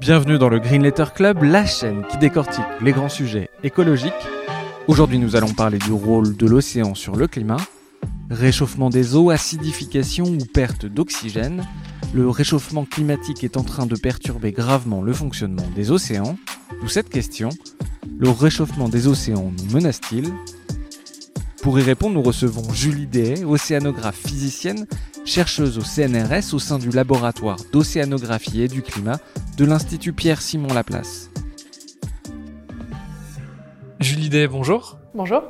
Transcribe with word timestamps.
Bienvenue 0.00 0.38
dans 0.38 0.48
le 0.48 0.58
Green 0.58 0.82
Letter 0.82 1.04
Club, 1.14 1.42
la 1.42 1.64
chaîne 1.64 2.04
qui 2.10 2.18
décortique 2.18 2.64
les 2.80 2.92
grands 2.92 3.08
sujets 3.08 3.48
écologiques. 3.62 4.12
Aujourd'hui, 4.88 5.18
nous 5.18 5.36
allons 5.36 5.52
parler 5.52 5.78
du 5.78 5.92
rôle 5.92 6.36
de 6.36 6.46
l'océan 6.46 6.94
sur 6.94 7.16
le 7.16 7.26
climat, 7.26 7.58
réchauffement 8.28 8.90
des 8.90 9.14
eaux, 9.14 9.30
acidification 9.30 10.24
ou 10.24 10.44
perte 10.52 10.84
d'oxygène. 10.84 11.64
Le 12.12 12.28
réchauffement 12.28 12.84
climatique 12.84 13.44
est 13.44 13.56
en 13.56 13.62
train 13.62 13.86
de 13.86 13.96
perturber 13.96 14.52
gravement 14.52 15.00
le 15.00 15.12
fonctionnement 15.12 15.66
des 15.74 15.90
océans. 15.90 16.36
D'où 16.80 16.88
cette 16.88 17.08
question, 17.08 17.48
le 18.18 18.30
réchauffement 18.30 18.88
des 18.88 19.06
océans 19.06 19.52
nous 19.56 19.72
menace-t-il? 19.72 20.32
Pour 21.64 21.80
y 21.80 21.82
répondre, 21.82 22.16
nous 22.16 22.22
recevons 22.22 22.74
Julie 22.74 23.06
Dehay, 23.06 23.42
océanographe 23.42 24.18
physicienne, 24.18 24.86
chercheuse 25.24 25.78
au 25.78 25.80
CNRS 25.80 26.52
au 26.52 26.58
sein 26.58 26.78
du 26.78 26.90
laboratoire 26.90 27.56
d'océanographie 27.72 28.60
et 28.60 28.68
du 28.68 28.82
climat 28.82 29.16
de 29.56 29.64
l'Institut 29.64 30.12
Pierre-Simon 30.12 30.74
Laplace. 30.74 31.30
Julie 33.98 34.28
Day, 34.28 34.46
bonjour. 34.46 34.98
Bonjour. 35.14 35.42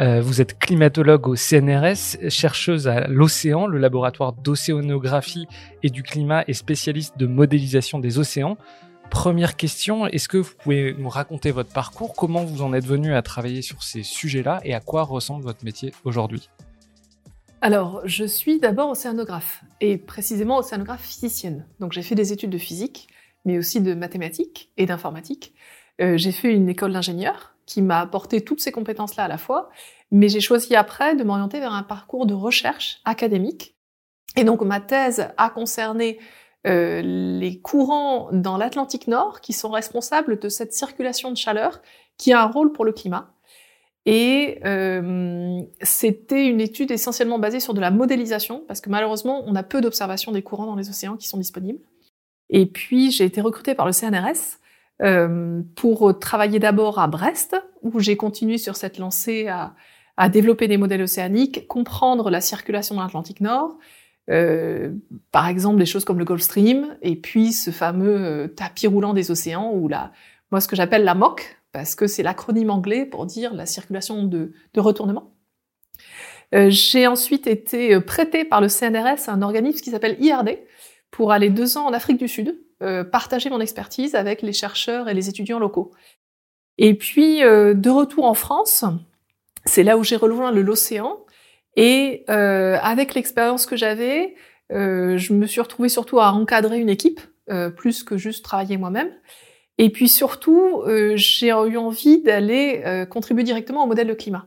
Euh, 0.00 0.20
vous 0.20 0.40
êtes 0.40 0.58
climatologue 0.58 1.28
au 1.28 1.36
CNRS, 1.36 2.28
chercheuse 2.30 2.88
à 2.88 3.06
l'océan, 3.06 3.68
le 3.68 3.78
laboratoire 3.78 4.32
d'océanographie 4.32 5.46
et 5.84 5.88
du 5.88 6.02
climat 6.02 6.42
et 6.48 6.52
spécialiste 6.52 7.16
de 7.16 7.28
modélisation 7.28 8.00
des 8.00 8.18
océans. 8.18 8.58
Première 9.10 9.56
question, 9.56 10.06
est-ce 10.06 10.28
que 10.28 10.38
vous 10.38 10.52
pouvez 10.58 10.94
nous 10.98 11.08
raconter 11.08 11.50
votre 11.50 11.72
parcours 11.72 12.14
Comment 12.14 12.44
vous 12.44 12.62
en 12.62 12.72
êtes 12.74 12.86
venu 12.86 13.14
à 13.14 13.22
travailler 13.22 13.62
sur 13.62 13.82
ces 13.82 14.02
sujets-là 14.02 14.60
et 14.64 14.74
à 14.74 14.80
quoi 14.80 15.02
ressemble 15.02 15.44
votre 15.44 15.64
métier 15.64 15.92
aujourd'hui? 16.04 16.50
Alors, 17.60 18.02
je 18.04 18.24
suis 18.24 18.58
d'abord 18.58 18.90
océanographe, 18.90 19.64
et 19.80 19.96
précisément 19.96 20.58
océanographe 20.58 21.02
physicienne. 21.02 21.66
Donc 21.80 21.92
j'ai 21.92 22.02
fait 22.02 22.14
des 22.14 22.32
études 22.32 22.50
de 22.50 22.58
physique, 22.58 23.08
mais 23.44 23.56
aussi 23.56 23.80
de 23.80 23.94
mathématiques 23.94 24.70
et 24.76 24.84
d'informatique. 24.84 25.54
Euh, 26.00 26.18
j'ai 26.18 26.32
fait 26.32 26.52
une 26.52 26.68
école 26.68 26.92
d'ingénieur 26.92 27.54
qui 27.66 27.80
m'a 27.80 28.00
apporté 28.00 28.42
toutes 28.42 28.60
ces 28.60 28.72
compétences-là 28.72 29.24
à 29.24 29.28
la 29.28 29.38
fois, 29.38 29.70
mais 30.10 30.28
j'ai 30.28 30.40
choisi 30.40 30.76
après 30.76 31.16
de 31.16 31.24
m'orienter 31.24 31.60
vers 31.60 31.72
un 31.72 31.82
parcours 31.82 32.26
de 32.26 32.34
recherche 32.34 33.00
académique. 33.04 33.74
Et 34.36 34.44
donc 34.44 34.62
ma 34.62 34.80
thèse 34.80 35.28
a 35.36 35.48
concerné 35.48 36.18
euh, 36.66 37.02
les 37.02 37.60
courants 37.60 38.30
dans 38.32 38.56
l'Atlantique 38.56 39.06
Nord 39.06 39.40
qui 39.42 39.52
sont 39.52 39.70
responsables 39.70 40.38
de 40.38 40.48
cette 40.48 40.72
circulation 40.72 41.30
de 41.30 41.36
chaleur 41.36 41.82
qui 42.16 42.32
a 42.32 42.42
un 42.42 42.46
rôle 42.46 42.72
pour 42.72 42.84
le 42.84 42.92
climat. 42.92 43.34
Et 44.06 44.60
euh, 44.64 45.60
c'était 45.82 46.46
une 46.46 46.60
étude 46.60 46.90
essentiellement 46.90 47.38
basée 47.38 47.60
sur 47.60 47.74
de 47.74 47.80
la 47.80 47.90
modélisation, 47.90 48.62
parce 48.66 48.80
que 48.80 48.90
malheureusement, 48.90 49.42
on 49.46 49.54
a 49.54 49.62
peu 49.62 49.80
d'observations 49.80 50.32
des 50.32 50.42
courants 50.42 50.66
dans 50.66 50.76
les 50.76 50.90
océans 50.90 51.16
qui 51.16 51.26
sont 51.26 51.38
disponibles. 51.38 51.80
Et 52.50 52.66
puis, 52.66 53.10
j'ai 53.10 53.24
été 53.24 53.40
recrutée 53.40 53.74
par 53.74 53.86
le 53.86 53.92
CNRS 53.92 54.58
euh, 55.02 55.62
pour 55.76 56.18
travailler 56.18 56.58
d'abord 56.58 56.98
à 56.98 57.08
Brest, 57.08 57.56
où 57.82 57.98
j'ai 58.00 58.16
continué 58.16 58.58
sur 58.58 58.76
cette 58.76 58.98
lancée 58.98 59.48
à, 59.48 59.74
à, 60.18 60.28
développer 60.28 60.68
des 60.68 60.76
modèles 60.76 61.02
océaniques, 61.02 61.66
comprendre 61.66 62.30
la 62.30 62.42
circulation 62.42 62.94
dans 62.96 63.02
l'Atlantique 63.02 63.40
Nord, 63.40 63.78
euh, 64.30 64.92
par 65.32 65.48
exemple 65.48 65.78
des 65.78 65.86
choses 65.86 66.04
comme 66.04 66.18
le 66.18 66.24
Gulf 66.24 66.42
Stream, 66.42 66.96
et 67.02 67.16
puis 67.16 67.52
ce 67.52 67.70
fameux 67.70 68.16
euh, 68.16 68.48
tapis 68.48 68.86
roulant 68.86 69.14
des 69.14 69.30
océans, 69.30 69.72
ou 69.72 69.88
la, 69.88 70.12
moi 70.50 70.60
ce 70.60 70.68
que 70.68 70.76
j'appelle 70.76 71.04
la 71.04 71.14
MOC, 71.14 71.58
parce 71.72 71.94
que 71.94 72.06
c'est 72.06 72.22
l'acronyme 72.22 72.70
anglais 72.70 73.06
pour 73.06 73.26
dire 73.26 73.52
la 73.54 73.66
circulation 73.66 74.24
de, 74.24 74.52
de 74.72 74.80
retournement. 74.80 75.32
Euh, 76.54 76.68
j'ai 76.70 77.06
ensuite 77.06 77.46
été 77.46 78.00
prêtée 78.00 78.44
par 78.44 78.60
le 78.60 78.68
CNRS 78.68 79.28
à 79.28 79.32
un 79.32 79.42
organisme 79.42 79.80
qui 79.80 79.90
s'appelle 79.90 80.16
IRD 80.20 80.58
pour 81.10 81.32
aller 81.32 81.48
deux 81.48 81.78
ans 81.78 81.86
en 81.86 81.92
Afrique 81.92 82.18
du 82.18 82.28
Sud, 82.28 82.58
euh, 82.82 83.04
partager 83.04 83.50
mon 83.50 83.60
expertise 83.60 84.16
avec 84.16 84.42
les 84.42 84.52
chercheurs 84.52 85.08
et 85.08 85.14
les 85.14 85.28
étudiants 85.28 85.60
locaux. 85.60 85.92
Et 86.76 86.94
puis, 86.94 87.44
euh, 87.44 87.72
de 87.72 87.88
retour 87.88 88.24
en 88.24 88.34
France, 88.34 88.84
c'est 89.64 89.84
là 89.84 89.96
où 89.96 90.02
j'ai 90.02 90.16
rejoint 90.16 90.50
l'océan. 90.50 91.23
Et 91.76 92.24
euh, 92.30 92.78
avec 92.82 93.14
l'expérience 93.14 93.66
que 93.66 93.76
j'avais, 93.76 94.34
euh, 94.72 95.18
je 95.18 95.32
me 95.32 95.46
suis 95.46 95.60
retrouvée 95.60 95.88
surtout 95.88 96.20
à 96.20 96.32
encadrer 96.32 96.78
une 96.78 96.88
équipe, 96.88 97.20
euh, 97.50 97.70
plus 97.70 98.02
que 98.02 98.16
juste 98.16 98.44
travailler 98.44 98.76
moi-même. 98.76 99.10
Et 99.78 99.90
puis 99.90 100.08
surtout, 100.08 100.82
euh, 100.86 101.14
j'ai 101.16 101.48
eu 101.48 101.76
envie 101.76 102.22
d'aller 102.22 102.82
euh, 102.84 103.06
contribuer 103.06 103.42
directement 103.42 103.84
au 103.84 103.86
modèle 103.86 104.06
de 104.06 104.14
climat. 104.14 104.46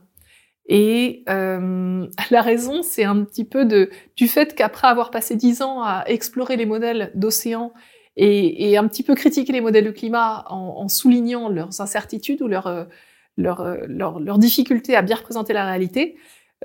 Et 0.66 1.24
euh, 1.28 2.06
la 2.30 2.42
raison, 2.42 2.82
c'est 2.82 3.04
un 3.04 3.24
petit 3.24 3.44
peu 3.44 3.64
de, 3.64 3.90
du 4.16 4.28
fait 4.28 4.54
qu'après 4.54 4.88
avoir 4.88 5.10
passé 5.10 5.36
dix 5.36 5.62
ans 5.62 5.82
à 5.82 6.04
explorer 6.06 6.56
les 6.56 6.66
modèles 6.66 7.12
d'océan 7.14 7.72
et, 8.16 8.70
et, 8.70 8.76
un 8.76 8.88
petit 8.88 9.04
peu 9.04 9.14
critiquer 9.14 9.52
les 9.52 9.60
modèles 9.60 9.84
de 9.84 9.90
climat 9.92 10.44
en, 10.48 10.74
en 10.78 10.88
soulignant 10.88 11.48
leurs 11.48 11.80
incertitudes 11.80 12.42
ou 12.42 12.48
leurs 12.48 12.88
leur, 13.36 13.76
leur, 13.86 14.18
leur 14.18 14.38
difficultés 14.38 14.96
à 14.96 15.02
bien 15.02 15.14
représenter 15.14 15.52
la 15.52 15.64
réalité, 15.64 16.16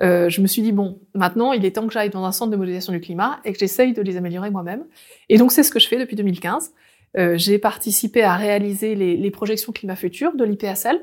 euh, 0.02 0.28
je 0.28 0.40
me 0.40 0.46
suis 0.46 0.62
dit, 0.62 0.72
bon, 0.72 1.00
maintenant, 1.14 1.52
il 1.52 1.64
est 1.64 1.72
temps 1.72 1.86
que 1.86 1.92
j'aille 1.92 2.10
dans 2.10 2.24
un 2.24 2.32
centre 2.32 2.50
de 2.50 2.56
modélisation 2.56 2.92
du 2.92 3.00
climat 3.00 3.40
et 3.44 3.52
que 3.52 3.58
j'essaye 3.58 3.92
de 3.92 4.02
les 4.02 4.16
améliorer 4.16 4.50
moi-même. 4.50 4.84
Et 5.28 5.38
donc, 5.38 5.52
c'est 5.52 5.62
ce 5.62 5.70
que 5.70 5.78
je 5.78 5.88
fais 5.88 5.98
depuis 5.98 6.16
2015. 6.16 6.72
Euh, 7.16 7.34
j'ai 7.36 7.58
participé 7.58 8.22
à 8.22 8.34
réaliser 8.34 8.94
les, 8.94 9.16
les, 9.16 9.30
projections 9.30 9.72
climat 9.72 9.94
futur 9.94 10.34
de 10.34 10.44
l'IPSL, 10.44 11.00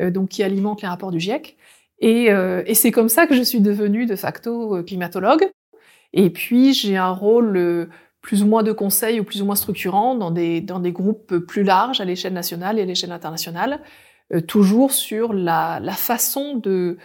euh, 0.00 0.10
donc 0.10 0.30
qui 0.30 0.42
alimente 0.42 0.80
les 0.80 0.88
rapports 0.88 1.10
du 1.10 1.20
GIEC. 1.20 1.58
Et, 2.00 2.30
euh, 2.30 2.62
et 2.66 2.74
c'est 2.74 2.90
comme 2.90 3.08
ça 3.08 3.26
que 3.26 3.34
je 3.34 3.42
suis 3.42 3.60
devenue 3.60 4.06
de 4.06 4.16
facto 4.16 4.76
euh, 4.76 4.82
climatologue. 4.82 5.50
Et 6.12 6.30
puis 6.30 6.72
j'ai 6.72 6.96
un 6.96 7.10
rôle 7.10 7.56
euh, 7.56 7.86
plus 8.22 8.42
ou 8.42 8.46
moins 8.46 8.62
de 8.62 8.72
conseil 8.72 9.20
ou 9.20 9.24
plus 9.24 9.42
ou 9.42 9.46
moins 9.46 9.54
structurant 9.54 10.14
dans 10.14 10.30
des, 10.30 10.60
dans 10.60 10.80
des 10.80 10.92
groupes 10.92 11.38
plus 11.38 11.62
larges 11.62 12.00
à 12.00 12.04
l'échelle 12.04 12.32
nationale 12.32 12.78
et 12.78 12.82
à 12.82 12.84
l'échelle 12.84 13.12
internationale, 13.12 13.80
toujours 14.46 14.92
sur 14.92 15.32
la, 15.32 15.80
la 15.80 15.94
façon 15.94 16.56
de, 16.56 16.98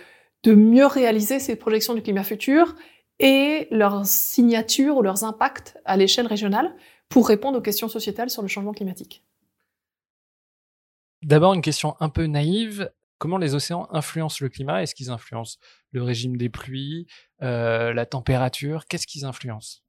de 0.46 0.54
mieux 0.54 0.86
réaliser 0.86 1.40
ces 1.40 1.56
projections 1.56 1.96
du 1.96 2.04
climat 2.04 2.24
futur 2.24 2.76
et 3.20 3.68
leurs 3.72 4.06
signatures 4.06 4.98
ou 4.98 5.02
leurs 5.02 5.24
impacts 5.24 5.78
à 5.86 5.98
l'échelle 5.98 6.28
régionale 6.28 6.76
pour 7.10 7.28
répondre 7.28 7.58
aux 7.58 7.62
questions 7.62 7.88
sociétales 7.88 8.30
sur 8.30 8.44
le 8.44 8.48
changement 8.48 8.74
climatique. 8.74 9.24
D'abord, 11.24 11.54
une 11.54 11.62
question 11.62 11.96
un 12.00 12.10
peu 12.10 12.28
naïve. 12.28 12.92
Comment 13.18 13.38
les 13.38 13.56
océans 13.56 13.88
influencent 13.92 14.38
le 14.42 14.50
climat? 14.50 14.84
Est-ce 14.84 14.94
qu'ils 14.94 15.10
influencent 15.10 15.58
le 15.92 16.04
régime 16.04 16.38
des 16.38 16.50
pluies, 16.50 17.08
euh, 17.42 17.94
la 17.94 18.06
température? 18.06 18.86
Qu'est-ce 18.86 19.08
qu'ils 19.08 19.26
influencent? 19.26 19.80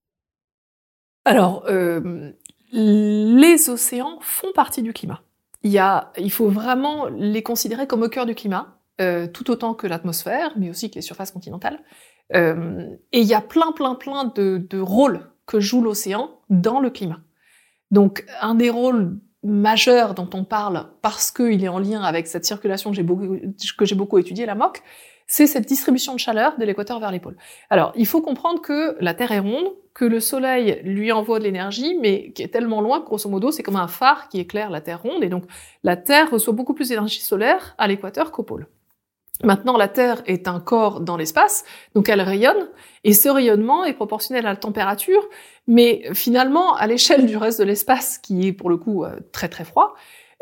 Alors, 1.26 1.64
euh, 1.66 2.32
les 2.72 3.68
océans 3.68 4.18
font 4.22 4.52
partie 4.54 4.82
du 4.82 4.92
climat. 4.94 5.22
Il, 5.62 5.72
y 5.72 5.78
a, 5.78 6.12
il 6.16 6.30
faut 6.30 6.48
vraiment 6.48 7.06
les 7.08 7.42
considérer 7.42 7.86
comme 7.86 8.02
au 8.02 8.08
cœur 8.08 8.24
du 8.24 8.34
climat, 8.34 8.75
euh, 9.00 9.26
tout 9.26 9.50
autant 9.50 9.74
que 9.74 9.86
l'atmosphère, 9.86 10.52
mais 10.56 10.70
aussi 10.70 10.90
que 10.90 10.96
les 10.96 11.02
surfaces 11.02 11.30
continentales. 11.30 11.80
Euh, 12.34 12.88
et 13.12 13.20
il 13.20 13.26
y 13.26 13.34
a 13.34 13.40
plein, 13.40 13.72
plein, 13.72 13.94
plein 13.94 14.24
de, 14.24 14.58
de 14.58 14.80
rôles 14.80 15.20
que 15.46 15.60
joue 15.60 15.82
l'océan 15.82 16.30
dans 16.50 16.80
le 16.80 16.90
climat. 16.90 17.20
Donc, 17.90 18.24
un 18.40 18.54
des 18.54 18.70
rôles 18.70 19.18
majeurs 19.42 20.14
dont 20.14 20.28
on 20.34 20.44
parle 20.44 20.88
parce 21.02 21.30
qu'il 21.30 21.62
est 21.62 21.68
en 21.68 21.78
lien 21.78 22.02
avec 22.02 22.26
cette 22.26 22.44
circulation 22.44 22.90
que 22.90 22.96
j'ai 22.96 23.02
beaucoup, 23.02 23.36
beaucoup 23.94 24.18
étudiée, 24.18 24.44
la 24.44 24.54
MOC, 24.54 24.82
c'est 25.28 25.46
cette 25.46 25.66
distribution 25.66 26.14
de 26.14 26.18
chaleur 26.18 26.56
de 26.56 26.64
l'équateur 26.64 27.00
vers 27.00 27.10
les 27.10 27.20
pôles. 27.20 27.36
Alors, 27.70 27.92
il 27.96 28.06
faut 28.06 28.20
comprendre 28.20 28.60
que 28.60 28.96
la 29.00 29.14
Terre 29.14 29.32
est 29.32 29.40
ronde, 29.40 29.72
que 29.92 30.04
le 30.04 30.20
Soleil 30.20 30.80
lui 30.84 31.10
envoie 31.10 31.38
de 31.38 31.44
l'énergie, 31.44 31.96
mais 32.00 32.32
qui 32.32 32.42
est 32.42 32.48
tellement 32.48 32.80
loin 32.80 33.00
grosso 33.00 33.28
modo, 33.28 33.50
c'est 33.50 33.62
comme 33.62 33.76
un 33.76 33.88
phare 33.88 34.28
qui 34.28 34.38
éclaire 34.38 34.70
la 34.70 34.80
Terre 34.80 35.02
ronde, 35.02 35.24
et 35.24 35.28
donc 35.28 35.44
la 35.82 35.96
Terre 35.96 36.30
reçoit 36.30 36.52
beaucoup 36.52 36.74
plus 36.74 36.90
d'énergie 36.90 37.20
solaire 37.20 37.74
à 37.78 37.88
l'équateur 37.88 38.30
qu'au 38.30 38.42
pôle. 38.42 38.68
Maintenant, 39.44 39.76
la 39.76 39.88
Terre 39.88 40.22
est 40.26 40.48
un 40.48 40.60
corps 40.60 41.00
dans 41.00 41.16
l'espace, 41.16 41.64
donc 41.94 42.08
elle 42.08 42.22
rayonne, 42.22 42.70
et 43.04 43.12
ce 43.12 43.28
rayonnement 43.28 43.84
est 43.84 43.92
proportionnel 43.92 44.46
à 44.46 44.50
la 44.50 44.56
température, 44.56 45.28
mais 45.66 46.04
finalement, 46.14 46.74
à 46.74 46.86
l'échelle 46.86 47.26
du 47.26 47.36
reste 47.36 47.58
de 47.58 47.64
l'espace, 47.64 48.18
qui 48.18 48.48
est 48.48 48.52
pour 48.52 48.70
le 48.70 48.78
coup 48.78 49.04
euh, 49.04 49.20
très 49.32 49.48
très 49.48 49.64
froid, 49.64 49.94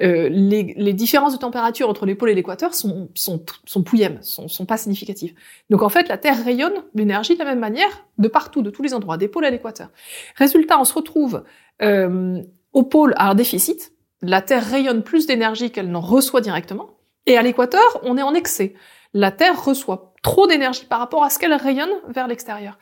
euh, 0.03 0.29
les, 0.29 0.75
les, 0.77 0.93
différences 0.93 1.35
de 1.35 1.39
température 1.39 1.89
entre 1.89 2.05
les 2.05 2.17
pôles 2.17 2.31
et 2.31 2.35
l'équateur 2.35 2.75
sont, 2.75 3.11
sont, 3.15 3.45
sont 3.65 3.83
pouillèmes, 3.85 4.19
sont, 4.23 4.49
sont 4.49 4.67
pas 4.67 4.77
significatives. 4.77 5.35
Donc 5.71 5.83
en 5.83 5.89
fait, 5.89 6.09
la 6.09 6.19
Terre 6.19 6.45
rayonne 6.45 6.83
l'énergie 6.95 7.35
de 7.35 7.39
la 7.39 7.45
même 7.45 7.61
manière 7.61 8.05
de 8.19 8.27
partout, 8.27 8.63
de 8.63 8.71
tous 8.71 8.83
les 8.83 8.93
endroits, 8.93 9.19
des 9.19 9.29
pôles 9.29 9.45
à 9.45 9.51
l'équateur. 9.51 9.91
Résultat, 10.35 10.81
on 10.81 10.85
se 10.85 10.95
retrouve 10.95 11.45
euh, 11.81 12.43
au 12.73 12.83
pôle 12.83 13.15
à 13.17 13.31
un 13.31 13.35
déficit. 13.37 13.93
La 14.21 14.43
Terre 14.43 14.69
rayonne 14.69 15.05
plus 15.05 15.27
d'énergie 15.27 15.71
qu'elle 15.71 15.91
n'en 15.91 16.01
reçoit 16.01 16.41
directement. 16.41 16.91
Et 17.27 17.37
à 17.39 17.43
l'équateur, 17.43 18.01
on 18.03 18.17
est 18.19 18.23
en 18.23 18.35
excès. 18.35 18.75
La 19.13 19.31
Terre 19.31 19.65
reçoit 19.65 20.13
trop 20.23 20.47
d'énergie 20.47 20.87
par 20.87 20.99
rapport 20.99 21.25
à 21.25 21.31
ce 21.31 21.39
qu'elle 21.39 21.55
rayonne 21.55 21.93
vers 22.09 22.27
l'extérieur. 22.27 22.79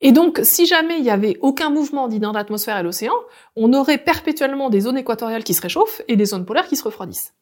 Et 0.00 0.12
donc, 0.12 0.40
si 0.42 0.66
jamais 0.66 0.98
il 0.98 1.04
y 1.04 1.10
avait 1.10 1.38
aucun 1.40 1.70
mouvement 1.70 2.08
dans 2.08 2.32
l'atmosphère 2.32 2.78
et 2.78 2.82
l'océan, 2.82 3.14
on 3.56 3.72
aurait 3.72 3.98
perpétuellement 3.98 4.70
des 4.70 4.80
zones 4.80 4.98
équatoriales 4.98 5.44
qui 5.44 5.54
se 5.54 5.62
réchauffent 5.62 6.02
et 6.06 6.16
des 6.16 6.26
zones 6.26 6.44
polaires 6.44 6.68
qui 6.68 6.76
se 6.76 6.84
refroidissent. 6.84 7.34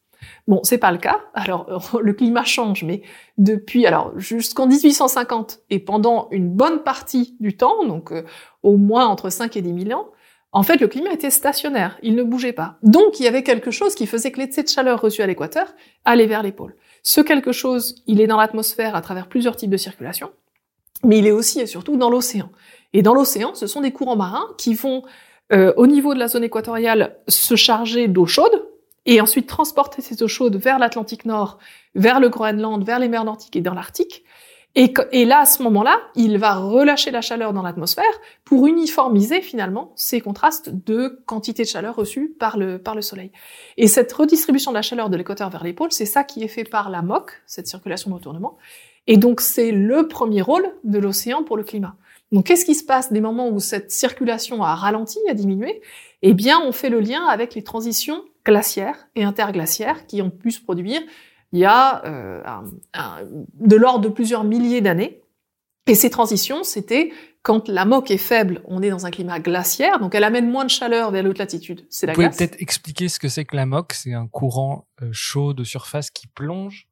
Bon, 0.47 0.61
c'est 0.63 0.79
pas 0.79 0.91
le 0.91 0.97
cas. 0.97 1.21
Alors, 1.35 1.67
le 2.01 2.13
climat 2.13 2.43
change, 2.43 2.83
mais 2.83 3.03
depuis, 3.37 3.85
alors, 3.85 4.17
jusqu'en 4.17 4.65
1850 4.65 5.59
et 5.69 5.79
pendant 5.79 6.29
une 6.31 6.49
bonne 6.49 6.81
partie 6.83 7.35
du 7.39 7.55
temps, 7.55 7.85
donc 7.85 8.11
euh, 8.11 8.23
au 8.63 8.77
moins 8.77 9.05
entre 9.05 9.29
5 9.29 9.55
et 9.57 9.61
10 9.61 9.85
000 9.85 9.99
ans, 9.99 10.07
en 10.57 10.63
fait, 10.63 10.81
le 10.81 10.87
climat 10.87 11.11
était 11.11 11.29
stationnaire. 11.29 11.97
Il 12.01 12.15
ne 12.15 12.23
bougeait 12.23 12.53
pas. 12.53 12.77
Donc, 12.83 13.19
il 13.19 13.23
y 13.23 13.27
avait 13.27 13.43
quelque 13.43 13.71
chose 13.71 13.95
qui 13.95 14.07
faisait 14.07 14.31
que 14.31 14.39
l'excès 14.39 14.63
de 14.63 14.69
chaleur 14.69 14.99
reçu 14.99 15.21
à 15.21 15.27
l'équateur 15.27 15.73
allait 16.03 16.25
vers 16.25 16.43
les 16.43 16.51
pôles. 16.51 16.75
Ce 17.03 17.21
quelque 17.21 17.51
chose, 17.51 18.03
il 18.07 18.21
est 18.21 18.27
dans 18.27 18.37
l'atmosphère 18.37 18.95
à 18.95 19.01
travers 19.01 19.27
plusieurs 19.27 19.55
types 19.55 19.69
de 19.69 19.77
circulation 19.77 20.31
mais 21.03 21.19
il 21.19 21.27
est 21.27 21.31
aussi 21.31 21.59
et 21.59 21.67
surtout 21.67 21.97
dans 21.97 22.09
l'océan. 22.09 22.49
Et 22.93 23.01
dans 23.01 23.13
l'océan, 23.13 23.53
ce 23.53 23.67
sont 23.67 23.81
des 23.81 23.91
courants 23.91 24.15
marins 24.15 24.47
qui 24.57 24.73
vont, 24.73 25.03
euh, 25.53 25.73
au 25.77 25.87
niveau 25.87 26.13
de 26.13 26.19
la 26.19 26.27
zone 26.27 26.43
équatoriale, 26.43 27.17
se 27.27 27.55
charger 27.55 28.07
d'eau 28.07 28.25
chaude 28.25 28.67
et 29.05 29.21
ensuite 29.21 29.47
transporter 29.47 30.01
cette 30.01 30.21
eau 30.21 30.27
chaude 30.27 30.55
vers 30.55 30.79
l'Atlantique 30.79 31.25
Nord, 31.25 31.59
vers 31.95 32.19
le 32.19 32.29
Groenland, 32.29 32.83
vers 32.83 32.99
les 32.99 33.07
mers 33.07 33.25
nordiques 33.25 33.55
et 33.55 33.61
dans 33.61 33.73
l'Arctique. 33.73 34.23
Et, 34.79 35.25
là, 35.25 35.39
à 35.39 35.45
ce 35.45 35.63
moment-là, 35.63 35.99
il 36.13 36.37
va 36.37 36.53
relâcher 36.53 37.09
la 37.09 37.21
chaleur 37.21 37.51
dans 37.51 37.63
l'atmosphère 37.63 38.05
pour 38.45 38.67
uniformiser 38.67 39.41
finalement 39.41 39.91
ces 39.95 40.21
contrastes 40.21 40.69
de 40.69 41.19
quantité 41.25 41.63
de 41.63 41.67
chaleur 41.67 41.95
reçue 41.95 42.35
par 42.39 42.57
le, 42.59 42.77
par 42.77 42.93
le 42.93 43.01
Soleil. 43.01 43.31
Et 43.77 43.87
cette 43.87 44.13
redistribution 44.13 44.69
de 44.69 44.75
la 44.75 44.83
chaleur 44.83 45.09
de 45.09 45.17
l'équateur 45.17 45.49
vers 45.49 45.63
les 45.63 45.73
pôles, 45.73 45.91
c'est 45.91 46.05
ça 46.05 46.23
qui 46.23 46.43
est 46.43 46.47
fait 46.47 46.63
par 46.63 46.91
la 46.91 47.01
MOC, 47.01 47.31
cette 47.47 47.65
circulation 47.65 48.11
de 48.11 48.15
retournement. 48.17 48.55
Et 49.07 49.17
donc 49.17 49.41
c'est 49.41 49.71
le 49.71 50.07
premier 50.07 50.43
rôle 50.43 50.71
de 50.83 50.99
l'océan 50.99 51.41
pour 51.41 51.57
le 51.57 51.63
climat. 51.63 51.95
Donc 52.31 52.45
qu'est-ce 52.45 52.65
qui 52.65 52.75
se 52.75 52.83
passe 52.83 53.11
des 53.11 53.21
moments 53.21 53.49
où 53.49 53.59
cette 53.59 53.89
circulation 53.89 54.61
a 54.61 54.75
ralenti, 54.75 55.17
a 55.27 55.33
diminué? 55.33 55.81
Eh 56.21 56.35
bien, 56.35 56.59
on 56.63 56.71
fait 56.71 56.89
le 56.89 56.99
lien 56.99 57.25
avec 57.25 57.55
les 57.55 57.63
transitions 57.63 58.21
glaciaires 58.45 59.07
et 59.15 59.23
interglaciaires 59.23 60.05
qui 60.05 60.21
ont 60.21 60.29
pu 60.29 60.51
se 60.51 60.61
produire 60.61 61.01
il 61.51 61.59
y 61.59 61.65
a 61.65 62.03
euh, 62.05 62.43
de 63.53 63.75
l'ordre 63.75 64.01
de 64.01 64.09
plusieurs 64.09 64.43
milliers 64.43 64.81
d'années. 64.81 65.21
Et 65.87 65.95
ces 65.95 66.09
transitions, 66.09 66.63
c'était 66.63 67.11
quand 67.43 67.69
la 67.69 67.85
moque 67.85 68.11
est 68.11 68.17
faible, 68.17 68.61
on 68.65 68.81
est 68.81 68.89
dans 68.89 69.05
un 69.05 69.11
climat 69.11 69.39
glaciaire, 69.39 69.99
donc 69.99 70.13
elle 70.15 70.25
amène 70.25 70.49
moins 70.49 70.65
de 70.65 70.69
chaleur 70.69 71.11
vers 71.11 71.23
l'autre 71.23 71.39
latitude. 71.39 71.85
C'est 71.89 72.05
la 72.05 72.11
Vous 72.11 72.21
pouvez 72.21 72.29
peut-être 72.29 72.61
expliquer 72.61 73.07
ce 73.07 73.19
que 73.19 73.29
c'est 73.29 73.45
que 73.45 73.55
la 73.55 73.65
moque? 73.65 73.93
C'est 73.93 74.13
un 74.13 74.27
courant 74.27 74.85
euh, 75.01 75.09
chaud 75.13 75.53
de 75.53 75.63
surface 75.63 76.11
qui 76.11 76.27
plonge? 76.27 76.89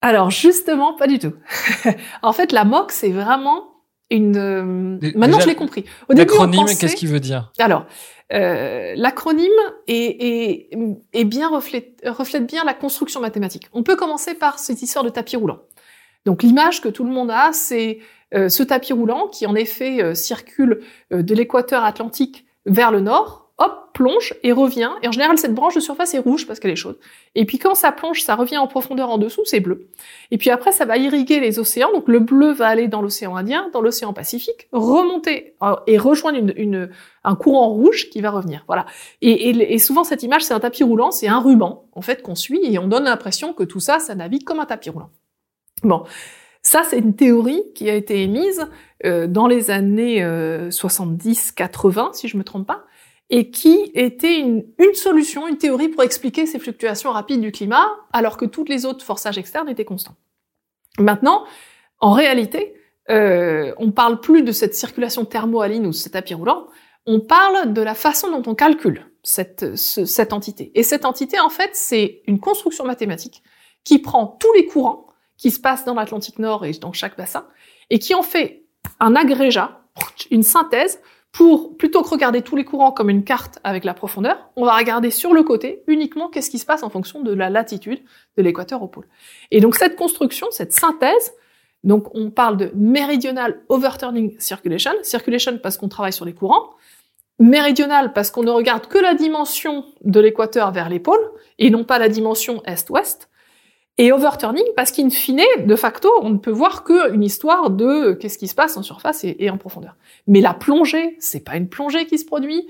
Alors 0.00 0.30
justement, 0.30 0.94
pas 0.94 1.06
du 1.06 1.18
tout. 1.18 1.34
en 2.22 2.32
fait, 2.32 2.52
la 2.52 2.64
MOC, 2.64 2.92
c'est 2.92 3.10
vraiment 3.10 3.68
une. 4.10 4.36
Euh, 4.36 4.98
maintenant, 5.14 5.40
je 5.40 5.46
l'ai 5.46 5.54
compris. 5.54 5.84
L'acronyme, 6.08 6.66
qu'est-ce 6.66 6.96
qu'il 6.96 7.08
veut 7.08 7.20
dire? 7.20 7.52
Alors, 7.58 7.86
euh, 8.32 8.94
l'acronyme 8.96 9.48
est, 9.86 9.94
est, 9.94 10.78
est, 11.12 11.24
bien 11.24 11.48
reflète, 11.48 12.02
reflète 12.04 12.46
bien 12.46 12.64
la 12.64 12.74
construction 12.74 13.20
mathématique. 13.20 13.68
On 13.72 13.82
peut 13.82 13.96
commencer 13.96 14.34
par 14.34 14.58
cette 14.58 14.82
histoire 14.82 15.04
de 15.04 15.10
tapis 15.10 15.36
roulant. 15.36 15.60
Donc 16.26 16.42
l'image 16.42 16.82
que 16.82 16.88
tout 16.88 17.04
le 17.04 17.10
monde 17.10 17.30
a, 17.30 17.52
c'est 17.52 18.00
euh, 18.34 18.48
ce 18.48 18.62
tapis 18.62 18.92
roulant 18.92 19.28
qui 19.28 19.46
en 19.46 19.54
effet 19.54 20.02
euh, 20.02 20.14
circule 20.14 20.80
de 21.10 21.34
l'équateur 21.34 21.84
atlantique 21.84 22.46
vers 22.66 22.90
le 22.90 23.00
nord, 23.00 23.47
plonge 23.98 24.32
et 24.44 24.52
revient. 24.52 24.90
Et 25.02 25.08
en 25.08 25.12
général, 25.12 25.38
cette 25.38 25.54
branche 25.54 25.74
de 25.74 25.80
surface 25.80 26.14
est 26.14 26.20
rouge 26.20 26.46
parce 26.46 26.60
qu'elle 26.60 26.70
est 26.70 26.76
chaude. 26.76 26.96
Et 27.34 27.44
puis 27.44 27.58
quand 27.58 27.74
ça 27.74 27.90
plonge, 27.90 28.22
ça 28.22 28.36
revient 28.36 28.56
en 28.56 28.68
profondeur 28.68 29.10
en 29.10 29.18
dessous, 29.18 29.42
c'est 29.44 29.58
bleu. 29.58 29.88
Et 30.30 30.38
puis 30.38 30.50
après, 30.50 30.70
ça 30.70 30.84
va 30.84 30.98
irriguer 30.98 31.40
les 31.40 31.58
océans. 31.58 31.90
Donc 31.92 32.06
le 32.06 32.20
bleu 32.20 32.52
va 32.52 32.68
aller 32.68 32.86
dans 32.86 33.02
l'océan 33.02 33.34
Indien, 33.34 33.70
dans 33.72 33.80
l'océan 33.80 34.12
Pacifique, 34.12 34.68
remonter 34.70 35.56
euh, 35.64 35.74
et 35.88 35.98
rejoindre 35.98 36.38
une, 36.54 36.90
un 37.24 37.34
courant 37.34 37.70
rouge 37.70 38.08
qui 38.10 38.20
va 38.20 38.30
revenir. 38.30 38.62
Voilà. 38.68 38.86
Et, 39.20 39.74
et, 39.74 39.78
souvent, 39.80 40.04
cette 40.04 40.22
image, 40.22 40.44
c'est 40.44 40.54
un 40.54 40.60
tapis 40.60 40.84
roulant, 40.84 41.10
c'est 41.10 41.26
un 41.26 41.40
ruban, 41.40 41.84
en 41.92 42.00
fait, 42.00 42.22
qu'on 42.22 42.36
suit 42.36 42.60
et 42.72 42.78
on 42.78 42.86
donne 42.86 43.04
l'impression 43.04 43.52
que 43.52 43.64
tout 43.64 43.80
ça, 43.80 43.98
ça 43.98 44.14
navigue 44.14 44.44
comme 44.44 44.60
un 44.60 44.66
tapis 44.66 44.90
roulant. 44.90 45.10
Bon. 45.82 46.04
Ça, 46.62 46.82
c'est 46.88 46.98
une 46.98 47.16
théorie 47.16 47.64
qui 47.74 47.90
a 47.90 47.94
été 47.94 48.22
émise 48.22 48.68
euh, 49.04 49.26
dans 49.26 49.48
les 49.48 49.72
années 49.72 50.22
70-80, 50.22 51.98
euh, 51.98 52.12
si 52.12 52.28
je 52.28 52.36
me 52.36 52.44
trompe 52.44 52.66
pas, 52.66 52.84
et 53.30 53.50
qui 53.50 53.90
était 53.94 54.38
une, 54.38 54.64
une, 54.78 54.94
solution, 54.94 55.46
une 55.48 55.58
théorie 55.58 55.88
pour 55.88 56.02
expliquer 56.02 56.46
ces 56.46 56.58
fluctuations 56.58 57.12
rapides 57.12 57.40
du 57.40 57.52
climat, 57.52 57.86
alors 58.12 58.36
que 58.36 58.46
toutes 58.46 58.68
les 58.68 58.86
autres 58.86 59.04
forçages 59.04 59.38
externes 59.38 59.68
étaient 59.68 59.84
constants. 59.84 60.16
Maintenant, 60.98 61.44
en 62.00 62.12
réalité, 62.12 62.74
euh, 63.10 63.74
on 63.78 63.90
parle 63.90 64.20
plus 64.20 64.42
de 64.42 64.52
cette 64.52 64.74
circulation 64.74 65.24
thermohaline 65.24 65.86
ou 65.86 65.90
de 65.90 65.94
cet 65.94 66.12
tapis 66.12 66.34
roulant, 66.34 66.66
on 67.06 67.20
parle 67.20 67.72
de 67.72 67.82
la 67.82 67.94
façon 67.94 68.30
dont 68.30 68.50
on 68.50 68.54
calcule 68.54 69.06
cette, 69.22 69.76
cette 69.76 70.32
entité. 70.32 70.70
Et 70.74 70.82
cette 70.82 71.04
entité, 71.04 71.40
en 71.40 71.48
fait, 71.48 71.70
c'est 71.72 72.22
une 72.26 72.38
construction 72.38 72.84
mathématique 72.84 73.42
qui 73.84 73.98
prend 73.98 74.26
tous 74.26 74.52
les 74.52 74.66
courants 74.66 75.06
qui 75.38 75.50
se 75.50 75.60
passent 75.60 75.84
dans 75.84 75.94
l'Atlantique 75.94 76.38
Nord 76.38 76.66
et 76.66 76.72
dans 76.72 76.92
chaque 76.92 77.16
bassin, 77.16 77.46
et 77.90 77.98
qui 77.98 78.14
en 78.14 78.22
fait 78.22 78.64
un 79.00 79.14
agrégat, 79.14 79.80
une 80.30 80.42
synthèse 80.42 81.00
pour, 81.32 81.76
plutôt 81.76 82.02
que 82.02 82.08
regarder 82.08 82.42
tous 82.42 82.56
les 82.56 82.64
courants 82.64 82.90
comme 82.90 83.10
une 83.10 83.22
carte 83.22 83.58
avec 83.62 83.84
la 83.84 83.94
profondeur, 83.94 84.50
on 84.56 84.64
va 84.64 84.76
regarder 84.76 85.10
sur 85.10 85.34
le 85.34 85.42
côté 85.42 85.82
uniquement 85.86 86.28
qu'est-ce 86.28 86.50
qui 86.50 86.58
se 86.58 86.66
passe 86.66 86.82
en 86.82 86.90
fonction 86.90 87.22
de 87.22 87.32
la 87.32 87.50
latitude 87.50 88.00
de 88.36 88.42
l'équateur 88.42 88.82
au 88.82 88.88
pôle. 88.88 89.06
Et 89.50 89.60
donc 89.60 89.76
cette 89.76 89.96
construction, 89.96 90.48
cette 90.50 90.72
synthèse, 90.72 91.34
donc 91.84 92.12
on 92.14 92.30
parle 92.30 92.56
de 92.56 92.72
méridional 92.74 93.62
overturning 93.68 94.38
circulation, 94.38 94.92
circulation 95.02 95.58
parce 95.58 95.76
qu'on 95.76 95.88
travaille 95.88 96.12
sur 96.12 96.24
les 96.24 96.34
courants, 96.34 96.70
méridional 97.38 98.12
parce 98.12 98.30
qu'on 98.30 98.42
ne 98.42 98.50
regarde 98.50 98.86
que 98.88 98.98
la 98.98 99.14
dimension 99.14 99.84
de 100.02 100.20
l'équateur 100.20 100.72
vers 100.72 100.88
les 100.88 100.98
pôles 100.98 101.30
et 101.58 101.70
non 101.70 101.84
pas 101.84 101.98
la 101.98 102.08
dimension 102.08 102.62
est-ouest, 102.64 103.27
et 103.98 104.12
overturning, 104.12 104.64
parce 104.76 104.92
qu'in 104.92 105.10
fine, 105.10 105.42
de 105.64 105.76
facto, 105.76 106.08
on 106.22 106.30
ne 106.30 106.38
peut 106.38 106.52
voir 106.52 106.84
qu'une 106.84 107.22
histoire 107.22 107.70
de 107.70 108.12
qu'est-ce 108.12 108.38
qui 108.38 108.46
se 108.46 108.54
passe 108.54 108.76
en 108.76 108.82
surface 108.84 109.24
et, 109.24 109.50
en 109.50 109.58
profondeur. 109.58 109.96
Mais 110.28 110.40
la 110.40 110.54
plongée, 110.54 111.16
c'est 111.18 111.40
pas 111.40 111.56
une 111.56 111.68
plongée 111.68 112.06
qui 112.06 112.16
se 112.16 112.24
produit. 112.24 112.68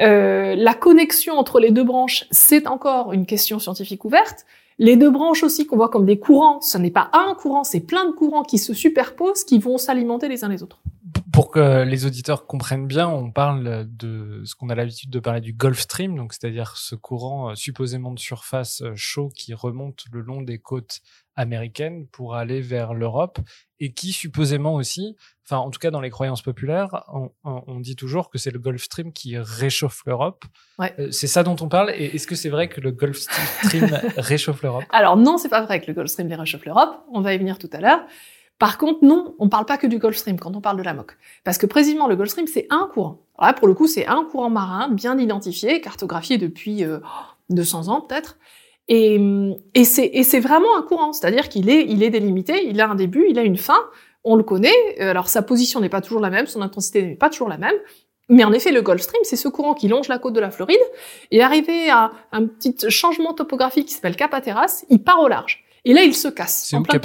Euh, 0.00 0.54
la 0.54 0.74
connexion 0.74 1.36
entre 1.36 1.58
les 1.58 1.72
deux 1.72 1.82
branches, 1.82 2.26
c'est 2.30 2.68
encore 2.68 3.12
une 3.12 3.26
question 3.26 3.58
scientifique 3.58 4.04
ouverte. 4.04 4.46
Les 4.78 4.94
deux 4.94 5.10
branches 5.10 5.42
aussi 5.42 5.66
qu'on 5.66 5.76
voit 5.76 5.88
comme 5.88 6.06
des 6.06 6.20
courants, 6.20 6.60
ce 6.60 6.78
n'est 6.78 6.92
pas 6.92 7.10
un 7.12 7.34
courant, 7.34 7.64
c'est 7.64 7.80
plein 7.80 8.04
de 8.04 8.12
courants 8.12 8.44
qui 8.44 8.58
se 8.58 8.72
superposent, 8.72 9.42
qui 9.42 9.58
vont 9.58 9.78
s'alimenter 9.78 10.28
les 10.28 10.44
uns 10.44 10.48
les 10.48 10.62
autres 10.62 10.78
pour 11.38 11.52
que 11.52 11.84
les 11.84 12.04
auditeurs 12.04 12.46
comprennent 12.46 12.88
bien, 12.88 13.06
on 13.08 13.30
parle 13.30 13.86
de 13.88 14.42
ce 14.44 14.56
qu'on 14.56 14.70
a 14.70 14.74
l'habitude 14.74 15.08
de 15.10 15.20
parler 15.20 15.40
du 15.40 15.52
Gulf 15.52 15.78
Stream, 15.78 16.16
donc 16.16 16.32
c'est-à-dire 16.32 16.76
ce 16.76 16.96
courant 16.96 17.50
euh, 17.50 17.54
supposément 17.54 18.10
de 18.10 18.18
surface 18.18 18.82
euh, 18.82 18.94
chaud 18.96 19.28
qui 19.28 19.54
remonte 19.54 20.02
le 20.10 20.20
long 20.20 20.42
des 20.42 20.58
côtes 20.58 20.98
américaines 21.36 22.08
pour 22.08 22.34
aller 22.34 22.60
vers 22.60 22.92
l'Europe 22.92 23.38
et 23.78 23.92
qui 23.92 24.10
supposément 24.10 24.74
aussi, 24.74 25.14
enfin 25.44 25.58
en 25.58 25.70
tout 25.70 25.78
cas 25.78 25.92
dans 25.92 26.00
les 26.00 26.10
croyances 26.10 26.42
populaires, 26.42 27.04
on, 27.44 27.78
dit 27.78 27.94
toujours 27.94 28.30
que 28.30 28.38
c'est 28.38 28.50
le 28.50 28.58
Gulf 28.58 28.82
Stream 28.82 29.12
qui 29.12 29.38
réchauffe 29.38 30.02
l'Europe. 30.06 30.44
Ouais. 30.80 30.92
Euh, 30.98 31.12
c'est 31.12 31.28
ça 31.28 31.44
dont 31.44 31.54
on 31.60 31.68
parle. 31.68 31.92
Et 31.96 32.16
est-ce 32.16 32.26
que 32.26 32.34
c'est 32.34 32.48
vrai 32.48 32.68
que 32.68 32.80
le 32.80 32.90
Gulf 32.90 33.18
Stream 33.18 33.86
réchauffe 34.16 34.62
l'Europe? 34.62 34.82
Alors 34.90 35.16
non, 35.16 35.38
c'est 35.38 35.48
pas 35.48 35.62
vrai 35.62 35.80
que 35.80 35.86
le 35.86 35.92
Gulf 35.92 36.10
Stream 36.10 36.32
réchauffe 36.32 36.64
l'Europe. 36.64 36.98
On 37.12 37.20
va 37.20 37.32
y 37.32 37.38
venir 37.38 37.58
tout 37.58 37.70
à 37.72 37.80
l'heure. 37.80 38.00
Par 38.58 38.76
contre, 38.76 39.04
non, 39.04 39.34
on 39.38 39.44
ne 39.44 39.50
parle 39.50 39.66
pas 39.66 39.78
que 39.78 39.86
du 39.86 39.98
Gulf 39.98 40.16
Stream 40.16 40.38
quand 40.38 40.54
on 40.56 40.60
parle 40.60 40.78
de 40.78 40.82
la 40.82 40.92
MOC. 40.92 41.16
Parce 41.44 41.58
que 41.58 41.66
précisément, 41.66 42.08
le 42.08 42.16
Gulf 42.16 42.30
Stream, 42.30 42.46
c'est 42.46 42.66
un 42.70 42.90
courant. 42.92 43.20
là, 43.40 43.52
pour 43.52 43.68
le 43.68 43.74
coup, 43.74 43.86
c'est 43.86 44.06
un 44.06 44.24
courant 44.24 44.50
marin 44.50 44.88
bien 44.88 45.16
identifié, 45.18 45.80
cartographié 45.80 46.38
depuis 46.38 46.84
200 47.50 47.88
euh, 47.88 47.90
ans 47.90 48.00
peut-être. 48.00 48.36
Et, 48.88 49.20
et 49.74 49.84
c'est 49.84 50.40
vraiment 50.40 50.76
un 50.76 50.82
courant, 50.82 51.12
c'est-à-dire 51.12 51.48
qu'il 51.50 51.68
est, 51.68 51.84
il 51.86 52.02
est 52.02 52.10
délimité, 52.10 52.66
il 52.66 52.80
a 52.80 52.88
un 52.88 52.94
début, 52.94 53.26
il 53.28 53.38
a 53.38 53.42
une 53.42 53.58
fin, 53.58 53.78
on 54.24 54.34
le 54.34 54.42
connaît. 54.42 54.72
Euh, 55.00 55.10
alors 55.10 55.28
sa 55.28 55.42
position 55.42 55.80
n'est 55.80 55.90
pas 55.90 56.00
toujours 56.00 56.20
la 56.20 56.30
même, 56.30 56.46
son 56.46 56.62
intensité 56.62 57.02
n'est 57.02 57.14
pas 57.14 57.28
toujours 57.28 57.48
la 57.48 57.58
même. 57.58 57.74
Mais 58.30 58.44
en 58.44 58.52
effet, 58.52 58.72
le 58.72 58.82
Gulf 58.82 59.02
Stream, 59.02 59.20
c'est 59.24 59.36
ce 59.36 59.48
courant 59.48 59.74
qui 59.74 59.88
longe 59.88 60.08
la 60.08 60.18
côte 60.18 60.34
de 60.34 60.40
la 60.40 60.50
Floride, 60.50 60.80
et 61.30 61.42
arrivé 61.42 61.88
à 61.90 62.10
un 62.32 62.46
petit 62.46 62.74
changement 62.90 63.32
topographique 63.34 63.86
qui 63.86 63.94
s'appelle 63.94 64.16
Cap 64.16 64.34
Hatteras, 64.34 64.84
il 64.90 65.02
part 65.02 65.20
au 65.20 65.28
large. 65.28 65.64
Et 65.84 65.94
là, 65.94 66.02
il 66.02 66.14
se 66.14 66.28
casse. 66.28 66.66
C'est 66.66 66.76
où 66.76 66.82
Cap 66.82 67.04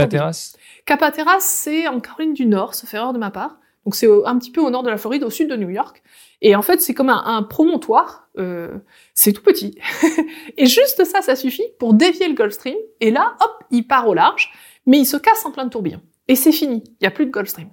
Capateras, 0.86 1.40
c'est 1.40 1.88
en 1.88 2.00
Caroline 2.00 2.34
du 2.34 2.46
Nord, 2.46 2.76
sauf 2.76 2.94
erreur 2.94 3.14
de 3.14 3.20
ma 3.20 3.32
part. 3.32 3.60
Donc 3.86 3.96
c'est 3.96 4.08
un 4.26 4.38
petit 4.38 4.52
peu 4.52 4.62
au 4.62 4.70
nord 4.70 4.84
de 4.84 4.90
la 4.90 4.98
Floride, 4.98 5.24
au 5.24 5.30
sud 5.30 5.50
de 5.50 5.56
New 5.56 5.70
York. 5.70 6.04
Et 6.42 6.56
en 6.56 6.62
fait, 6.62 6.82
c'est 6.82 6.94
comme 6.94 7.10
un, 7.10 7.44
promontoire. 7.44 8.30
Euh, 8.38 8.78
c'est 9.14 9.34
tout 9.34 9.44
petit. 9.44 9.78
et 10.58 10.66
juste 10.66 11.04
ça, 11.06 11.22
ça 11.22 11.36
suffit 11.36 11.68
pour 11.80 11.94
dévier 11.94 12.28
le 12.28 12.34
Gulf 12.34 12.54
Stream. 12.54 12.76
Et 13.00 13.12
là, 13.12 13.36
hop, 13.42 13.64
il 13.72 13.88
part 13.88 14.08
au 14.08 14.14
large, 14.14 14.52
mais 14.86 15.00
il 15.00 15.06
se 15.06 15.18
casse 15.18 15.46
en 15.46 15.52
plein 15.52 15.66
de 15.66 15.70
tourbillons. 15.70 16.02
Et 16.28 16.36
c'est 16.36 16.52
fini. 16.52 16.84
Il 16.86 16.98
n'y 17.02 17.08
a 17.08 17.12
plus 17.12 17.26
de 17.26 17.32
Gulf 17.32 17.50
Stream. 17.50 17.70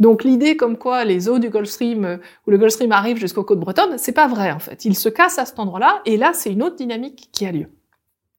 Donc 0.00 0.24
l'idée 0.24 0.56
comme 0.56 0.76
quoi 0.76 1.04
les 1.04 1.28
eaux 1.28 1.38
du 1.38 1.50
Gulf 1.50 1.68
Stream 1.68 2.04
euh, 2.04 2.16
ou 2.46 2.50
le 2.50 2.58
Gulf 2.58 2.72
Stream 2.72 2.90
arrive 2.90 3.16
jusqu'aux 3.16 3.44
côtes 3.44 3.60
bretonnes, 3.60 3.96
c'est 3.96 4.12
pas 4.12 4.26
vrai 4.26 4.50
en 4.50 4.58
fait. 4.58 4.84
Il 4.84 4.96
se 4.96 5.08
casse 5.08 5.38
à 5.38 5.46
cet 5.46 5.58
endroit-là 5.58 6.02
et 6.04 6.16
là 6.16 6.32
c'est 6.34 6.50
une 6.50 6.64
autre 6.64 6.74
dynamique 6.74 7.28
qui 7.32 7.46
a 7.46 7.52
lieu. 7.52 7.68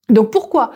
Donc 0.10 0.32
pourquoi 0.32 0.72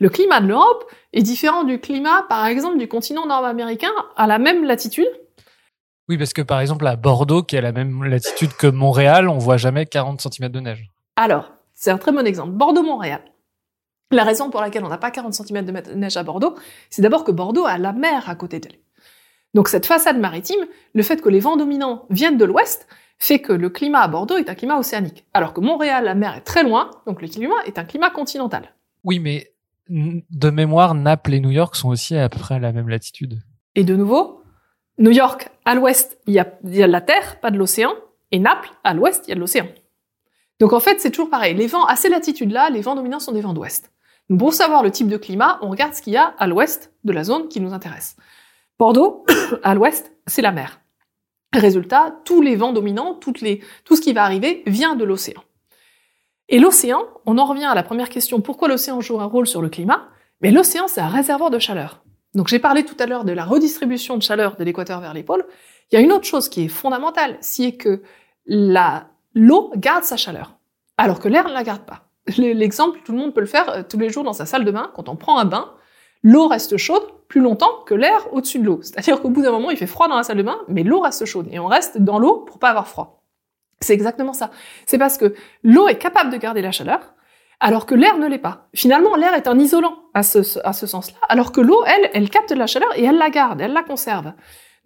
le 0.00 0.08
climat 0.08 0.40
de 0.40 0.48
l'Europe 0.48 0.90
est 1.12 1.22
différent 1.22 1.64
du 1.64 1.78
climat 1.78 2.24
par 2.28 2.46
exemple 2.46 2.78
du 2.78 2.88
continent 2.88 3.26
nord-américain 3.26 3.92
à 4.16 4.26
la 4.26 4.38
même 4.38 4.64
latitude 4.64 5.08
Oui, 6.08 6.18
parce 6.18 6.32
que 6.32 6.42
par 6.42 6.60
exemple 6.60 6.86
à 6.86 6.96
Bordeaux 6.96 7.42
qui 7.42 7.56
est 7.56 7.60
à 7.60 7.62
la 7.62 7.72
même 7.72 8.04
latitude 8.04 8.52
que 8.54 8.66
Montréal, 8.66 9.28
on 9.28 9.38
voit 9.38 9.56
jamais 9.56 9.86
40 9.86 10.20
cm 10.20 10.48
de 10.48 10.60
neige. 10.60 10.90
Alors, 11.16 11.52
c'est 11.74 11.90
un 11.90 11.98
très 11.98 12.12
bon 12.12 12.26
exemple. 12.26 12.52
Bordeaux-Montréal. 12.52 13.22
La 14.10 14.24
raison 14.24 14.50
pour 14.50 14.60
laquelle 14.60 14.84
on 14.84 14.88
n'a 14.88 14.98
pas 14.98 15.10
40 15.10 15.34
cm 15.34 15.64
de 15.64 15.94
neige 15.94 16.16
à 16.16 16.22
Bordeaux, 16.22 16.54
c'est 16.90 17.02
d'abord 17.02 17.24
que 17.24 17.32
Bordeaux 17.32 17.66
a 17.66 17.78
la 17.78 17.92
mer 17.92 18.28
à 18.28 18.34
côté 18.34 18.60
d'elle. 18.60 18.78
Donc 19.54 19.68
cette 19.68 19.86
façade 19.86 20.18
maritime, 20.18 20.66
le 20.92 21.02
fait 21.02 21.22
que 21.22 21.28
les 21.28 21.40
vents 21.40 21.56
dominants 21.56 22.06
viennent 22.10 22.36
de 22.36 22.44
l'ouest, 22.44 22.88
fait 23.18 23.38
que 23.38 23.52
le 23.52 23.70
climat 23.70 24.00
à 24.00 24.08
Bordeaux 24.08 24.36
est 24.36 24.50
un 24.50 24.54
climat 24.54 24.78
océanique. 24.78 25.24
Alors 25.32 25.54
que 25.54 25.60
Montréal, 25.60 26.04
la 26.04 26.14
mer 26.14 26.34
est 26.36 26.40
très 26.40 26.64
loin, 26.64 26.90
donc 27.06 27.22
le 27.22 27.28
climat 27.28 27.62
est 27.64 27.78
un 27.78 27.84
climat 27.84 28.10
continental. 28.10 28.74
Oui, 29.04 29.20
mais 29.20 29.53
de 29.88 30.50
mémoire, 30.50 30.94
Naples 30.94 31.34
et 31.34 31.40
New 31.40 31.50
York 31.50 31.76
sont 31.76 31.88
aussi 31.88 32.16
à 32.16 32.28
peu 32.28 32.38
près 32.38 32.54
à 32.56 32.58
la 32.58 32.72
même 32.72 32.88
latitude. 32.88 33.40
Et 33.74 33.84
de 33.84 33.94
nouveau, 33.96 34.42
New 34.98 35.10
York, 35.10 35.50
à 35.64 35.74
l'ouest, 35.74 36.18
il 36.26 36.34
y 36.34 36.38
a, 36.38 36.46
de 36.62 36.84
la 36.84 37.00
terre, 37.00 37.40
pas 37.40 37.50
de 37.50 37.58
l'océan, 37.58 37.92
et 38.30 38.38
Naples, 38.38 38.70
à 38.84 38.94
l'ouest, 38.94 39.24
il 39.26 39.30
y 39.30 39.32
a 39.32 39.34
de 39.34 39.40
l'océan. 39.40 39.66
Donc 40.60 40.72
en 40.72 40.80
fait, 40.80 41.00
c'est 41.00 41.10
toujours 41.10 41.30
pareil. 41.30 41.54
Les 41.54 41.66
vents, 41.66 41.84
à 41.84 41.96
ces 41.96 42.08
latitudes-là, 42.08 42.70
les 42.70 42.80
vents 42.80 42.94
dominants 42.94 43.20
sont 43.20 43.32
des 43.32 43.40
vents 43.40 43.52
d'ouest. 43.52 43.92
pour 44.38 44.54
savoir 44.54 44.82
le 44.82 44.90
type 44.90 45.08
de 45.08 45.16
climat, 45.16 45.58
on 45.62 45.70
regarde 45.70 45.94
ce 45.94 46.02
qu'il 46.02 46.12
y 46.12 46.16
a 46.16 46.34
à 46.38 46.46
l'ouest 46.46 46.92
de 47.04 47.12
la 47.12 47.24
zone 47.24 47.48
qui 47.48 47.60
nous 47.60 47.72
intéresse. 47.72 48.16
Bordeaux, 48.78 49.26
à 49.62 49.74
l'ouest, 49.74 50.12
c'est 50.26 50.42
la 50.42 50.52
mer. 50.52 50.80
Résultat, 51.52 52.16
tous 52.24 52.40
les 52.40 52.56
vents 52.56 52.72
dominants, 52.72 53.14
toutes 53.14 53.40
les, 53.40 53.62
tout 53.84 53.96
ce 53.96 54.00
qui 54.00 54.12
va 54.12 54.24
arriver 54.24 54.62
vient 54.66 54.96
de 54.96 55.04
l'océan. 55.04 55.42
Et 56.48 56.58
l'océan, 56.58 57.04
on 57.26 57.38
en 57.38 57.46
revient 57.46 57.64
à 57.64 57.74
la 57.74 57.82
première 57.82 58.08
question, 58.08 58.40
pourquoi 58.40 58.68
l'océan 58.68 59.00
joue 59.00 59.20
un 59.20 59.24
rôle 59.24 59.46
sur 59.46 59.62
le 59.62 59.68
climat? 59.68 60.08
Mais 60.40 60.50
l'océan, 60.50 60.88
c'est 60.88 61.00
un 61.00 61.08
réservoir 61.08 61.50
de 61.50 61.58
chaleur. 61.58 62.02
Donc 62.34 62.48
j'ai 62.48 62.58
parlé 62.58 62.84
tout 62.84 62.96
à 62.98 63.06
l'heure 63.06 63.24
de 63.24 63.32
la 63.32 63.44
redistribution 63.44 64.16
de 64.16 64.22
chaleur 64.22 64.56
de 64.56 64.64
l'équateur 64.64 65.00
vers 65.00 65.14
les 65.14 65.22
pôles. 65.22 65.46
Il 65.90 65.94
y 65.94 65.98
a 65.98 66.00
une 66.00 66.12
autre 66.12 66.24
chose 66.24 66.48
qui 66.48 66.64
est 66.64 66.68
fondamentale, 66.68 67.38
c'est 67.40 67.72
que 67.72 68.02
l'eau 68.46 69.70
garde 69.76 70.04
sa 70.04 70.16
chaleur, 70.16 70.56
alors 70.96 71.20
que 71.20 71.28
l'air 71.28 71.48
ne 71.48 71.52
la 71.52 71.62
garde 71.62 71.84
pas. 71.84 72.08
L'exemple, 72.36 73.00
tout 73.04 73.12
le 73.12 73.18
monde 73.18 73.34
peut 73.34 73.40
le 73.40 73.46
faire 73.46 73.68
euh, 73.70 73.82
tous 73.88 73.98
les 73.98 74.08
jours 74.08 74.24
dans 74.24 74.32
sa 74.32 74.46
salle 74.46 74.64
de 74.64 74.70
bain. 74.70 74.90
Quand 74.94 75.08
on 75.10 75.16
prend 75.16 75.38
un 75.38 75.44
bain, 75.44 75.72
l'eau 76.22 76.48
reste 76.48 76.76
chaude 76.78 77.02
plus 77.28 77.42
longtemps 77.42 77.82
que 77.86 77.94
l'air 77.94 78.32
au-dessus 78.32 78.58
de 78.58 78.64
l'eau. 78.64 78.80
C'est-à-dire 78.82 79.20
qu'au 79.20 79.28
bout 79.28 79.42
d'un 79.42 79.52
moment, 79.52 79.70
il 79.70 79.76
fait 79.76 79.86
froid 79.86 80.08
dans 80.08 80.16
la 80.16 80.22
salle 80.22 80.38
de 80.38 80.42
bain, 80.42 80.58
mais 80.68 80.82
l'eau 80.84 81.00
reste 81.00 81.24
chaude. 81.26 81.48
Et 81.50 81.58
on 81.58 81.66
reste 81.66 81.98
dans 81.98 82.18
l'eau 82.18 82.38
pour 82.38 82.58
pas 82.58 82.70
avoir 82.70 82.88
froid. 82.88 83.23
C'est 83.84 83.92
exactement 83.92 84.32
ça. 84.32 84.50
C'est 84.86 84.96
parce 84.96 85.18
que 85.18 85.34
l'eau 85.62 85.88
est 85.88 85.98
capable 85.98 86.30
de 86.30 86.38
garder 86.38 86.62
la 86.62 86.72
chaleur, 86.72 87.12
alors 87.60 87.84
que 87.84 87.94
l'air 87.94 88.16
ne 88.16 88.26
l'est 88.26 88.38
pas. 88.38 88.68
Finalement, 88.74 89.14
l'air 89.14 89.34
est 89.34 89.46
un 89.46 89.58
isolant 89.58 89.96
à 90.14 90.22
ce, 90.22 90.38
à 90.66 90.72
sens-là, 90.72 91.18
alors 91.28 91.52
que 91.52 91.60
l'eau, 91.60 91.84
elle, 91.86 92.10
elle 92.14 92.30
capte 92.30 92.50
de 92.50 92.58
la 92.58 92.66
chaleur 92.66 92.88
et 92.96 93.04
elle 93.04 93.18
la 93.18 93.28
garde, 93.28 93.60
elle 93.60 93.74
la 93.74 93.82
conserve. 93.82 94.32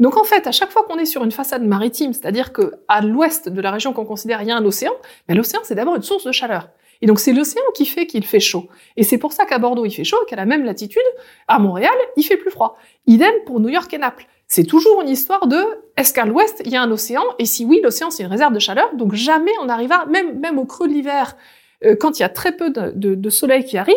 Donc 0.01 0.17
en 0.17 0.25
fait, 0.25 0.49
à 0.49 0.53
chaque 0.53 0.71
fois 0.71 0.83
qu'on 0.83 0.99
est 0.99 1.07
sur 1.07 1.23
une 1.23 1.31
façade 1.31 1.63
maritime, 1.63 2.13
c'est-à-dire 2.13 2.53
que 2.53 2.73
à 2.89 3.01
l'ouest 3.01 3.49
de 3.49 3.61
la 3.61 3.71
région 3.71 3.93
qu'on 3.93 4.05
considère, 4.05 4.43
il 4.43 4.49
y 4.49 4.51
a 4.51 4.57
un 4.57 4.65
océan, 4.65 4.93
mais 5.29 5.35
l'océan 5.37 5.61
c'est 5.63 5.77
d'abord 5.77 5.95
une 5.95 6.03
source 6.03 6.25
de 6.25 6.33
chaleur. 6.33 6.69
Et 7.01 7.07
donc 7.07 7.21
c'est 7.21 7.33
l'océan 7.33 7.63
qui 7.75 7.87
fait 7.87 8.07
qu'il 8.07 8.25
fait 8.25 8.41
chaud. 8.41 8.69
Et 8.97 9.05
c'est 9.05 9.19
pour 9.19 9.33
ça 9.33 9.45
qu'à 9.45 9.59
Bordeaux 9.59 9.85
il 9.85 9.93
fait 9.93 10.05
chaud, 10.05 10.19
qu'à 10.29 10.37
la 10.37 10.47
même 10.47 10.65
latitude, 10.65 11.03
à 11.47 11.61
Montréal, 11.61 11.95
il 12.17 12.25
fait 12.25 12.37
plus 12.37 12.51
froid. 12.51 12.77
Idem 13.07 13.35
pour 13.47 13.61
New 13.61 13.69
York 13.69 13.93
et 13.95 13.99
Naples. 13.99 14.27
C'est 14.49 14.65
toujours 14.65 15.03
une 15.03 15.09
histoire 15.09 15.47
de 15.47 15.63
est-ce 15.97 16.13
qu'à 16.13 16.25
l'ouest 16.25 16.63
il 16.65 16.73
y 16.73 16.77
a 16.77 16.83
un 16.83 16.91
océan? 16.91 17.23
Et 17.39 17.45
si 17.45 17.65
oui, 17.65 17.81
l'océan 17.83 18.11
c'est 18.11 18.23
une 18.23 18.31
réserve 18.31 18.55
de 18.55 18.59
chaleur, 18.59 18.95
donc 18.97 19.15
jamais 19.15 19.53
on 19.63 19.69
arrivera, 19.69 20.07
même, 20.07 20.39
même 20.41 20.59
au 20.59 20.65
creux 20.65 20.89
de 20.89 20.93
l'hiver, 20.93 21.37
euh, 21.85 21.95
quand 21.95 22.19
il 22.19 22.23
y 22.23 22.25
a 22.25 22.29
très 22.29 22.57
peu 22.57 22.71
de, 22.71 22.93
de, 22.95 23.15
de 23.15 23.31
soleil 23.31 23.65
qui 23.65 23.79
arrive, 23.79 23.97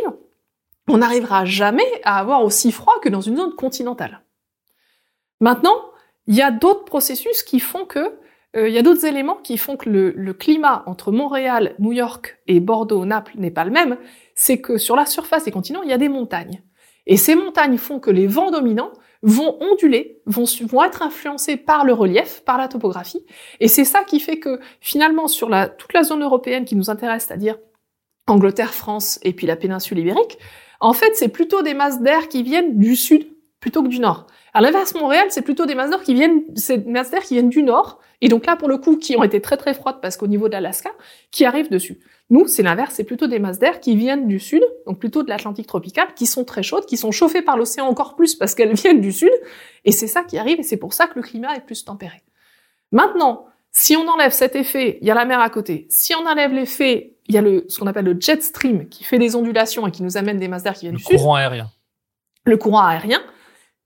on 0.88 0.98
n'arrivera 0.98 1.46
jamais 1.46 1.89
à 2.03 2.20
avoir 2.20 2.43
aussi 2.43 2.72
froid 2.72 3.00
que 3.01 3.10
dans 3.10 3.22
une 3.22 3.38
zone 3.38 3.55
continentale. 3.55 4.22
Maintenant, 5.39 5.77
il 6.27 6.36
y 6.36 6.41
a 6.41 6.51
d'autres 6.51 6.86
processus 6.86 7.43
qui 7.43 7.60
font 7.60 7.86
que 7.86 8.20
euh, 8.55 8.67
il 8.67 8.74
y 8.74 8.77
a 8.77 8.81
d'autres 8.81 9.05
éléments 9.05 9.38
qui 9.38 9.58
font 9.58 9.77
que 9.77 9.89
le, 9.89 10.34
climat 10.34 10.84
entre 10.86 11.12
Montréal, 11.12 11.75
New 11.79 11.93
York 11.93 12.39
et 12.48 12.60
Bordeaux, 12.60 13.05
Naples 13.05 13.34
n'est 13.38 13.51
pas 13.51 13.63
le 13.63 13.72
même. 13.72 13.98
C'est 14.36 14.60
que 14.60 14.77
sur 14.77 14.96
la 14.96 15.05
surface 15.05 15.46
des 15.46 15.51
continents, 15.51 15.84
il 15.84 15.89
y 15.89 15.93
a 15.93 15.98
des 15.98 16.10
montagnes. 16.10 16.62
Et 17.08 17.17
ces 17.17 17.36
montagnes 17.36 17.77
font 17.77 18.00
que 18.00 18.12
les 18.12 18.27
vents 18.27 18.51
dominants 18.51 18.91
vont 19.24 19.58
onduler, 19.62 20.20
vont, 20.25 20.46
vont 20.68 20.84
être 20.84 21.01
influencés 21.01 21.58
par 21.58 21.86
le 21.86 21.94
relief, 21.94 22.42
par 22.44 22.58
la 22.58 22.68
topographie. 22.68 23.24
Et 23.60 23.68
c'est 23.68 23.86
ça 23.86 24.04
qui 24.04 24.20
fait 24.20 24.40
que 24.40 24.60
finalement, 24.80 25.28
sur 25.28 25.50
la, 25.50 25.68
toute 25.68 25.94
la 25.94 26.04
zone 26.04 26.24
européenne 26.24 26.66
qui 26.66 26.75
nous 26.75 26.90
intéresse, 26.90 27.25
c'est-à-dire 27.28 27.58
Angleterre, 28.28 28.74
France 28.74 29.20
et 29.24 29.34
puis 29.34 29.48
la 29.48 29.56
péninsule 29.56 30.00
ibérique, 30.00 30.38
en 30.80 30.94
fait, 30.94 31.16
c'est 31.16 31.30
plutôt 31.30 31.62
des 31.62 31.75
masses 31.75 32.01
d'air 32.01 32.28
qui 32.28 32.42
viennent 32.42 32.80
du 32.80 32.96
sud 32.96 33.28
plutôt 33.60 33.84
que 33.84 33.88
du 33.88 34.00
nord. 34.00 34.25
À 34.54 34.62
l'inverse, 34.62 34.96
Montréal, 34.96 35.28
c'est 35.30 35.44
plutôt 35.44 35.66
des 35.66 35.75
masses 35.75 35.92
d'air 35.92 36.01
qui 36.01 36.16
viennent, 36.16 36.44
c'est 36.56 36.86
masses 36.88 37.12
d'air 37.12 37.22
qui 37.22 37.36
viennent 37.36 37.50
du 37.50 37.62
nord, 37.62 38.00
et 38.22 38.30
donc 38.30 38.46
là, 38.46 38.56
pour 38.56 38.70
le 38.70 38.78
coup, 38.78 38.98
qui 38.98 39.18
ont 39.18 39.24
été 39.24 39.42
très 39.42 39.58
très 39.58 39.74
froides 39.74 40.00
parce 40.01 40.16
qu'au 40.16 40.28
niveau 40.28 40.48
de 40.48 40.54
l'Alaska, 40.54 40.92
qui 41.32 41.44
arrivent 41.44 41.70
dessus. 41.70 42.00
Nous, 42.30 42.48
c'est 42.48 42.63
l'inverse, 42.63 42.94
c'est 42.96 43.04
plutôt 43.04 43.28
des 43.28 43.40
masses 43.40 43.60
d'air 43.60 43.80
qui 43.80 43.96
viennent 43.96 44.28
du 44.28 44.40
sud, 44.40 44.63
donc 44.86 45.00
plutôt 45.00 45.24
de 45.24 45.30
l'Atlantique 45.30 45.68
tropical, 45.68 46.13
qui 46.16 46.25
sont 46.25 46.46
très 46.46 46.63
chaudes, 46.63 46.86
qui 46.86 46.96
sont 46.96 47.12
chauffées 47.12 47.42
par 47.42 47.58
l'océan 47.58 47.88
encore 47.88 48.16
plus 48.16 48.36
parce 48.36 48.56
qu'elles 48.56 48.74
viennent 48.75 49.01
du 49.01 49.12
sud, 49.12 49.32
et 49.84 49.92
c'est 49.92 50.08
ça 50.08 50.24
qui 50.24 50.38
arrive, 50.38 50.60
et 50.60 50.63
c'est 50.63 50.78
pour 50.78 50.94
ça 50.94 51.08
que 51.08 51.16
le 51.16 51.24
climat 51.24 51.56
est 51.56 51.66
plus 51.66 51.84
tempéré. 51.84 52.22
Maintenant, 52.92 53.48
si 53.72 53.96
on 53.96 54.08
enlève 54.08 54.32
cet 54.32 54.56
effet, 54.56 55.00
il 55.01 55.08
y 55.08 55.12
a 55.12 55.13
la 55.13 55.25
mer 55.25 55.40
à 55.40 55.50
côté. 55.50 55.88
Si 55.90 56.13
on 56.13 56.25
enlève 56.28 56.54
l'effet, 56.54 57.16
il 57.28 57.36
y 57.36 57.38
a 57.38 57.42
le, 57.42 57.66
ce 57.70 57.80
qu'on 57.80 57.88
appelle 57.88 58.06
le 58.06 58.18
jet 58.20 58.44
stream 58.44 58.88
qui 58.90 59.04
fait 59.04 59.18
des 59.18 59.36
ondulations 59.36 59.88
et 59.88 59.92
qui 59.92 60.04
nous 60.04 60.18
amène 60.18 60.38
des 60.38 60.48
masses 60.48 60.63
d'air 60.63 60.74
qui 60.74 60.82
viennent 60.82 60.96
du 60.96 61.04
sud. 61.04 61.13
Le 61.13 61.18
courant 61.18 61.36
aérien. 61.36 61.70
Le 62.44 62.58
courant 62.58 62.86
aérien. 62.86 63.22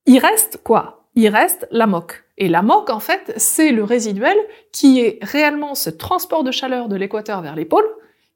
Il 0.08 0.20
reste 0.20 0.60
quoi? 0.64 1.05
Il 1.16 1.28
reste 1.30 1.68
la 1.72 1.88
moque. 1.88 2.24
Et 2.38 2.50
la 2.50 2.62
moque, 2.62 2.90
en 2.90 3.00
fait, 3.00 3.34
c'est 3.38 3.72
le 3.72 3.84
résiduel 3.84 4.38
qui 4.72 5.00
est 5.00 5.20
réellement 5.22 5.74
ce 5.74 5.90
transport 5.90 6.44
de 6.44 6.52
chaleur 6.52 6.90
de 6.90 6.96
l'équateur 6.98 7.42
vers 7.42 7.56
les 7.56 7.66
pôles, 7.66 7.88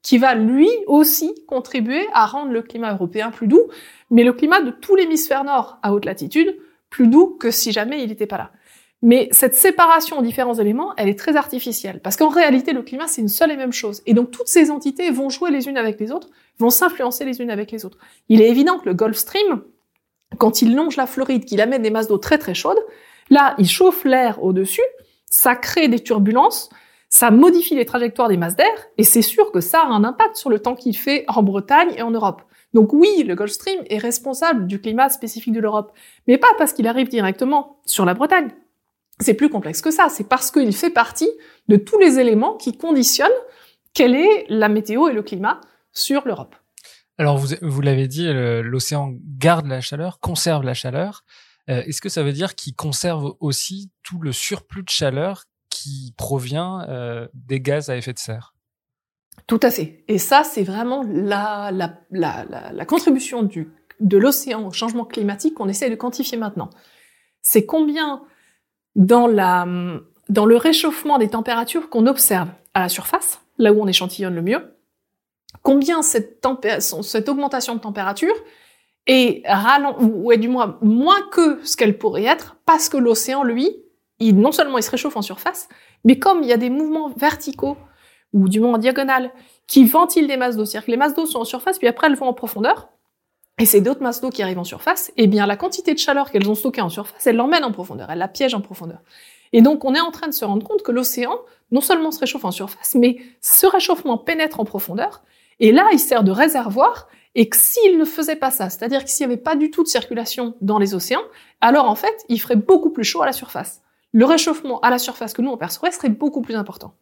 qui 0.02 0.16
va 0.16 0.34
lui 0.34 0.68
aussi 0.86 1.34
contribuer 1.46 2.06
à 2.14 2.24
rendre 2.24 2.52
le 2.52 2.62
climat 2.62 2.94
européen 2.94 3.30
plus 3.30 3.48
doux, 3.48 3.68
mais 4.10 4.24
le 4.24 4.32
climat 4.32 4.62
de 4.62 4.70
tout 4.70 4.96
l'hémisphère 4.96 5.44
nord 5.44 5.78
à 5.82 5.92
haute 5.92 6.06
latitude 6.06 6.56
plus 6.88 7.06
doux 7.06 7.36
que 7.38 7.50
si 7.50 7.70
jamais 7.70 8.02
il 8.02 8.08
n'était 8.08 8.26
pas 8.26 8.38
là. 8.38 8.50
Mais 9.02 9.28
cette 9.30 9.54
séparation 9.54 10.18
en 10.18 10.22
différents 10.22 10.54
éléments, 10.54 10.92
elle 10.96 11.08
est 11.08 11.18
très 11.18 11.36
artificielle, 11.36 12.00
parce 12.02 12.16
qu'en 12.16 12.28
réalité, 12.28 12.72
le 12.72 12.82
climat, 12.82 13.06
c'est 13.06 13.22
une 13.22 13.28
seule 13.28 13.50
et 13.50 13.56
même 13.56 13.72
chose. 13.72 14.02
Et 14.06 14.12
donc, 14.12 14.30
toutes 14.30 14.48
ces 14.48 14.70
entités 14.70 15.10
vont 15.10 15.30
jouer 15.30 15.50
les 15.50 15.68
unes 15.68 15.78
avec 15.78 15.98
les 16.00 16.12
autres, 16.12 16.28
vont 16.58 16.70
s'influencer 16.70 17.24
les 17.24 17.40
unes 17.40 17.50
avec 17.50 17.70
les 17.72 17.86
autres. 17.86 17.98
Il 18.28 18.42
est 18.42 18.48
évident 18.48 18.78
que 18.78 18.86
le 18.86 18.94
Gulf 18.94 19.16
Stream, 19.16 19.62
quand 20.38 20.62
il 20.62 20.74
longe 20.74 20.96
la 20.96 21.06
Floride, 21.06 21.44
qu'il 21.44 21.60
amène 21.60 21.82
des 21.82 21.90
masses 21.90 22.08
d'eau 22.08 22.18
très 22.18 22.38
très 22.38 22.54
chaudes, 22.54 22.82
là, 23.30 23.54
il 23.58 23.68
chauffe 23.68 24.04
l'air 24.04 24.42
au-dessus, 24.42 24.82
ça 25.26 25.54
crée 25.56 25.88
des 25.88 26.00
turbulences, 26.00 26.70
ça 27.08 27.30
modifie 27.30 27.74
les 27.74 27.84
trajectoires 27.84 28.28
des 28.28 28.36
masses 28.36 28.56
d'air, 28.56 28.86
et 28.96 29.04
c'est 29.04 29.22
sûr 29.22 29.50
que 29.52 29.60
ça 29.60 29.80
a 29.80 29.86
un 29.86 30.04
impact 30.04 30.36
sur 30.36 30.50
le 30.50 30.60
temps 30.60 30.76
qu'il 30.76 30.96
fait 30.96 31.24
en 31.28 31.42
Bretagne 31.42 31.92
et 31.96 32.02
en 32.02 32.10
Europe. 32.10 32.42
Donc 32.72 32.92
oui, 32.92 33.24
le 33.24 33.34
Gulf 33.34 33.50
Stream 33.50 33.80
est 33.88 33.98
responsable 33.98 34.66
du 34.66 34.80
climat 34.80 35.08
spécifique 35.08 35.52
de 35.52 35.60
l'Europe, 35.60 35.92
mais 36.28 36.38
pas 36.38 36.54
parce 36.56 36.72
qu'il 36.72 36.86
arrive 36.86 37.08
directement 37.08 37.80
sur 37.84 38.04
la 38.04 38.14
Bretagne. 38.14 38.50
C'est 39.18 39.34
plus 39.34 39.50
complexe 39.50 39.82
que 39.82 39.90
ça, 39.90 40.08
c'est 40.08 40.28
parce 40.28 40.50
qu'il 40.50 40.74
fait 40.74 40.90
partie 40.90 41.28
de 41.68 41.76
tous 41.76 41.98
les 41.98 42.18
éléments 42.18 42.56
qui 42.56 42.76
conditionnent 42.76 43.28
quelle 43.92 44.14
est 44.14 44.46
la 44.48 44.68
météo 44.68 45.08
et 45.08 45.12
le 45.12 45.22
climat 45.22 45.60
sur 45.92 46.26
l'Europe. 46.26 46.54
Alors, 47.20 47.36
vous, 47.36 47.48
vous 47.60 47.82
l'avez 47.82 48.08
dit, 48.08 48.26
l'océan 48.32 49.12
garde 49.36 49.66
la 49.66 49.82
chaleur, 49.82 50.20
conserve 50.20 50.64
la 50.64 50.72
chaleur. 50.72 51.22
Euh, 51.68 51.82
est-ce 51.82 52.00
que 52.00 52.08
ça 52.08 52.22
veut 52.22 52.32
dire 52.32 52.54
qu'il 52.54 52.74
conserve 52.74 53.34
aussi 53.40 53.90
tout 54.02 54.20
le 54.20 54.32
surplus 54.32 54.84
de 54.84 54.88
chaleur 54.88 55.44
qui 55.68 56.14
provient 56.16 56.88
euh, 56.88 57.28
des 57.34 57.60
gaz 57.60 57.90
à 57.90 57.98
effet 57.98 58.14
de 58.14 58.18
serre? 58.18 58.54
Tout 59.46 59.60
à 59.62 59.70
fait. 59.70 60.02
Et 60.08 60.16
ça, 60.16 60.44
c'est 60.44 60.62
vraiment 60.62 61.04
la, 61.06 61.70
la, 61.72 61.98
la, 62.10 62.72
la, 62.72 62.84
contribution 62.86 63.42
du, 63.42 63.68
de 64.00 64.16
l'océan 64.16 64.66
au 64.66 64.72
changement 64.72 65.04
climatique 65.04 65.52
qu'on 65.52 65.68
essaie 65.68 65.90
de 65.90 65.96
quantifier 65.96 66.38
maintenant. 66.38 66.70
C'est 67.42 67.66
combien 67.66 68.22
dans, 68.96 69.26
la, 69.26 69.66
dans 70.30 70.46
le 70.46 70.56
réchauffement 70.56 71.18
des 71.18 71.28
températures 71.28 71.90
qu'on 71.90 72.06
observe 72.06 72.48
à 72.72 72.80
la 72.80 72.88
surface, 72.88 73.42
là 73.58 73.74
où 73.74 73.82
on 73.82 73.86
échantillonne 73.86 74.34
le 74.34 74.42
mieux, 74.42 74.79
combien 75.62 76.02
cette, 76.02 76.46
cette 77.02 77.28
augmentation 77.28 77.74
de 77.74 77.80
température 77.80 78.34
est 79.06 79.42
ralent 79.46 79.96
ou 80.00 80.30
est 80.32 80.38
du 80.38 80.48
moins 80.48 80.78
moins 80.82 81.20
que 81.30 81.64
ce 81.64 81.76
qu'elle 81.76 81.98
pourrait 81.98 82.24
être 82.24 82.56
parce 82.66 82.88
que 82.88 82.96
l'océan 82.96 83.42
lui 83.42 83.74
il, 84.20 84.38
non 84.38 84.52
seulement 84.52 84.78
il 84.78 84.82
se 84.82 84.90
réchauffe 84.90 85.16
en 85.16 85.22
surface, 85.22 85.68
mais 86.04 86.18
comme 86.18 86.42
il 86.42 86.48
y 86.48 86.52
a 86.52 86.56
des 86.56 86.70
mouvements 86.70 87.08
verticaux 87.08 87.76
ou 88.32 88.48
du 88.48 88.60
moins 88.60 88.74
en 88.74 88.78
diagonale 88.78 89.32
qui 89.66 89.84
ventilent 89.84 90.28
des 90.28 90.36
masses 90.36 90.56
d'eau, 90.56 90.64
c'est-à-dire 90.64 90.86
que 90.86 90.90
les 90.90 90.96
masses 90.96 91.14
d'eau 91.14 91.26
sont 91.26 91.40
en 91.40 91.44
surface, 91.44 91.78
puis 91.78 91.88
après 91.88 92.06
elles 92.06 92.16
vont 92.16 92.26
en 92.26 92.34
profondeur, 92.34 92.90
et 93.58 93.66
c'est 93.66 93.80
d'autres 93.80 94.02
masses 94.02 94.20
d'eau 94.20 94.30
qui 94.30 94.42
arrivent 94.42 94.58
en 94.58 94.64
surface, 94.64 95.08
et 95.16 95.24
eh 95.24 95.26
bien 95.26 95.46
la 95.46 95.56
quantité 95.56 95.94
de 95.94 95.98
chaleur 95.98 96.30
qu'elles 96.30 96.48
ont 96.48 96.54
stockée 96.54 96.80
en 96.80 96.90
surface, 96.90 97.26
elles 97.26 97.36
l'emmènent 97.36 97.64
en 97.64 97.72
profondeur, 97.72 98.10
elles 98.10 98.18
la 98.18 98.28
piègent 98.28 98.54
en 98.54 98.60
profondeur. 98.60 99.00
Et 99.52 99.62
donc 99.62 99.84
on 99.84 99.94
est 99.94 100.00
en 100.00 100.10
train 100.10 100.28
de 100.28 100.34
se 100.34 100.44
rendre 100.44 100.66
compte 100.66 100.82
que 100.82 100.92
l'océan, 100.92 101.38
non 101.72 101.80
seulement 101.80 102.10
se 102.10 102.20
réchauffe 102.20 102.44
en 102.44 102.52
surface, 102.52 102.94
mais 102.94 103.16
ce 103.40 103.66
réchauffement 103.66 104.18
pénètre 104.18 104.60
en 104.60 104.64
profondeur, 104.64 105.22
et 105.60 105.72
là 105.72 105.88
il 105.92 105.98
sert 105.98 106.24
de 106.24 106.30
réservoir, 106.32 107.08
et 107.36 107.48
que 107.48 107.56
s'il 107.56 107.96
ne 107.96 108.04
faisait 108.04 108.36
pas 108.36 108.50
ça, 108.50 108.70
c'est-à-dire 108.70 109.04
que 109.04 109.10
s'il 109.10 109.26
n'y 109.26 109.32
avait 109.32 109.42
pas 109.42 109.54
du 109.54 109.70
tout 109.70 109.84
de 109.84 109.88
circulation 109.88 110.56
dans 110.60 110.78
les 110.78 110.94
océans, 110.94 111.22
alors 111.60 111.88
en 111.88 111.94
fait 111.94 112.24
il 112.28 112.40
ferait 112.40 112.56
beaucoup 112.56 112.90
plus 112.90 113.04
chaud 113.04 113.22
à 113.22 113.26
la 113.26 113.32
surface. 113.32 113.82
Le 114.12 114.24
réchauffement 114.24 114.80
à 114.80 114.90
la 114.90 114.98
surface 114.98 115.32
que 115.32 115.42
nous 115.42 115.50
on 115.50 115.56
percevrait 115.56 115.92
serait 115.92 116.08
beaucoup 116.08 116.42
plus 116.42 116.56
important. 116.56 116.94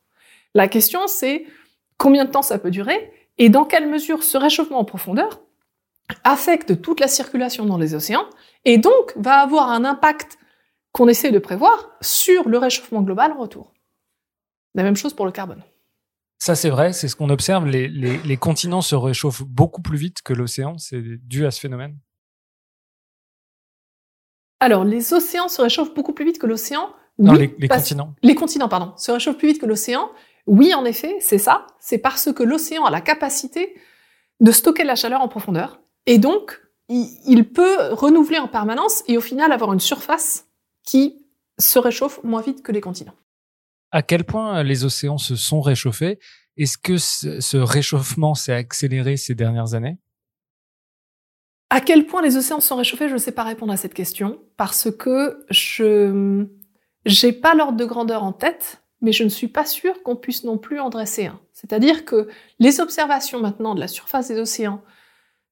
La 0.54 0.68
question 0.68 1.06
c'est 1.06 1.46
combien 1.96 2.26
de 2.26 2.30
temps 2.30 2.42
ça 2.42 2.58
peut 2.58 2.70
durer, 2.70 3.12
et 3.38 3.48
dans 3.48 3.64
quelle 3.64 3.88
mesure 3.88 4.22
ce 4.22 4.36
réchauffement 4.36 4.78
en 4.78 4.84
profondeur 4.84 5.40
affecte 6.24 6.80
toute 6.80 7.00
la 7.00 7.08
circulation 7.08 7.64
dans 7.64 7.78
les 7.78 7.94
océans, 7.94 8.26
et 8.64 8.78
donc 8.78 9.12
va 9.16 9.36
avoir 9.36 9.70
un 9.70 9.84
impact 9.84 10.38
qu'on 10.92 11.08
essaie 11.08 11.30
de 11.30 11.38
prévoir 11.38 11.90
sur 12.00 12.48
le 12.48 12.58
réchauffement 12.58 13.02
global 13.02 13.32
en 13.32 13.38
retour. 13.38 13.72
La 14.74 14.82
même 14.82 14.96
chose 14.96 15.14
pour 15.14 15.26
le 15.26 15.32
carbone. 15.32 15.62
Ça, 16.38 16.54
c'est 16.54 16.70
vrai, 16.70 16.92
c'est 16.92 17.08
ce 17.08 17.16
qu'on 17.16 17.30
observe. 17.30 17.66
Les, 17.66 17.88
les, 17.88 18.36
continents 18.36 18.80
se 18.80 18.94
réchauffent 18.94 19.42
beaucoup 19.42 19.82
plus 19.82 19.98
vite 19.98 20.22
que 20.22 20.32
l'océan. 20.32 20.78
C'est 20.78 21.02
dû 21.02 21.44
à 21.46 21.50
ce 21.50 21.58
phénomène 21.58 21.98
Alors, 24.60 24.84
les 24.84 25.12
océans 25.12 25.48
se 25.48 25.60
réchauffent 25.60 25.94
beaucoup 25.94 26.12
plus 26.12 26.24
vite 26.24 26.38
que 26.38 26.46
l'océan. 26.46 26.94
Non, 27.18 27.32
les, 27.32 27.50
continents. 27.68 28.14
Les 28.22 28.36
continents, 28.36 28.68
pardon, 28.68 28.92
se 28.96 29.10
réchauffent 29.10 29.36
plus 29.36 29.48
vite 29.48 29.60
que 29.60 29.66
l'océan. 29.66 30.10
Oui, 30.46 30.72
en 30.74 30.84
effet, 30.84 31.16
c'est 31.20 31.38
ça. 31.38 31.66
C'est 31.80 31.98
parce 31.98 32.32
que 32.32 32.44
l'océan 32.44 32.84
a 32.84 32.90
la 32.90 33.00
capacité 33.00 33.74
de 34.38 34.52
stocker 34.52 34.84
la 34.84 34.94
chaleur 34.94 35.20
en 35.20 35.28
profondeur. 35.28 35.80
Et 36.06 36.18
donc, 36.18 36.60
il 36.88 37.50
peut 37.52 37.92
renouveler 37.92 38.38
en 38.38 38.46
permanence 38.46 39.02
et 39.08 39.18
au 39.18 39.20
final 39.20 39.50
avoir 39.50 39.72
une 39.72 39.80
surface 39.80 40.46
qui 40.84 41.26
se 41.58 41.80
réchauffe 41.80 42.22
moins 42.22 42.40
vite 42.40 42.62
que 42.62 42.70
les 42.70 42.80
continents. 42.80 43.14
À 43.90 44.02
quel 44.02 44.24
point 44.24 44.62
les 44.62 44.84
océans 44.84 45.18
se 45.18 45.36
sont 45.36 45.60
réchauffés? 45.60 46.18
Est-ce 46.56 46.76
que 46.76 46.98
ce 46.98 47.56
réchauffement 47.56 48.34
s'est 48.34 48.52
accéléré 48.52 49.16
ces 49.16 49.34
dernières 49.34 49.74
années? 49.74 49.98
À 51.70 51.80
quel 51.80 52.06
point 52.06 52.22
les 52.22 52.36
océans 52.36 52.60
se 52.60 52.68
sont 52.68 52.76
réchauffés? 52.76 53.08
Je 53.08 53.14
ne 53.14 53.18
sais 53.18 53.32
pas 53.32 53.44
répondre 53.44 53.72
à 53.72 53.76
cette 53.76 53.94
question 53.94 54.40
parce 54.56 54.90
que 54.90 55.44
je 55.50 56.46
n'ai 57.06 57.32
pas 57.32 57.54
l'ordre 57.54 57.76
de 57.76 57.84
grandeur 57.84 58.24
en 58.24 58.32
tête, 58.32 58.82
mais 59.00 59.12
je 59.12 59.22
ne 59.22 59.28
suis 59.28 59.48
pas 59.48 59.64
sûre 59.64 60.02
qu'on 60.02 60.16
puisse 60.16 60.44
non 60.44 60.58
plus 60.58 60.80
en 60.80 60.90
dresser 60.90 61.26
un. 61.26 61.40
C'est-à-dire 61.52 62.04
que 62.04 62.28
les 62.58 62.80
observations 62.80 63.40
maintenant 63.40 63.74
de 63.74 63.80
la 63.80 63.88
surface 63.88 64.28
des 64.28 64.38
océans, 64.38 64.82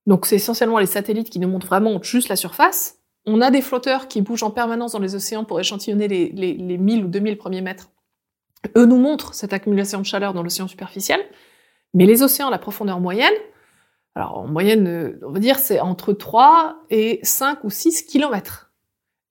donc 0.07 0.27
c'est 0.27 0.37
essentiellement 0.37 0.79
les 0.79 0.87
satellites 0.87 1.31
qui 1.31 1.39
nous 1.39 1.49
montrent 1.49 1.67
vraiment 1.67 2.03
juste 2.03 2.29
la 2.29 2.37
surface, 2.37 2.99
on 3.27 3.41
a 3.41 3.51
des 3.51 3.63
flotteurs 3.63 4.09
qui 4.09 4.23
bougent 4.23 4.45
en 4.45 4.51
permanence 4.51 4.93
dans 4.93 5.01
les 5.01 5.15
océans 5.15 5.45
pour 5.45 5.61
échantillonner 5.61 6.09
les, 6.09 6.29
les, 6.31 6.55
les 6.55 6.79
1000 6.79 7.05
ou 7.05 7.09
2000 7.09 7.37
premiers 7.37 7.61
mètres. 7.61 7.91
Eux 8.77 8.87
nous 8.87 8.99
montrent 8.99 9.35
cette 9.35 9.53
accumulation 9.53 10.01
de 10.01 10.07
chaleur 10.07 10.33
dans 10.33 10.43
l'océan 10.43 10.69
superficiel, 10.69 11.21
mais 11.95 12.07
les 12.07 12.23
océans 12.23 12.51
la 12.51 12.59
profondeur 12.59 13.01
moyenne, 13.01 13.35
alors 14.15 14.39
en 14.39 14.47
moyenne, 14.47 15.19
on 15.23 15.31
va 15.31 15.39
dire 15.41 15.59
c'est 15.59 15.81
entre 15.81 16.13
3 16.13 16.85
et 16.91 17.21
5 17.23 17.65
ou 17.65 17.71
6 17.71 18.07
kilomètres. 18.07 18.73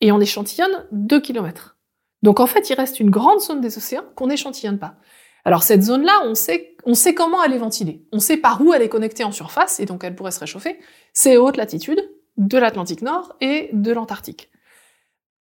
Et 0.01 0.11
on 0.11 0.19
échantillonne 0.19 0.85
2 0.91 1.19
kilomètres. 1.21 1.77
Donc 2.21 2.39
en 2.39 2.47
fait, 2.47 2.69
il 2.69 2.75
reste 2.75 2.99
une 2.99 3.09
grande 3.09 3.39
zone 3.39 3.61
des 3.61 3.77
océans 3.77 4.03
qu'on 4.15 4.27
n'échantillonne 4.27 4.79
pas. 4.79 4.95
Alors 5.43 5.63
cette 5.63 5.83
zone-là, 5.83 6.21
on 6.25 6.35
sait, 6.35 6.75
on 6.85 6.95
sait 6.95 7.13
comment 7.13 7.43
elle 7.43 7.53
est 7.53 7.59
ventilée. 7.59 8.05
On 8.11 8.19
sait 8.19 8.37
par 8.37 8.61
où 8.61 8.73
elle 8.73 8.81
est 8.81 8.89
connectée 8.89 9.23
en 9.23 9.31
surface, 9.31 9.79
et 9.79 9.85
donc 9.85 10.03
elle 10.03 10.15
pourrait 10.15 10.31
se 10.31 10.39
réchauffer. 10.39 10.79
C'est 11.13 11.37
haute 11.37 11.57
latitude, 11.57 12.01
de 12.37 12.57
l'Atlantique 12.57 13.01
Nord 13.01 13.35
et 13.41 13.69
de 13.73 13.91
l'Antarctique. 13.91 14.49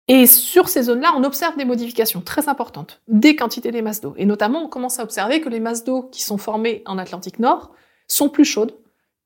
Et 0.08 0.26
sur 0.26 0.70
ces 0.70 0.84
zones-là, 0.84 1.12
on 1.16 1.22
observe 1.22 1.56
des 1.58 1.66
modifications 1.66 2.22
très 2.22 2.48
importantes 2.48 3.02
des 3.08 3.36
quantités 3.36 3.70
des 3.70 3.82
masses 3.82 4.00
d'eau. 4.00 4.14
Et 4.16 4.24
notamment, 4.24 4.64
on 4.64 4.68
commence 4.68 4.98
à 4.98 5.02
observer 5.02 5.42
que 5.42 5.50
les 5.50 5.60
masses 5.60 5.84
d'eau 5.84 6.04
qui 6.04 6.22
sont 6.22 6.38
formées 6.38 6.82
en 6.86 6.96
Atlantique 6.96 7.38
Nord 7.38 7.72
sont 8.08 8.30
plus 8.30 8.46
chaudes 8.46 8.74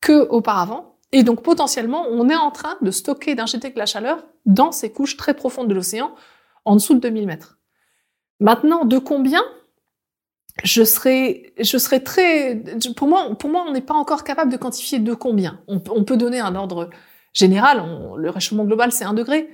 qu'auparavant. 0.01 0.99
Et 1.13 1.23
donc, 1.23 1.43
potentiellement, 1.43 2.07
on 2.11 2.29
est 2.29 2.37
en 2.37 2.51
train 2.51 2.77
de 2.83 2.91
stocker, 2.91 3.37
d'injecter 3.37 3.71
de 3.71 3.79
la 3.79 3.87
chaleur 3.87 4.25
dans 4.45 4.73
ces 4.73 4.91
couches 4.91 5.17
très 5.17 5.35
profondes 5.35 5.69
de 5.69 5.75
l'océan, 5.75 6.15
en 6.65 6.75
dessous 6.75 6.95
de 6.95 7.01
2000 7.01 7.27
mètres. 7.27 7.59
Maintenant, 8.41 8.85
de 8.85 8.99
combien 8.99 9.43
je 10.65 10.83
serais, 10.83 11.55
je 11.59 11.79
serais 11.79 12.01
très, 12.01 12.61
pour 12.97 13.07
moi, 13.07 13.35
pour 13.37 13.51
moi, 13.51 13.65
on 13.69 13.73
n'est 13.73 13.81
pas 13.81 13.95
encore 13.95 14.25
capable 14.25 14.51
de 14.51 14.57
quantifier 14.57 14.99
de 14.99 15.15
combien. 15.15 15.61
On, 15.69 15.79
peut 15.79 16.17
donner 16.17 16.41
un 16.41 16.57
ordre 16.57 16.91
général, 17.33 17.83
le 18.17 18.31
réchauffement 18.31 18.65
global 18.65 18.93
c'est 18.93 19.05
un 19.05 19.15
degré 19.15 19.49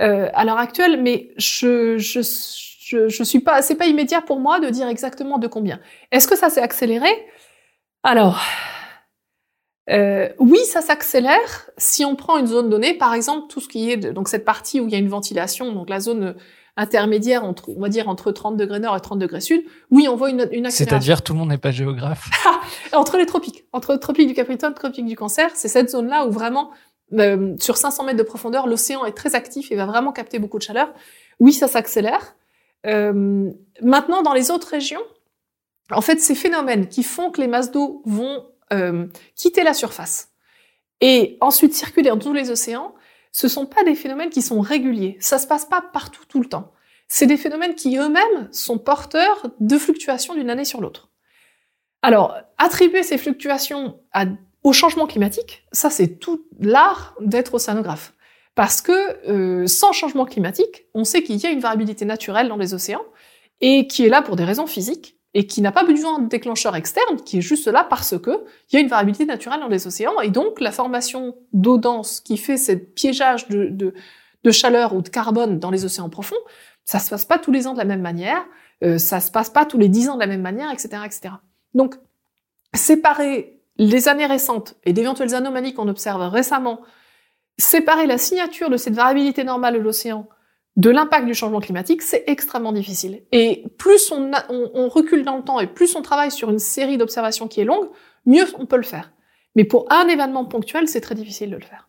euh, 0.00 0.28
à 0.32 0.44
l'heure 0.44 0.58
actuelle, 0.58 1.02
mais 1.02 1.30
je, 1.36 1.98
je, 1.98 2.20
je, 2.22 3.08
je, 3.08 3.22
suis 3.24 3.40
pas, 3.40 3.62
c'est 3.62 3.74
pas 3.74 3.86
immédiat 3.86 4.20
pour 4.20 4.38
moi 4.38 4.60
de 4.60 4.68
dire 4.68 4.88
exactement 4.88 5.38
de 5.38 5.46
combien. 5.46 5.80
Est-ce 6.12 6.28
que 6.28 6.36
ça 6.36 6.50
s'est 6.50 6.62
accéléré? 6.62 7.08
Alors, 8.02 8.40
euh, 9.90 10.28
oui, 10.38 10.58
ça 10.66 10.82
s'accélère 10.82 11.70
si 11.78 12.04
on 12.04 12.14
prend 12.14 12.38
une 12.38 12.46
zone 12.46 12.68
donnée, 12.68 12.94
par 12.94 13.14
exemple 13.14 13.48
tout 13.48 13.60
ce 13.60 13.68
qui 13.68 13.90
est 13.90 13.96
donc 13.96 14.28
cette 14.28 14.44
partie 14.44 14.80
où 14.80 14.86
il 14.86 14.92
y 14.92 14.94
a 14.94 14.98
une 14.98 15.08
ventilation, 15.08 15.72
donc 15.72 15.88
la 15.88 16.00
zone 16.00 16.36
intermédiaire 16.76 17.44
entre, 17.44 17.70
on 17.70 17.80
va 17.80 17.88
dire 17.88 18.08
entre 18.08 18.30
30 18.30 18.56
degrés 18.56 18.78
nord 18.78 18.96
et 18.96 19.00
30 19.00 19.18
degrés 19.18 19.40
sud. 19.40 19.64
Oui, 19.90 20.06
on 20.08 20.14
voit 20.14 20.30
une, 20.30 20.48
une 20.52 20.66
accélération. 20.66 20.84
C'est-à-dire 20.84 21.22
tout 21.22 21.32
le 21.32 21.40
monde 21.40 21.48
n'est 21.48 21.58
pas 21.58 21.72
géographe. 21.72 22.30
entre 22.92 23.18
les 23.18 23.26
tropiques, 23.26 23.64
entre 23.72 23.94
le 23.94 23.98
tropique 23.98 24.28
du 24.28 24.34
Capricorne, 24.34 24.74
tropique 24.74 25.06
du 25.06 25.16
Cancer, 25.16 25.50
c'est 25.54 25.68
cette 25.68 25.90
zone-là 25.90 26.26
où 26.26 26.30
vraiment 26.30 26.70
euh, 27.12 27.56
sur 27.58 27.76
500 27.76 28.04
mètres 28.04 28.18
de 28.18 28.22
profondeur, 28.22 28.66
l'océan 28.66 29.04
est 29.04 29.12
très 29.12 29.34
actif 29.34 29.72
et 29.72 29.76
va 29.76 29.86
vraiment 29.86 30.12
capter 30.12 30.38
beaucoup 30.38 30.58
de 30.58 30.62
chaleur. 30.62 30.92
Oui, 31.40 31.52
ça 31.52 31.68
s'accélère. 31.68 32.34
Euh, 32.86 33.50
maintenant, 33.82 34.22
dans 34.22 34.34
les 34.34 34.50
autres 34.50 34.68
régions, 34.68 35.02
en 35.90 36.00
fait, 36.00 36.20
ces 36.20 36.34
phénomènes 36.34 36.88
qui 36.88 37.02
font 37.02 37.30
que 37.30 37.40
les 37.40 37.48
masses 37.48 37.70
d'eau 37.70 38.02
vont 38.04 38.46
euh, 38.72 39.06
quitter 39.34 39.62
la 39.62 39.72
surface 39.72 40.30
et 41.00 41.38
ensuite 41.40 41.74
circuler 41.74 42.10
dans 42.10 42.18
tous 42.18 42.32
les 42.32 42.50
océans, 42.50 42.94
ce 43.32 43.48
sont 43.48 43.66
pas 43.66 43.84
des 43.84 43.94
phénomènes 43.94 44.30
qui 44.30 44.42
sont 44.42 44.60
réguliers. 44.60 45.16
Ça 45.20 45.38
se 45.38 45.46
passe 45.46 45.64
pas 45.64 45.80
partout 45.80 46.24
tout 46.28 46.40
le 46.40 46.48
temps. 46.48 46.72
C'est 47.08 47.26
des 47.26 47.36
phénomènes 47.36 47.74
qui 47.74 47.96
eux-mêmes 47.96 48.48
sont 48.52 48.78
porteurs 48.78 49.50
de 49.60 49.78
fluctuations 49.78 50.34
d'une 50.34 50.50
année 50.50 50.64
sur 50.64 50.80
l'autre. 50.80 51.08
Alors, 52.02 52.36
attribuer 52.58 53.02
ces 53.02 53.18
fluctuations 53.18 54.00
à 54.12 54.26
au 54.64 54.72
changement 54.72 55.06
climatique, 55.06 55.64
ça 55.72 55.90
c'est 55.90 56.18
tout 56.18 56.44
l'art 56.58 57.14
d'être 57.20 57.54
océanographe. 57.54 58.14
Parce 58.54 58.80
que 58.80 58.92
euh, 59.30 59.66
sans 59.68 59.92
changement 59.92 60.24
climatique, 60.24 60.86
on 60.92 61.04
sait 61.04 61.22
qu'il 61.22 61.36
y 61.36 61.46
a 61.46 61.50
une 61.50 61.60
variabilité 61.60 62.04
naturelle 62.04 62.48
dans 62.48 62.56
les 62.56 62.74
océans 62.74 63.04
et 63.60 63.86
qui 63.86 64.04
est 64.04 64.08
là 64.08 64.20
pour 64.20 64.34
des 64.34 64.44
raisons 64.44 64.66
physiques 64.66 65.16
et 65.34 65.46
qui 65.46 65.60
n'a 65.60 65.70
pas 65.70 65.84
besoin 65.84 66.18
de 66.18 66.28
déclencheur 66.28 66.74
externe, 66.74 67.16
qui 67.24 67.38
est 67.38 67.42
juste 67.42 67.68
là 67.68 67.86
parce 67.88 68.18
que 68.18 68.44
il 68.70 68.74
y 68.74 68.76
a 68.76 68.80
une 68.80 68.88
variabilité 68.88 69.26
naturelle 69.26 69.60
dans 69.60 69.68
les 69.68 69.86
océans 69.86 70.20
et 70.20 70.30
donc 70.30 70.60
la 70.60 70.72
formation 70.72 71.36
d'eau 71.52 71.78
dense 71.78 72.20
qui 72.20 72.36
fait 72.36 72.56
ce 72.56 72.72
piégeage 72.72 73.46
de, 73.48 73.94
chaleur 74.50 74.94
ou 74.94 75.02
de 75.02 75.08
carbone 75.08 75.58
dans 75.58 75.70
les 75.70 75.84
océans 75.84 76.08
profonds, 76.08 76.34
ça 76.84 76.98
se 76.98 77.10
passe 77.10 77.26
pas 77.26 77.38
tous 77.38 77.52
les 77.52 77.66
ans 77.66 77.74
de 77.74 77.78
la 77.78 77.84
même 77.84 78.00
manière, 78.00 78.44
euh, 78.82 78.96
ça 78.96 79.20
se 79.20 79.30
passe 79.30 79.50
pas 79.50 79.66
tous 79.66 79.78
les 79.78 79.88
dix 79.88 80.08
ans 80.08 80.14
de 80.14 80.20
la 80.20 80.26
même 80.26 80.40
manière, 80.40 80.72
etc., 80.72 81.02
etc. 81.04 81.34
Donc 81.74 81.96
séparer 82.74 83.57
les 83.78 84.08
années 84.08 84.26
récentes 84.26 84.76
et 84.84 84.92
d'éventuelles 84.92 85.34
anomalies 85.34 85.74
qu'on 85.74 85.88
observe 85.88 86.20
récemment, 86.22 86.80
séparer 87.58 88.06
la 88.06 88.18
signature 88.18 88.70
de 88.70 88.76
cette 88.76 88.94
variabilité 88.94 89.44
normale 89.44 89.74
de 89.74 89.80
l'océan 89.80 90.28
de 90.76 90.90
l'impact 90.90 91.26
du 91.26 91.34
changement 91.34 91.58
climatique, 91.58 92.02
c'est 92.02 92.22
extrêmement 92.28 92.72
difficile. 92.72 93.24
Et 93.32 93.64
plus 93.78 94.12
on, 94.12 94.30
on, 94.48 94.88
recule 94.88 95.24
dans 95.24 95.36
le 95.36 95.42
temps 95.42 95.58
et 95.58 95.66
plus 95.66 95.96
on 95.96 96.02
travaille 96.02 96.30
sur 96.30 96.50
une 96.50 96.60
série 96.60 96.96
d'observations 96.96 97.48
qui 97.48 97.60
est 97.60 97.64
longue, 97.64 97.88
mieux 98.26 98.46
on 98.58 98.64
peut 98.64 98.76
le 98.76 98.84
faire. 98.84 99.12
Mais 99.56 99.64
pour 99.64 99.92
un 99.92 100.06
événement 100.06 100.44
ponctuel, 100.44 100.86
c'est 100.86 101.00
très 101.00 101.16
difficile 101.16 101.50
de 101.50 101.56
le 101.56 101.64
faire. 101.64 101.88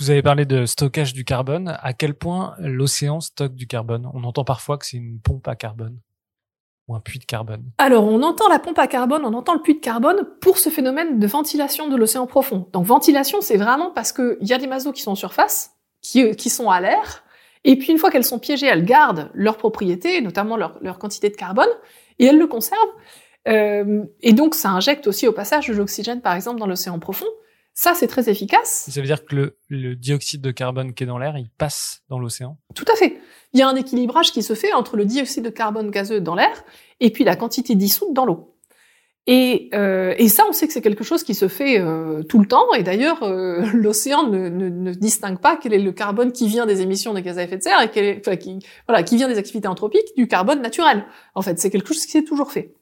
Vous 0.00 0.10
avez 0.10 0.22
parlé 0.22 0.44
de 0.44 0.66
stockage 0.66 1.14
du 1.14 1.24
carbone. 1.24 1.78
À 1.80 1.94
quel 1.94 2.14
point 2.14 2.54
l'océan 2.58 3.20
stocke 3.20 3.54
du 3.54 3.66
carbone? 3.66 4.10
On 4.12 4.22
entend 4.24 4.44
parfois 4.44 4.76
que 4.76 4.84
c'est 4.84 4.98
une 4.98 5.18
pompe 5.18 5.48
à 5.48 5.56
carbone 5.56 5.98
ou 6.88 6.94
un 6.94 7.00
puits 7.00 7.18
de 7.18 7.24
carbone 7.24 7.62
Alors, 7.78 8.04
on 8.04 8.22
entend 8.22 8.48
la 8.48 8.58
pompe 8.58 8.78
à 8.78 8.86
carbone, 8.86 9.24
on 9.24 9.32
entend 9.34 9.54
le 9.54 9.62
puits 9.62 9.74
de 9.74 9.80
carbone 9.80 10.26
pour 10.40 10.58
ce 10.58 10.68
phénomène 10.68 11.18
de 11.18 11.26
ventilation 11.26 11.88
de 11.88 11.96
l'océan 11.96 12.26
profond. 12.26 12.68
Donc, 12.72 12.84
ventilation, 12.84 13.40
c'est 13.40 13.56
vraiment 13.56 13.90
parce 13.90 14.12
qu'il 14.12 14.36
y 14.42 14.52
a 14.52 14.58
des 14.58 14.66
masses 14.66 14.86
qui 14.94 15.02
sont 15.02 15.12
en 15.12 15.16
surface, 15.16 15.72
qui, 16.02 16.22
euh, 16.22 16.34
qui 16.34 16.50
sont 16.50 16.70
à 16.70 16.80
l'air, 16.80 17.24
et 17.64 17.76
puis 17.76 17.92
une 17.92 17.98
fois 17.98 18.10
qu'elles 18.10 18.24
sont 18.24 18.38
piégées, 18.38 18.66
elles 18.66 18.84
gardent 18.84 19.30
leurs 19.32 19.56
propriétés, 19.56 20.20
notamment 20.20 20.56
leur, 20.56 20.78
leur 20.82 20.98
quantité 20.98 21.30
de 21.30 21.36
carbone, 21.36 21.70
et 22.18 22.26
elles 22.26 22.38
le 22.38 22.46
conservent. 22.46 22.78
Euh, 23.48 24.04
et 24.20 24.32
donc, 24.32 24.54
ça 24.54 24.70
injecte 24.70 25.06
aussi 25.06 25.26
au 25.26 25.32
passage 25.32 25.68
de 25.68 25.74
l'oxygène, 25.74 26.20
par 26.20 26.34
exemple, 26.34 26.60
dans 26.60 26.66
l'océan 26.66 26.98
profond. 26.98 27.26
Ça, 27.74 27.94
c'est 27.94 28.06
très 28.06 28.30
efficace. 28.30 28.88
Ça 28.88 29.00
veut 29.00 29.06
dire 29.06 29.24
que 29.24 29.34
le, 29.34 29.58
le 29.68 29.96
dioxyde 29.96 30.40
de 30.40 30.52
carbone 30.52 30.94
qui 30.94 31.02
est 31.02 31.06
dans 31.06 31.18
l'air, 31.18 31.36
il 31.36 31.50
passe 31.50 32.02
dans 32.08 32.20
l'océan 32.20 32.56
Tout 32.74 32.84
à 32.90 32.96
fait. 32.96 33.18
Il 33.52 33.58
y 33.58 33.62
a 33.62 33.68
un 33.68 33.74
équilibrage 33.74 34.32
qui 34.32 34.42
se 34.42 34.54
fait 34.54 34.72
entre 34.72 34.96
le 34.96 35.04
dioxyde 35.04 35.44
de 35.44 35.50
carbone 35.50 35.90
gazeux 35.90 36.20
dans 36.20 36.36
l'air 36.36 36.64
et 37.00 37.10
puis 37.10 37.24
la 37.24 37.34
quantité 37.34 37.74
dissoute 37.74 38.14
dans 38.14 38.26
l'eau. 38.26 38.54
Et, 39.26 39.70
euh, 39.72 40.14
et, 40.18 40.28
ça, 40.28 40.44
on 40.48 40.52
sait 40.52 40.66
que 40.66 40.72
c'est 40.72 40.82
quelque 40.82 41.02
chose 41.02 41.24
qui 41.24 41.34
se 41.34 41.48
fait 41.48 41.80
euh, 41.80 42.22
tout 42.22 42.38
le 42.38 42.46
temps. 42.46 42.74
Et 42.74 42.82
d'ailleurs, 42.82 43.22
euh, 43.22 43.64
l'océan 43.72 44.28
ne, 44.28 44.48
ne, 44.48 44.68
ne, 44.68 44.92
distingue 44.92 45.38
pas 45.38 45.56
quel 45.56 45.72
est 45.72 45.78
le 45.78 45.92
carbone 45.92 46.30
qui 46.30 46.46
vient 46.46 46.66
des 46.66 46.82
émissions 46.82 47.14
de 47.14 47.20
gaz 47.20 47.38
à 47.38 47.42
effet 47.42 47.56
de 47.56 47.62
serre 47.62 47.80
et 47.80 47.90
quel 47.90 48.04
est, 48.04 48.18
enfin, 48.20 48.36
qui, 48.36 48.58
voilà, 48.86 49.02
qui 49.02 49.16
vient 49.16 49.28
des 49.28 49.38
activités 49.38 49.66
anthropiques 49.66 50.14
du 50.16 50.28
carbone 50.28 50.60
naturel. 50.60 51.06
En 51.34 51.40
fait, 51.42 51.58
c'est 51.58 51.70
quelque 51.70 51.88
chose 51.88 52.04
qui 52.04 52.12
s'est 52.12 52.24
toujours 52.24 52.52
fait. 52.52 52.74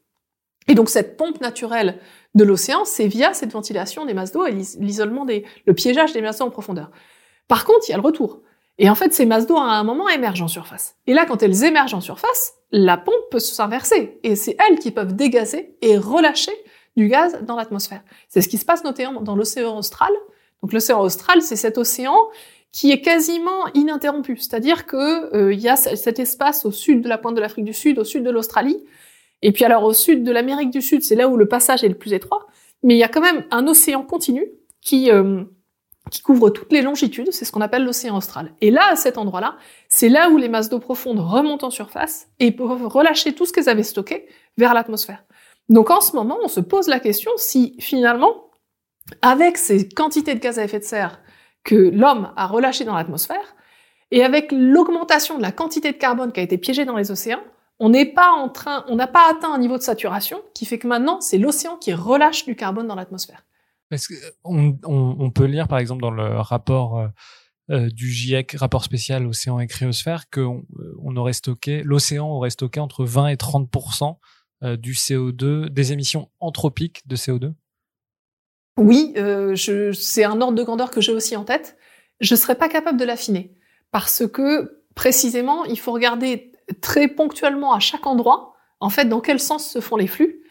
Et 0.69 0.75
donc, 0.75 0.89
cette 0.89 1.17
pompe 1.17 1.41
naturelle 1.41 1.99
de 2.35 2.45
l'océan, 2.45 2.85
c'est 2.85 3.07
via 3.07 3.35
cette 3.35 3.53
ventilation 3.53 4.07
des 4.07 4.15
masses 4.15 4.33
d'eau 4.33 4.47
et 4.47 4.53
l'isolement 4.53 5.25
des, 5.25 5.45
le 5.67 5.75
piégeage 5.75 6.13
des 6.13 6.23
masses 6.23 6.39
d'eau 6.39 6.47
en 6.47 6.51
profondeur. 6.51 6.91
Par 7.49 7.65
contre, 7.65 7.89
il 7.89 7.91
y 7.91 7.95
a 7.95 7.99
le 7.99 8.03
retour. 8.03 8.41
Et 8.79 8.89
en 8.89 8.95
fait, 8.95 9.13
ces 9.13 9.27
masses 9.27 9.47
d'eau, 9.47 9.59
à 9.59 9.73
un 9.73 9.85
moment, 9.85 10.09
émergent 10.09 10.43
en 10.43 10.49
surface. 10.49 10.97
Et 11.07 11.13
là, 11.13 11.27
quand 11.27 11.43
elles 11.43 11.65
émergent 11.65 11.95
en 11.95 12.01
surface, 12.01 12.55
la 12.71 12.97
pompe 12.97 13.15
peut 13.31 13.39
s'inverser. 13.39 14.19
Et 14.23 14.35
c'est 14.35 14.57
elles 14.67 14.79
qui 14.79 14.91
peuvent 14.91 15.15
dégazer 15.15 15.77
et 15.83 15.99
relâcher 15.99 16.53
du 16.97 17.09
gaz 17.09 17.39
dans 17.43 17.57
l'atmosphère. 17.57 18.03
C'est 18.29 18.41
ce 18.41 18.49
qui 18.49 18.59
se 18.59 18.65
passe 18.65 18.85
notamment 18.85 19.21
dans 19.21 19.37
l'océan 19.37 19.79
austral. 19.79 20.13
Donc 20.63 20.73
l'océan 20.73 21.03
austral, 21.03 21.43
c'est 21.43 21.57
cet 21.57 21.77
océan 21.77 22.17
qui 22.71 22.91
est 22.91 23.03
quasiment 23.03 23.67
ininterrompu. 23.75 24.39
C'est-à-dire 24.39 24.87
que 24.87 25.35
euh, 25.37 25.53
il 25.53 25.61
y 25.61 25.69
a 25.69 25.77
cet 25.77 26.19
espace 26.19 26.65
au 26.65 26.71
sud 26.71 27.03
de 27.03 27.09
la 27.09 27.19
pointe 27.19 27.35
de 27.35 27.41
l'Afrique 27.41 27.67
du 27.67 27.75
Sud, 27.75 27.99
au 27.99 28.05
sud 28.05 28.25
de 28.25 28.31
l'Australie, 28.31 28.83
et 29.43 29.53
puis 29.53 29.65
alors 29.65 29.85
au 29.85 29.93
sud 29.93 30.25
de 30.25 30.33
l'Amérique 30.33 30.71
du 30.71 30.83
Sud, 30.83 31.03
c'est 31.03 31.15
là 31.15 31.29
où 31.29 31.37
le 31.37 31.47
passage 31.47 31.85
est 31.85 31.89
le 31.89 31.97
plus 31.97 32.13
étroit. 32.13 32.47
Mais 32.83 32.95
il 32.95 32.99
y 32.99 33.05
a 33.05 33.09
quand 33.09 33.21
même 33.21 33.45
un 33.51 33.67
océan 33.67 34.03
continu 34.03 34.47
qui 34.81 35.11
euh, 35.11 35.45
qui 36.11 36.21
couvre 36.21 36.51
toutes 36.51 36.73
les 36.73 36.83
longitudes, 36.83 37.33
c'est 37.33 37.45
ce 37.45 37.53
qu'on 37.53 37.61
appelle 37.61 37.85
l'océan 37.85 38.17
austral. 38.17 38.53
Et 38.61 38.71
là, 38.71 38.83
à 38.91 38.97
cet 38.97 39.19
endroit-là, 39.19 39.57
c'est 39.89 40.09
là 40.09 40.31
où 40.31 40.37
les 40.37 40.49
masses 40.49 40.69
d'eau 40.69 40.79
profondes 40.79 41.21
remontent 41.21 41.67
en 41.67 41.71
surface 41.71 42.29
et 42.41 42.51
peuvent 42.51 42.87
relâcher 42.87 43.35
tout 43.35 43.47
ce 43.47 43.53
qu'elles 43.53 43.69
avaient 43.69 43.83
stocké 43.83 44.27
vers 44.59 44.75
l'atmosphère. 44.75 45.25
Donc 45.69 45.91
en 45.91 46.01
ce 46.01 46.15
moment, 46.15 46.39
on 46.43 46.49
se 46.49 46.61
pose 46.61 46.89
la 46.89 47.01
question 47.01 47.31
si 47.37 47.77
finalement, 47.79 48.51
avec 49.23 49.57
ces 49.57 49.89
quantités 49.89 50.35
de 50.35 50.41
gaz 50.41 50.59
à 50.59 50.65
effet 50.65 50.81
de 50.81 50.85
serre 50.85 51.21
que 51.65 51.77
l'homme 51.77 52.33
a 52.37 52.47
relâchées 52.47 52.85
dans 52.85 52.95
l'atmosphère, 52.95 53.55
et 54.11 54.23
avec 54.23 54.53
l'augmentation 54.53 55.39
de 55.39 55.43
la 55.43 55.53
quantité 55.53 55.93
de 55.93 55.97
carbone 55.97 56.33
qui 56.33 56.41
a 56.41 56.43
été 56.43 56.59
piégée 56.59 56.85
dans 56.85 56.97
les 56.97 57.11
océans, 57.11 57.43
on 57.83 57.89
n'est 57.89 58.07
pas 58.07 58.31
en 58.31 58.49
train, 58.49 58.85
on 58.87 58.95
n'a 58.95 59.09
pas 59.09 59.29
atteint 59.29 59.53
un 59.53 59.59
niveau 59.59 59.77
de 59.77 59.83
saturation 59.83 60.41
qui 60.55 60.67
fait 60.67 60.79
que 60.79 60.87
maintenant, 60.87 61.21
c'est 61.21 61.37
l'océan 61.37 61.77
qui 61.77 61.93
relâche 61.93 62.45
du 62.45 62.55
carbone 62.55 62.87
dans 62.87 62.95
l'atmosphère. 62.95 63.45
Parce 63.91 64.07
qu'on 64.07 64.79
on, 64.85 65.17
on, 65.19 65.31
peut 65.33 65.47
lire, 65.47 65.67
par 65.67 65.81
exemple, 65.81 66.01
dans 66.01 66.13
le 66.13 66.39
rapport 66.39 67.01
euh, 67.01 67.09
euh 67.71 67.91
du 67.91 68.09
GIEC, 68.09 68.53
rapport 68.53 68.85
spécial 68.85 69.27
Océan 69.27 69.59
et 69.59 69.67
Cryosphère, 69.67 70.31
qu'on 70.31 70.65
euh, 70.79 70.97
on 71.03 71.17
aurait 71.17 71.33
stocké, 71.33 71.83
l'océan 71.83 72.29
aurait 72.29 72.51
stocké 72.51 72.79
entre 72.79 73.05
20 73.05 73.27
et 73.27 73.37
30 73.37 73.69
euh, 74.63 74.77
du 74.77 74.93
CO2, 74.93 75.69
des 75.69 75.93
émissions 75.93 76.31
anthropiques 76.39 77.03
de 77.09 77.17
CO2 77.17 77.53
Oui, 78.79 79.13
euh, 79.17 79.57
c'est 79.93 80.23
un 80.23 80.41
ordre 80.41 80.57
de 80.57 80.63
grandeur 80.63 80.93
que 80.93 81.01
j'ai 81.01 81.13
aussi 81.13 81.35
en 81.35 81.45
tête. 81.45 81.77
Je 82.21 82.33
ne 82.35 82.39
serais 82.39 82.55
pas 82.55 82.69
capable 82.69 82.97
de 82.97 83.05
l'affiner 83.05 83.57
parce 83.91 84.25
que 84.29 84.85
précisément, 84.95 85.65
il 85.65 85.81
faut 85.81 85.91
regarder 85.91 86.52
très 86.81 87.09
ponctuellement 87.09 87.73
à 87.73 87.81
chaque 87.81 88.07
endroit, 88.07 88.55
en 88.81 88.91
fait, 88.91 89.07
dans 89.07 89.21
quel 89.21 89.41
sens 89.41 89.69
se 89.69 89.81
font 89.81 89.97
les 89.97 90.07
flux? 90.07 90.43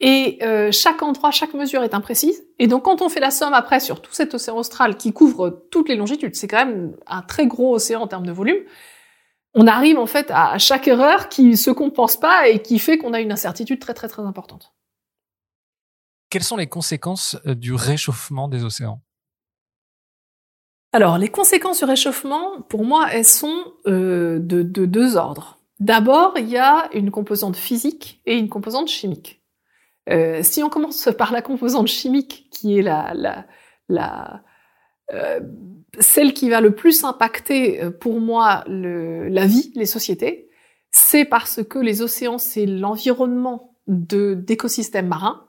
Et 0.00 0.38
euh, 0.42 0.72
chaque 0.72 1.02
endroit, 1.02 1.30
chaque 1.30 1.54
mesure 1.54 1.82
est 1.82 1.94
imprécise. 1.94 2.44
Et 2.58 2.66
donc 2.66 2.84
quand 2.84 3.00
on 3.00 3.08
fait 3.08 3.20
la 3.20 3.30
somme 3.30 3.54
après 3.54 3.80
sur 3.80 4.02
tout 4.02 4.12
cet 4.12 4.34
océan 4.34 4.56
austral 4.56 4.96
qui 4.96 5.12
couvre 5.12 5.66
toutes 5.70 5.88
les 5.88 5.96
longitudes, 5.96 6.34
c'est 6.34 6.48
quand 6.48 6.64
même 6.64 6.96
un 7.06 7.22
très 7.22 7.46
gros 7.46 7.74
océan 7.74 8.02
en 8.02 8.06
termes 8.08 8.26
de 8.26 8.32
volume, 8.32 8.64
on 9.54 9.66
arrive 9.66 9.98
en 9.98 10.06
fait 10.06 10.30
à 10.30 10.58
chaque 10.58 10.88
erreur 10.88 11.28
qui 11.28 11.56
se 11.56 11.70
compense 11.70 12.16
pas 12.16 12.48
et 12.48 12.60
qui 12.60 12.78
fait 12.78 12.98
qu'on 12.98 13.12
a 13.12 13.20
une 13.20 13.30
incertitude 13.30 13.78
très 13.78 13.94
très 13.94 14.08
très 14.08 14.22
importante. 14.22 14.74
Quelles 16.28 16.42
sont 16.42 16.56
les 16.56 16.66
conséquences 16.66 17.36
euh, 17.46 17.54
du 17.54 17.72
réchauffement 17.72 18.48
des 18.48 18.64
océans? 18.64 19.00
Alors 20.94 21.18
les 21.18 21.26
conséquences 21.26 21.80
du 21.80 21.86
réchauffement, 21.86 22.60
pour 22.68 22.84
moi, 22.84 23.08
elles 23.10 23.24
sont 23.24 23.72
euh, 23.88 24.38
de, 24.38 24.62
de 24.62 24.86
deux 24.86 25.16
ordres. 25.16 25.58
D'abord, 25.80 26.34
il 26.36 26.48
y 26.48 26.56
a 26.56 26.88
une 26.92 27.10
composante 27.10 27.56
physique 27.56 28.22
et 28.26 28.36
une 28.36 28.48
composante 28.48 28.86
chimique. 28.86 29.42
Euh, 30.08 30.44
si 30.44 30.62
on 30.62 30.68
commence 30.68 31.08
par 31.18 31.32
la 31.32 31.42
composante 31.42 31.88
chimique, 31.88 32.46
qui 32.52 32.78
est 32.78 32.82
la, 32.82 33.10
la, 33.12 33.44
la 33.88 34.44
euh, 35.12 35.40
celle 35.98 36.32
qui 36.32 36.48
va 36.48 36.60
le 36.60 36.76
plus 36.76 37.02
impacter 37.02 37.82
euh, 37.82 37.90
pour 37.90 38.20
moi 38.20 38.62
le, 38.68 39.28
la 39.28 39.46
vie, 39.46 39.72
les 39.74 39.86
sociétés, 39.86 40.48
c'est 40.92 41.24
parce 41.24 41.64
que 41.64 41.80
les 41.80 42.02
océans, 42.02 42.38
c'est 42.38 42.66
l'environnement 42.66 43.74
d'écosystèmes 43.88 45.08
marins, 45.08 45.48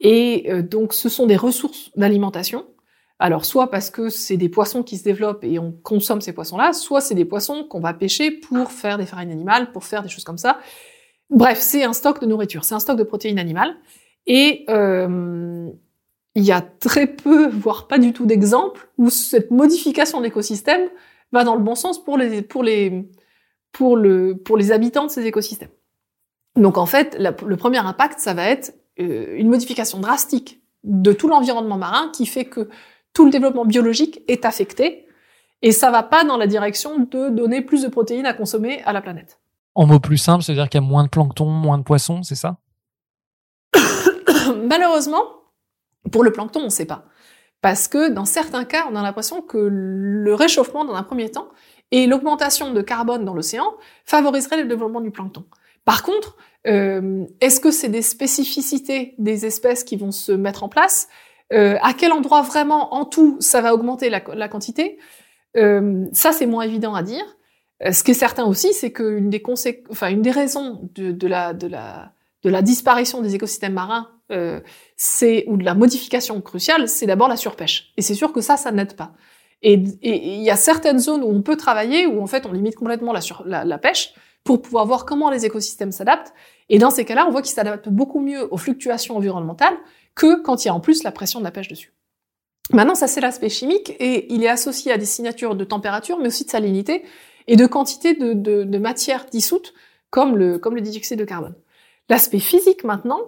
et 0.00 0.50
euh, 0.50 0.62
donc 0.62 0.94
ce 0.94 1.10
sont 1.10 1.26
des 1.26 1.36
ressources 1.36 1.90
d'alimentation. 1.96 2.64
Alors 3.22 3.44
soit 3.44 3.70
parce 3.70 3.90
que 3.90 4.08
c'est 4.08 4.38
des 4.38 4.48
poissons 4.48 4.82
qui 4.82 4.96
se 4.96 5.04
développent 5.04 5.44
et 5.44 5.58
on 5.58 5.72
consomme 5.72 6.22
ces 6.22 6.32
poissons-là, 6.32 6.72
soit 6.72 7.02
c'est 7.02 7.14
des 7.14 7.26
poissons 7.26 7.64
qu'on 7.64 7.78
va 7.78 7.92
pêcher 7.92 8.30
pour 8.30 8.72
faire 8.72 8.96
des 8.96 9.04
farines 9.04 9.30
animales, 9.30 9.72
pour 9.72 9.84
faire 9.84 10.02
des 10.02 10.08
choses 10.08 10.24
comme 10.24 10.38
ça. 10.38 10.58
Bref, 11.28 11.58
c'est 11.60 11.84
un 11.84 11.92
stock 11.92 12.22
de 12.22 12.26
nourriture, 12.26 12.64
c'est 12.64 12.74
un 12.74 12.80
stock 12.80 12.96
de 12.96 13.02
protéines 13.02 13.38
animales. 13.38 13.76
Et 14.26 14.64
euh, 14.70 15.68
il 16.34 16.42
y 16.42 16.50
a 16.50 16.62
très 16.62 17.06
peu, 17.06 17.48
voire 17.48 17.88
pas 17.88 17.98
du 17.98 18.14
tout 18.14 18.24
d'exemples 18.24 18.88
où 18.96 19.10
cette 19.10 19.50
modification 19.50 20.18
de 20.20 20.24
l'écosystème 20.24 20.88
va 21.30 21.44
dans 21.44 21.56
le 21.56 21.62
bon 21.62 21.74
sens 21.74 22.02
pour 22.02 22.16
les, 22.16 22.40
pour 22.40 22.62
les, 22.62 23.06
pour 23.70 23.98
le, 23.98 24.34
pour 24.34 24.56
les 24.56 24.72
habitants 24.72 25.04
de 25.04 25.10
ces 25.10 25.26
écosystèmes. 25.26 25.68
Donc 26.56 26.78
en 26.78 26.86
fait, 26.86 27.18
le 27.18 27.56
premier 27.56 27.78
impact, 27.78 28.18
ça 28.18 28.32
va 28.32 28.48
être 28.48 28.72
euh, 28.98 29.36
une 29.36 29.50
modification 29.50 30.00
drastique 30.00 30.62
de 30.84 31.12
tout 31.12 31.28
l'environnement 31.28 31.76
marin 31.76 32.10
qui 32.14 32.24
fait 32.24 32.46
que 32.46 32.70
tout 33.12 33.24
le 33.24 33.30
développement 33.30 33.64
biologique 33.64 34.22
est 34.28 34.44
affecté 34.44 35.06
et 35.62 35.72
ça 35.72 35.90
va 35.90 36.02
pas 36.02 36.24
dans 36.24 36.36
la 36.36 36.46
direction 36.46 36.98
de 36.98 37.28
donner 37.28 37.62
plus 37.62 37.82
de 37.82 37.88
protéines 37.88 38.26
à 38.26 38.32
consommer 38.32 38.82
à 38.84 38.92
la 38.92 39.02
planète. 39.02 39.38
En 39.74 39.86
mots 39.86 40.00
plus 40.00 40.16
simples, 40.16 40.42
c'est-à-dire 40.42 40.68
qu'il 40.68 40.80
y 40.80 40.84
a 40.84 40.86
moins 40.86 41.04
de 41.04 41.08
plancton, 41.08 41.46
moins 41.46 41.78
de 41.78 41.82
poissons, 41.82 42.22
c'est 42.22 42.34
ça? 42.34 42.58
Malheureusement, 44.64 45.22
pour 46.10 46.24
le 46.24 46.32
plancton, 46.32 46.60
on 46.60 46.64
ne 46.64 46.70
sait 46.70 46.86
pas. 46.86 47.04
Parce 47.60 47.88
que 47.88 48.08
dans 48.08 48.24
certains 48.24 48.64
cas, 48.64 48.86
on 48.90 48.96
a 48.96 49.02
l'impression 49.02 49.42
que 49.42 49.58
le 49.58 50.34
réchauffement, 50.34 50.84
dans 50.84 50.94
un 50.94 51.02
premier 51.02 51.30
temps, 51.30 51.48
et 51.90 52.06
l'augmentation 52.06 52.72
de 52.72 52.80
carbone 52.80 53.24
dans 53.24 53.34
l'océan 53.34 53.74
favoriserait 54.06 54.62
le 54.62 54.68
développement 54.68 55.00
du 55.00 55.10
plancton. 55.10 55.44
Par 55.84 56.02
contre, 56.02 56.36
euh, 56.66 57.26
est-ce 57.40 57.60
que 57.60 57.70
c'est 57.70 57.88
des 57.88 58.02
spécificités 58.02 59.14
des 59.18 59.46
espèces 59.46 59.84
qui 59.84 59.96
vont 59.96 60.12
se 60.12 60.32
mettre 60.32 60.62
en 60.62 60.68
place? 60.68 61.08
Euh, 61.52 61.76
À 61.82 61.94
quel 61.94 62.12
endroit 62.12 62.42
vraiment, 62.42 62.94
en 62.94 63.04
tout, 63.04 63.36
ça 63.40 63.60
va 63.60 63.74
augmenter 63.74 64.10
la, 64.10 64.48
quantité? 64.48 64.98
Euh, 65.56 66.06
Ça, 66.12 66.32
c'est 66.32 66.46
moins 66.46 66.62
évident 66.62 66.94
à 66.94 67.02
dire. 67.02 67.24
Euh, 67.82 67.92
ce 67.92 68.04
qui 68.04 68.10
est 68.10 68.14
certain 68.14 68.44
aussi, 68.44 68.72
c'est 68.72 68.92
qu'une 68.92 69.30
des, 69.30 69.42
enfin, 69.90 70.08
une 70.10 70.22
des 70.22 70.30
raisons 70.30 70.90
de, 70.94 71.12
de, 71.12 71.26
la, 71.26 71.54
de, 71.54 71.66
la, 71.66 72.12
de 72.44 72.50
la 72.50 72.62
disparition 72.62 73.22
des 73.22 73.34
écosystèmes 73.34 73.72
marins 73.72 74.08
euh, 74.30 74.60
c'est 74.96 75.44
ou 75.48 75.56
de 75.56 75.64
la 75.64 75.74
modification 75.74 76.40
cruciale, 76.40 76.88
c'est 76.88 77.06
d'abord 77.06 77.28
la 77.28 77.36
surpêche. 77.36 77.92
Et 77.96 78.02
c'est 78.02 78.14
sûr 78.14 78.32
que 78.32 78.40
ça, 78.40 78.56
ça 78.56 78.70
n'aide 78.70 78.94
pas. 78.94 79.12
Et 79.62 79.74
il 80.02 80.42
y 80.42 80.50
a 80.50 80.56
certaines 80.56 80.98
zones 80.98 81.22
où 81.22 81.28
on 81.28 81.42
peut 81.42 81.56
travailler, 81.56 82.06
où 82.06 82.22
en 82.22 82.26
fait 82.26 82.46
on 82.46 82.52
limite 82.52 82.76
complètement 82.76 83.12
la, 83.12 83.20
sur, 83.20 83.42
la, 83.44 83.64
la 83.64 83.78
pêche, 83.78 84.14
pour 84.44 84.62
pouvoir 84.62 84.86
voir 84.86 85.04
comment 85.04 85.30
les 85.30 85.44
écosystèmes 85.44 85.92
s'adaptent. 85.92 86.32
Et 86.68 86.78
dans 86.78 86.90
ces 86.90 87.04
cas-là, 87.04 87.26
on 87.26 87.30
voit 87.30 87.42
qu'ils 87.42 87.54
s'adaptent 87.54 87.88
beaucoup 87.88 88.20
mieux 88.20 88.48
aux 88.52 88.56
fluctuations 88.56 89.16
environnementales 89.16 89.76
que 90.20 90.42
quand 90.42 90.64
il 90.64 90.68
y 90.68 90.70
a 90.70 90.74
en 90.74 90.80
plus 90.80 91.02
la 91.02 91.12
pression 91.12 91.38
de 91.38 91.44
la 91.44 91.50
pêche 91.50 91.68
dessus. 91.68 91.94
Maintenant, 92.74 92.94
ça 92.94 93.08
c'est 93.08 93.22
l'aspect 93.22 93.48
chimique, 93.48 93.96
et 93.98 94.30
il 94.32 94.44
est 94.44 94.48
associé 94.48 94.92
à 94.92 94.98
des 94.98 95.06
signatures 95.06 95.54
de 95.54 95.64
température, 95.64 96.18
mais 96.18 96.26
aussi 96.26 96.44
de 96.44 96.50
salinité, 96.50 97.04
et 97.46 97.56
de 97.56 97.66
quantité 97.66 98.12
de, 98.14 98.34
de, 98.34 98.64
de 98.64 98.78
matière 98.78 99.24
dissoute, 99.32 99.72
comme 100.10 100.36
le, 100.36 100.58
comme 100.58 100.74
le 100.74 100.82
dioxyde 100.82 101.18
de 101.18 101.24
carbone. 101.24 101.54
L'aspect 102.10 102.38
physique 102.38 102.84
maintenant, 102.84 103.20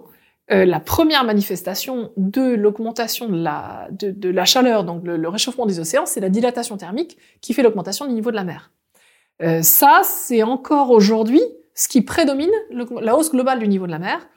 euh, 0.51 0.65
la 0.65 0.79
première 0.79 1.23
manifestation 1.23 2.11
de 2.15 2.53
l'augmentation 2.53 3.27
de 3.27 3.41
la, 3.41 3.87
de, 3.91 4.11
de 4.11 4.29
la 4.29 4.45
chaleur, 4.45 4.83
donc 4.83 5.03
le, 5.03 5.27
réchauffement 5.27 5.65
des 5.65 5.79
océans, 5.79 6.05
c'est 6.05 6.19
la 6.19 6.29
dilatation 6.29 6.77
thermique 6.77 7.17
qui 7.41 7.55
fait 7.55 7.63
l'augmentation 7.63 8.05
du 8.05 8.13
niveau 8.13 8.29
de 8.29 8.35
la 8.35 8.43
mer. 8.43 8.71
Euh, 9.41 9.63
ça, 9.63 10.01
c'est 10.03 10.43
encore 10.43 10.91
aujourd'hui 10.91 11.41
ce 11.73 11.87
qui 11.87 12.03
prédomine 12.03 12.51
la 13.01 13.17
hausse 13.17 13.31
globale 13.31 13.57
du 13.57 13.67
niveau 13.67 13.87
de 13.87 13.91
la 13.91 13.99
mer. 13.99 14.27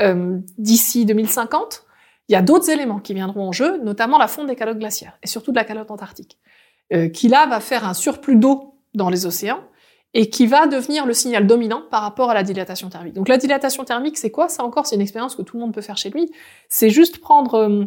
Euh, 0.00 0.38
D'ici 0.56 1.04
2050, 1.04 1.85
il 2.28 2.32
y 2.32 2.36
a 2.36 2.42
d'autres 2.42 2.70
éléments 2.70 2.98
qui 2.98 3.14
viendront 3.14 3.48
en 3.48 3.52
jeu, 3.52 3.78
notamment 3.82 4.18
la 4.18 4.28
fonte 4.28 4.46
des 4.46 4.56
calottes 4.56 4.78
glaciaires, 4.78 5.18
et 5.22 5.26
surtout 5.26 5.52
de 5.52 5.56
la 5.56 5.64
calotte 5.64 5.90
antarctique, 5.90 6.38
euh, 6.92 7.08
qui 7.08 7.28
là 7.28 7.46
va 7.46 7.60
faire 7.60 7.86
un 7.86 7.94
surplus 7.94 8.36
d'eau 8.36 8.74
dans 8.94 9.08
les 9.08 9.26
océans, 9.26 9.60
et 10.14 10.30
qui 10.30 10.46
va 10.46 10.66
devenir 10.66 11.04
le 11.04 11.12
signal 11.12 11.46
dominant 11.46 11.82
par 11.90 12.00
rapport 12.00 12.30
à 12.30 12.34
la 12.34 12.42
dilatation 12.42 12.88
thermique. 12.88 13.12
Donc 13.12 13.28
la 13.28 13.36
dilatation 13.36 13.84
thermique, 13.84 14.16
c'est 14.16 14.30
quoi? 14.30 14.48
Ça 14.48 14.64
encore, 14.64 14.86
c'est 14.86 14.96
une 14.96 15.02
expérience 15.02 15.34
que 15.34 15.42
tout 15.42 15.56
le 15.56 15.62
monde 15.62 15.74
peut 15.74 15.82
faire 15.82 15.98
chez 15.98 16.08
lui. 16.08 16.32
C'est 16.70 16.88
juste 16.88 17.18
prendre 17.18 17.54
euh, 17.56 17.84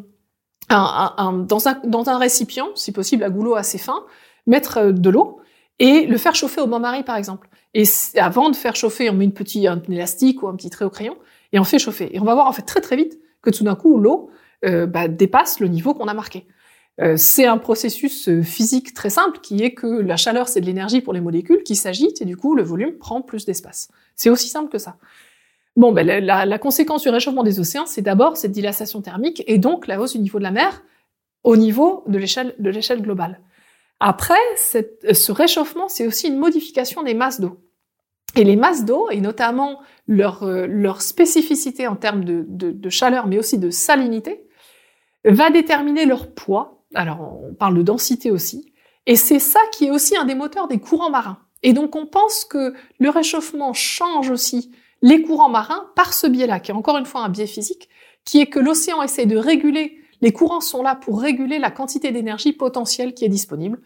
dans, 0.69 1.67
un, 1.67 1.79
dans 1.85 2.09
un 2.09 2.17
récipient, 2.19 2.69
si 2.75 2.91
possible 2.91 3.23
à 3.23 3.31
goulot 3.31 3.55
assez 3.55 3.79
fin, 3.79 4.05
mettre 4.45 4.91
de 4.91 5.09
l'eau 5.09 5.39
et 5.79 6.05
le 6.05 6.17
faire 6.17 6.35
chauffer 6.35 6.61
au 6.61 6.67
bain-marie, 6.67 7.03
par 7.03 7.15
exemple. 7.15 7.49
Et 7.73 7.83
avant 8.15 8.51
de 8.51 8.55
faire 8.55 8.75
chauffer, 8.75 9.09
on 9.09 9.13
met 9.13 9.25
une 9.25 9.33
petite, 9.33 9.65
un 9.65 9.81
élastique 9.89 10.43
ou 10.43 10.47
un 10.47 10.55
petit 10.55 10.69
trait 10.69 10.85
au 10.85 10.89
crayon 10.89 11.17
et 11.51 11.59
on 11.59 11.63
fait 11.63 11.79
chauffer. 11.79 12.15
Et 12.15 12.19
on 12.19 12.25
va 12.25 12.35
voir 12.35 12.45
en 12.45 12.51
fait 12.51 12.61
très 12.61 12.81
très 12.81 12.95
vite 12.95 13.19
que 13.41 13.49
tout 13.49 13.63
d'un 13.63 13.75
coup 13.75 13.99
l'eau 13.99 14.29
euh, 14.65 14.85
bah, 14.85 15.07
dépasse 15.07 15.59
le 15.59 15.67
niveau 15.67 15.93
qu'on 15.93 16.07
a 16.07 16.13
marqué. 16.13 16.47
Euh, 17.01 17.15
c'est 17.15 17.45
un 17.45 17.57
processus 17.57 18.27
euh, 18.27 18.41
physique 18.41 18.93
très 18.93 19.09
simple 19.09 19.39
qui 19.39 19.63
est 19.63 19.73
que 19.73 19.87
la 19.87 20.17
chaleur 20.17 20.49
c'est 20.49 20.59
de 20.59 20.65
l'énergie 20.65 20.99
pour 20.99 21.13
les 21.13 21.21
molécules 21.21 21.63
qui 21.63 21.77
s'agitent 21.77 22.21
et 22.21 22.25
du 22.25 22.35
coup 22.35 22.55
le 22.55 22.63
volume 22.63 22.97
prend 22.97 23.21
plus 23.21 23.45
d'espace. 23.45 23.89
C'est 24.15 24.29
aussi 24.29 24.49
simple 24.49 24.69
que 24.69 24.77
ça. 24.77 24.97
Bon, 25.77 25.93
ben, 25.93 26.05
la, 26.05 26.59
conséquence 26.59 27.03
du 27.03 27.09
réchauffement 27.09 27.43
des 27.43 27.61
océans, 27.61 27.85
c'est 27.85 28.01
d'abord 28.01 28.35
cette 28.35 28.51
dilatation 28.51 29.01
thermique 29.01 29.43
et 29.47 29.59
donc 29.59 29.87
la 29.87 30.01
hausse 30.01 30.13
du 30.13 30.19
niveau 30.19 30.37
de 30.37 30.43
la 30.43 30.51
mer 30.51 30.83
au 31.43 31.55
niveau 31.55 32.03
de 32.07 32.17
l'échelle 32.17 33.01
globale. 33.01 33.39
Après, 34.01 34.33
ce 34.57 35.31
réchauffement, 35.31 35.87
c'est 35.87 36.05
aussi 36.05 36.27
une 36.27 36.37
modification 36.37 37.01
des 37.03 37.13
masses 37.13 37.39
d'eau. 37.39 37.61
Et 38.35 38.43
les 38.43 38.55
masses 38.55 38.85
d'eau, 38.85 39.09
et 39.09 39.21
notamment 39.21 39.79
leur, 40.07 40.45
leur 40.45 41.01
spécificité 41.01 41.87
en 41.87 41.95
termes 41.95 42.23
de, 42.23 42.45
de, 42.47 42.71
de, 42.71 42.89
chaleur, 42.89 43.27
mais 43.27 43.37
aussi 43.37 43.57
de 43.57 43.69
salinité, 43.69 44.47
va 45.25 45.49
déterminer 45.49 46.05
leur 46.05 46.33
poids. 46.33 46.83
Alors, 46.93 47.39
on 47.49 47.53
parle 47.53 47.75
de 47.75 47.81
densité 47.81 48.31
aussi. 48.31 48.73
Et 49.05 49.15
c'est 49.15 49.39
ça 49.39 49.59
qui 49.71 49.85
est 49.85 49.91
aussi 49.91 50.15
un 50.15 50.25
des 50.25 50.35
moteurs 50.35 50.67
des 50.67 50.79
courants 50.79 51.09
marins. 51.09 51.39
Et 51.63 51.73
donc, 51.73 51.95
on 51.95 52.05
pense 52.05 52.45
que 52.45 52.73
le 52.99 53.09
réchauffement 53.09 53.73
change 53.73 54.29
aussi 54.29 54.71
les 55.01 55.21
courants 55.21 55.49
marins 55.49 55.89
par 55.95 56.13
ce 56.13 56.27
biais-là, 56.27 56.59
qui 56.59 56.71
est 56.71 56.75
encore 56.75 56.97
une 56.97 57.05
fois 57.05 57.21
un 57.21 57.29
biais 57.29 57.47
physique, 57.47 57.89
qui 58.25 58.39
est 58.39 58.47
que 58.47 58.59
l'océan 58.59 59.01
essaie 59.01 59.25
de 59.25 59.37
réguler, 59.37 59.97
les 60.21 60.31
courants 60.31 60.61
sont 60.61 60.83
là 60.83 60.95
pour 60.95 61.21
réguler 61.21 61.59
la 61.59 61.71
quantité 61.71 62.11
d'énergie 62.11 62.53
potentielle 62.53 63.13
qui 63.13 63.25
est 63.25 63.29
disponible. 63.29 63.79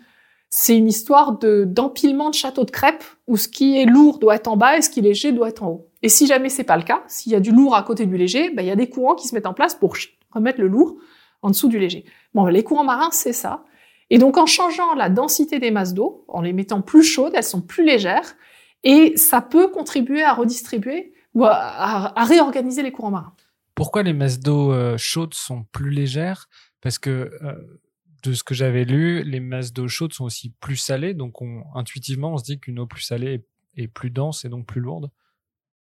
C'est 0.55 0.77
une 0.77 0.87
histoire 0.87 1.39
de, 1.39 1.63
d'empilement 1.63 2.29
de 2.29 2.35
châteaux 2.35 2.63
de 2.63 2.69
crêpes, 2.69 3.03
où 3.25 3.37
ce 3.37 3.47
qui 3.47 3.81
est 3.81 3.85
lourd 3.85 4.19
doit 4.19 4.35
être 4.35 4.47
en 4.47 4.55
bas 4.55 4.77
et 4.77 4.83
ce 4.83 4.91
qui 4.91 4.99
est 4.99 5.01
léger 5.01 5.31
doit 5.31 5.49
être 5.49 5.63
en 5.63 5.69
haut. 5.69 5.89
Et 6.03 6.09
si 6.09 6.27
jamais 6.27 6.49
c'est 6.49 6.63
pas 6.63 6.77
le 6.77 6.83
cas, 6.83 7.01
s'il 7.07 7.31
y 7.31 7.35
a 7.35 7.39
du 7.39 7.51
lourd 7.51 7.75
à 7.75 7.81
côté 7.81 8.05
du 8.05 8.15
léger, 8.17 8.51
ben, 8.51 8.61
il 8.61 8.67
y 8.67 8.71
a 8.71 8.75
des 8.75 8.87
courants 8.87 9.15
qui 9.15 9.27
se 9.27 9.33
mettent 9.33 9.47
en 9.47 9.55
place 9.55 9.73
pour 9.73 9.95
remettre 10.29 10.61
le 10.61 10.67
lourd 10.67 10.95
en 11.41 11.49
dessous 11.49 11.69
du 11.69 11.79
léger. 11.79 12.05
Bon, 12.35 12.45
les 12.45 12.63
courants 12.63 12.83
marins, 12.83 13.09
c'est 13.11 13.33
ça. 13.33 13.63
Et 14.11 14.19
donc, 14.19 14.37
en 14.37 14.45
changeant 14.45 14.93
la 14.93 15.09
densité 15.09 15.57
des 15.57 15.71
masses 15.71 15.95
d'eau, 15.95 16.23
en 16.27 16.41
les 16.41 16.53
mettant 16.53 16.83
plus 16.83 17.01
chaudes, 17.01 17.33
elles 17.35 17.43
sont 17.43 17.61
plus 17.61 17.83
légères, 17.83 18.35
et 18.83 19.17
ça 19.17 19.41
peut 19.41 19.69
contribuer 19.69 20.21
à 20.21 20.35
redistribuer 20.35 21.15
ou 21.33 21.45
à, 21.45 22.13
réorganiser 22.15 22.83
les 22.83 22.91
courants 22.91 23.09
marins. 23.09 23.33
Pourquoi 23.73 24.03
les 24.03 24.13
masses 24.13 24.39
d'eau 24.39 24.71
euh, 24.71 24.99
chaudes 24.99 25.33
sont 25.33 25.65
plus 25.71 25.89
légères? 25.89 26.47
Parce 26.79 26.99
que 26.99 27.31
euh, 27.41 27.55
de 28.23 28.33
ce 28.33 28.43
que 28.43 28.53
j'avais 28.53 28.85
lu, 28.85 29.23
les 29.23 29.39
masses 29.39 29.73
d'eau 29.73 29.87
chaude 29.87 30.13
sont 30.13 30.25
aussi 30.25 30.49
plus 30.59 30.77
salées, 30.77 31.13
donc 31.13 31.41
on, 31.41 31.63
intuitivement 31.75 32.33
on 32.33 32.37
se 32.37 32.43
dit 32.43 32.59
qu'une 32.59 32.79
eau 32.79 32.87
plus 32.87 33.01
salée 33.01 33.43
est, 33.77 33.87
plus 33.87 34.09
dense 34.09 34.45
et 34.45 34.49
donc 34.49 34.65
plus 34.65 34.81
lourde. 34.81 35.09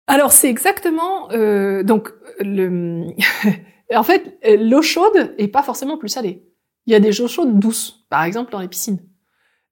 Alors 0.07 0.31
c'est 0.31 0.49
exactement 0.49 1.31
euh, 1.31 1.83
donc 1.83 2.09
le 2.39 3.07
En 3.95 4.03
fait, 4.03 4.39
l'eau 4.59 4.81
chaude 4.81 5.35
est 5.37 5.47
pas 5.47 5.61
forcément 5.61 5.97
plus 5.97 6.09
salée. 6.09 6.43
Il 6.85 6.93
y 6.93 6.95
a 6.95 6.99
des 6.99 7.21
eaux 7.21 7.27
chaudes 7.27 7.59
douces, 7.59 8.05
par 8.09 8.23
exemple 8.23 8.51
dans 8.51 8.59
les 8.59 8.67
piscines. 8.67 8.99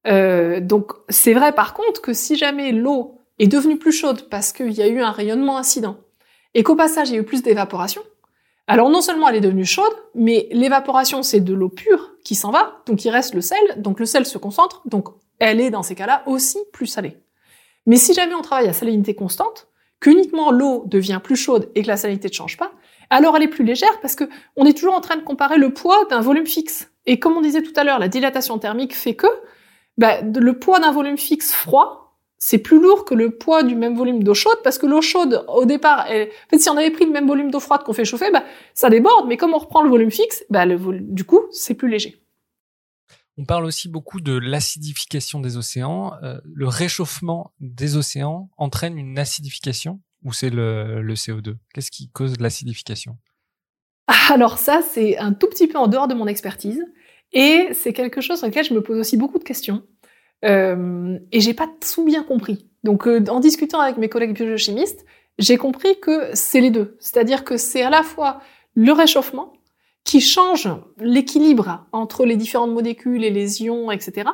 Euh, 0.07 0.59
donc 0.59 0.93
c'est 1.09 1.33
vrai 1.33 1.53
par 1.53 1.75
contre 1.75 2.01
que 2.01 2.13
si 2.13 2.35
jamais 2.35 2.71
l'eau 2.71 3.19
est 3.37 3.47
devenue 3.47 3.77
plus 3.77 3.91
chaude 3.91 4.29
parce 4.29 4.51
qu'il 4.51 4.71
y 4.71 4.81
a 4.81 4.87
eu 4.87 4.99
un 4.99 5.11
rayonnement 5.11 5.57
incident 5.57 5.99
et 6.55 6.63
qu'au 6.63 6.75
passage 6.75 7.09
il 7.09 7.13
y 7.13 7.17
a 7.17 7.21
eu 7.21 7.25
plus 7.25 7.43
d'évaporation, 7.43 8.01
alors 8.71 8.89
non 8.89 9.01
seulement 9.01 9.27
elle 9.27 9.35
est 9.35 9.41
devenue 9.41 9.65
chaude, 9.65 9.91
mais 10.15 10.47
l'évaporation 10.51 11.23
c'est 11.23 11.41
de 11.41 11.53
l'eau 11.53 11.67
pure 11.67 12.11
qui 12.23 12.35
s'en 12.35 12.51
va, 12.51 12.81
donc 12.85 13.03
il 13.03 13.09
reste 13.09 13.35
le 13.35 13.41
sel, 13.41 13.59
donc 13.75 13.99
le 13.99 14.05
sel 14.05 14.25
se 14.25 14.37
concentre, 14.37 14.81
donc 14.85 15.09
elle 15.39 15.59
est 15.59 15.71
dans 15.71 15.83
ces 15.83 15.93
cas-là 15.93 16.23
aussi 16.25 16.57
plus 16.71 16.85
salée. 16.87 17.17
Mais 17.85 17.97
si 17.97 18.13
jamais 18.13 18.33
on 18.33 18.41
travaille 18.41 18.69
à 18.69 18.73
salinité 18.73 19.13
constante, 19.13 19.67
qu'uniquement 19.99 20.51
l'eau 20.51 20.85
devient 20.87 21.19
plus 21.21 21.35
chaude 21.35 21.69
et 21.75 21.83
que 21.83 21.87
la 21.89 21.97
salinité 21.97 22.29
ne 22.29 22.33
change 22.33 22.55
pas, 22.55 22.71
alors 23.09 23.35
elle 23.35 23.43
est 23.43 23.49
plus 23.49 23.65
légère 23.65 23.99
parce 24.01 24.15
que 24.15 24.29
on 24.55 24.65
est 24.65 24.77
toujours 24.77 24.93
en 24.93 25.01
train 25.01 25.17
de 25.17 25.23
comparer 25.23 25.57
le 25.57 25.73
poids 25.73 26.05
d'un 26.09 26.21
volume 26.21 26.47
fixe. 26.47 26.89
Et 27.05 27.19
comme 27.19 27.35
on 27.35 27.41
disait 27.41 27.63
tout 27.63 27.73
à 27.75 27.83
l'heure, 27.83 27.99
la 27.99 28.07
dilatation 28.07 28.57
thermique 28.57 28.95
fait 28.95 29.15
que 29.15 29.27
bah, 29.97 30.21
le 30.21 30.59
poids 30.59 30.79
d'un 30.79 30.93
volume 30.93 31.17
fixe 31.17 31.51
froid, 31.51 32.10
c'est 32.43 32.57
plus 32.57 32.81
lourd 32.81 33.05
que 33.05 33.13
le 33.13 33.29
poids 33.29 33.61
du 33.61 33.75
même 33.75 33.95
volume 33.95 34.23
d'eau 34.23 34.33
chaude 34.33 34.57
parce 34.63 34.79
que 34.79 34.87
l'eau 34.87 35.03
chaude, 35.03 35.45
au 35.47 35.65
départ, 35.65 36.07
en 36.09 36.49
fait, 36.49 36.57
si 36.57 36.69
on 36.71 36.75
avait 36.75 36.89
pris 36.89 37.05
le 37.05 37.11
même 37.11 37.27
volume 37.27 37.51
d'eau 37.51 37.59
froide 37.59 37.83
qu'on 37.83 37.93
fait 37.93 38.03
chauffer, 38.03 38.31
bah, 38.31 38.43
ça 38.73 38.89
déborde. 38.89 39.27
Mais 39.27 39.37
comme 39.37 39.53
on 39.53 39.59
reprend 39.59 39.83
le 39.83 39.89
volume 39.91 40.09
fixe, 40.09 40.43
bah, 40.49 40.65
le 40.65 40.79
du 41.01 41.23
coup, 41.23 41.41
c'est 41.51 41.75
plus 41.75 41.87
léger. 41.87 42.19
On 43.37 43.45
parle 43.45 43.65
aussi 43.65 43.89
beaucoup 43.89 44.21
de 44.21 44.33
l'acidification 44.33 45.39
des 45.39 45.55
océans. 45.55 46.13
Euh, 46.23 46.41
le 46.43 46.67
réchauffement 46.67 47.53
des 47.59 47.95
océans 47.95 48.49
entraîne 48.57 48.97
une 48.97 49.19
acidification 49.19 50.01
ou 50.23 50.33
c'est 50.33 50.49
le, 50.49 51.03
CO2 51.13 51.57
Qu'est-ce 51.75 51.91
qui 51.91 52.09
cause 52.09 52.39
l'acidification? 52.39 53.17
Alors 54.31 54.57
ça, 54.57 54.81
c'est 54.81 55.15
un 55.19 55.33
tout 55.33 55.47
petit 55.47 55.67
peu 55.67 55.77
en 55.77 55.87
dehors 55.87 56.07
de 56.07 56.15
mon 56.15 56.25
expertise. 56.25 56.83
Et 57.33 57.67
c'est 57.73 57.93
quelque 57.93 58.19
chose 58.19 58.39
sur 58.39 58.47
lequel 58.47 58.65
je 58.65 58.73
me 58.73 58.81
pose 58.81 58.97
aussi 58.97 59.15
beaucoup 59.15 59.37
de 59.37 59.43
questions. 59.43 59.83
Euh, 60.45 61.19
et 61.31 61.41
j'ai 61.41 61.53
pas 61.53 61.67
tout 61.93 62.03
bien 62.03 62.23
compris. 62.23 62.67
Donc 62.83 63.07
euh, 63.07 63.23
en 63.29 63.39
discutant 63.39 63.79
avec 63.79 63.97
mes 63.97 64.09
collègues 64.09 64.33
biochimistes, 64.33 65.05
j'ai 65.37 65.57
compris 65.57 65.99
que 65.99 66.29
c'est 66.33 66.61
les 66.61 66.71
deux. 66.71 66.97
C'est-à-dire 66.99 67.43
que 67.43 67.57
c'est 67.57 67.83
à 67.83 67.89
la 67.89 68.03
fois 68.03 68.41
le 68.73 68.91
réchauffement 68.91 69.53
qui 70.03 70.19
change 70.19 70.69
l'équilibre 70.97 71.85
entre 71.91 72.25
les 72.25 72.35
différentes 72.35 72.71
molécules 72.71 73.23
et 73.23 73.29
les 73.29 73.63
ions, 73.63 73.91
etc. 73.91 74.29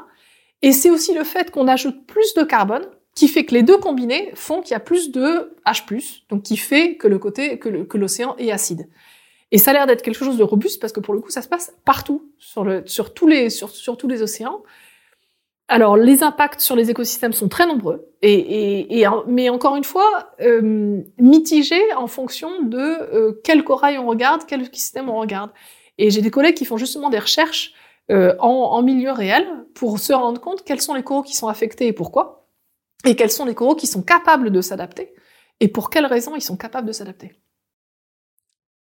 Et 0.62 0.72
c'est 0.72 0.90
aussi 0.90 1.14
le 1.14 1.24
fait 1.24 1.52
qu'on 1.52 1.68
ajoute 1.68 2.06
plus 2.06 2.34
de 2.36 2.44
carbone 2.44 2.86
qui 3.16 3.28
fait 3.28 3.46
que 3.46 3.54
les 3.54 3.64
deux 3.64 3.78
combinés 3.78 4.32
font 4.36 4.62
qu'il 4.62 4.72
y 4.72 4.76
a 4.76 4.80
plus 4.80 5.12
de 5.12 5.58
H+, 5.66 6.22
donc 6.30 6.44
qui 6.44 6.56
fait 6.56 6.96
que 6.98 7.08
le 7.08 7.18
côté 7.18 7.58
que 7.58 7.98
l'océan 7.98 8.36
est 8.38 8.52
acide. 8.52 8.88
Et 9.52 9.58
ça 9.58 9.72
a 9.72 9.74
l'air 9.74 9.88
d'être 9.88 10.02
quelque 10.02 10.24
chose 10.24 10.38
de 10.38 10.44
robuste 10.44 10.82
parce 10.82 10.94
que 10.94 11.00
pour 11.00 11.14
le 11.14 11.22
coup, 11.22 11.30
ça 11.30 11.42
se 11.42 11.48
passe 11.48 11.74
partout 11.86 12.32
sur 12.38 12.64
le 12.64 12.84
sur 12.86 13.14
tous 13.14 13.28
les 13.28 13.50
sur, 13.50 13.70
sur 13.70 13.98
tous 13.98 14.08
les 14.08 14.22
océans. 14.22 14.62
Alors 15.70 15.98
les 15.98 16.24
impacts 16.24 16.62
sur 16.62 16.76
les 16.76 16.90
écosystèmes 16.90 17.34
sont 17.34 17.50
très 17.50 17.66
nombreux 17.66 18.10
et, 18.22 19.06
mais 19.28 19.50
encore 19.50 19.76
une 19.76 19.84
fois 19.84 20.34
euh, 20.40 21.02
mitigés 21.20 21.94
en 21.96 22.08
fonction 22.08 22.64
de 22.64 22.78
euh, 22.78 23.42
quel 23.44 23.64
corail 23.64 23.98
on 23.98 24.08
regarde, 24.08 24.44
quel 24.48 24.64
écosystème 24.64 25.10
on 25.10 25.20
regarde. 25.20 25.52
Et 25.98 26.10
j'ai 26.10 26.22
des 26.22 26.32
collègues 26.32 26.56
qui 26.56 26.64
font 26.64 26.78
justement 26.78 27.10
des 27.10 27.20
recherches 27.20 27.74
euh, 28.10 28.34
en, 28.40 28.48
en 28.48 28.82
milieu 28.82 29.12
réel 29.12 29.46
pour 29.76 30.00
se 30.00 30.14
rendre 30.14 30.40
compte 30.40 30.64
quels 30.64 30.82
sont 30.82 30.94
les 30.94 31.04
coraux 31.04 31.24
qui 31.24 31.36
sont 31.36 31.50
affectés 31.50 31.88
et 31.88 31.94
pourquoi 31.94 32.48
et 33.06 33.16
quels 33.16 33.32
sont 33.32 33.46
les 33.46 33.56
coraux 33.56 33.76
qui 33.76 33.88
sont 33.88 34.04
capables 34.04 34.52
de 34.52 34.62
s'adapter 34.62 35.14
et 35.60 35.68
pour 35.68 35.90
quelles 35.90 36.06
raisons 36.06 36.36
ils 36.36 36.42
sont 36.42 36.58
capables 36.58 36.88
de 36.88 36.94
s'adapter. 36.94 37.34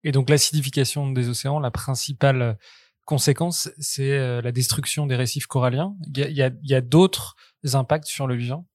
Et 0.04 0.12
donc 0.12 0.30
l'acidification 0.30 1.12
des 1.12 1.30
océans, 1.30 1.60
la 1.60 1.72
principale 1.72 2.58
conséquence, 3.06 3.70
c'est 3.80 4.12
euh, 4.12 4.42
la 4.42 4.52
destruction 4.52 5.06
des 5.06 5.16
récifs 5.16 5.48
coralliens. 5.48 5.96
Il 6.16 6.32
y 6.32 6.42
a, 6.42 6.52
y 6.64 6.74
a 6.74 6.82
d'autres 6.82 7.36
impacts 7.74 8.08
sur 8.08 8.28
le 8.28 8.36
vivant? 8.36 8.66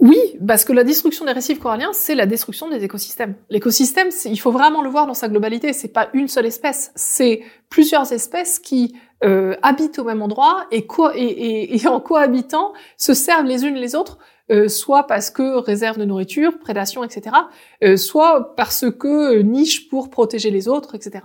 Oui, 0.00 0.18
parce 0.46 0.64
que 0.64 0.72
la 0.72 0.82
destruction 0.82 1.26
des 1.26 1.32
récifs 1.32 1.60
coralliens, 1.60 1.90
c'est 1.92 2.14
la 2.14 2.24
destruction 2.24 2.70
des 2.70 2.82
écosystèmes. 2.82 3.34
L'écosystème, 3.50 4.08
il 4.24 4.40
faut 4.40 4.50
vraiment 4.50 4.80
le 4.80 4.88
voir 4.88 5.06
dans 5.06 5.12
sa 5.14 5.28
globalité. 5.28 5.74
C'est 5.74 5.92
pas 5.92 6.08
une 6.14 6.26
seule 6.26 6.46
espèce, 6.46 6.90
c'est 6.94 7.42
plusieurs 7.68 8.10
espèces 8.10 8.58
qui 8.58 8.96
euh, 9.22 9.54
habitent 9.60 9.98
au 9.98 10.04
même 10.04 10.22
endroit 10.22 10.66
et, 10.70 10.86
et, 11.16 11.76
et, 11.76 11.86
en 11.86 12.00
cohabitant 12.00 12.72
se 12.96 13.12
servent 13.12 13.44
les 13.44 13.66
unes 13.66 13.74
les 13.74 13.94
autres, 13.94 14.16
euh, 14.50 14.68
soit 14.68 15.06
parce 15.06 15.28
que 15.28 15.58
réserve 15.58 15.98
de 15.98 16.06
nourriture, 16.06 16.58
prédation, 16.58 17.04
etc., 17.04 17.36
euh, 17.84 17.98
soit 17.98 18.56
parce 18.56 18.86
que 18.90 19.42
niche 19.42 19.90
pour 19.90 20.08
protéger 20.08 20.50
les 20.50 20.66
autres, 20.66 20.94
etc. 20.94 21.24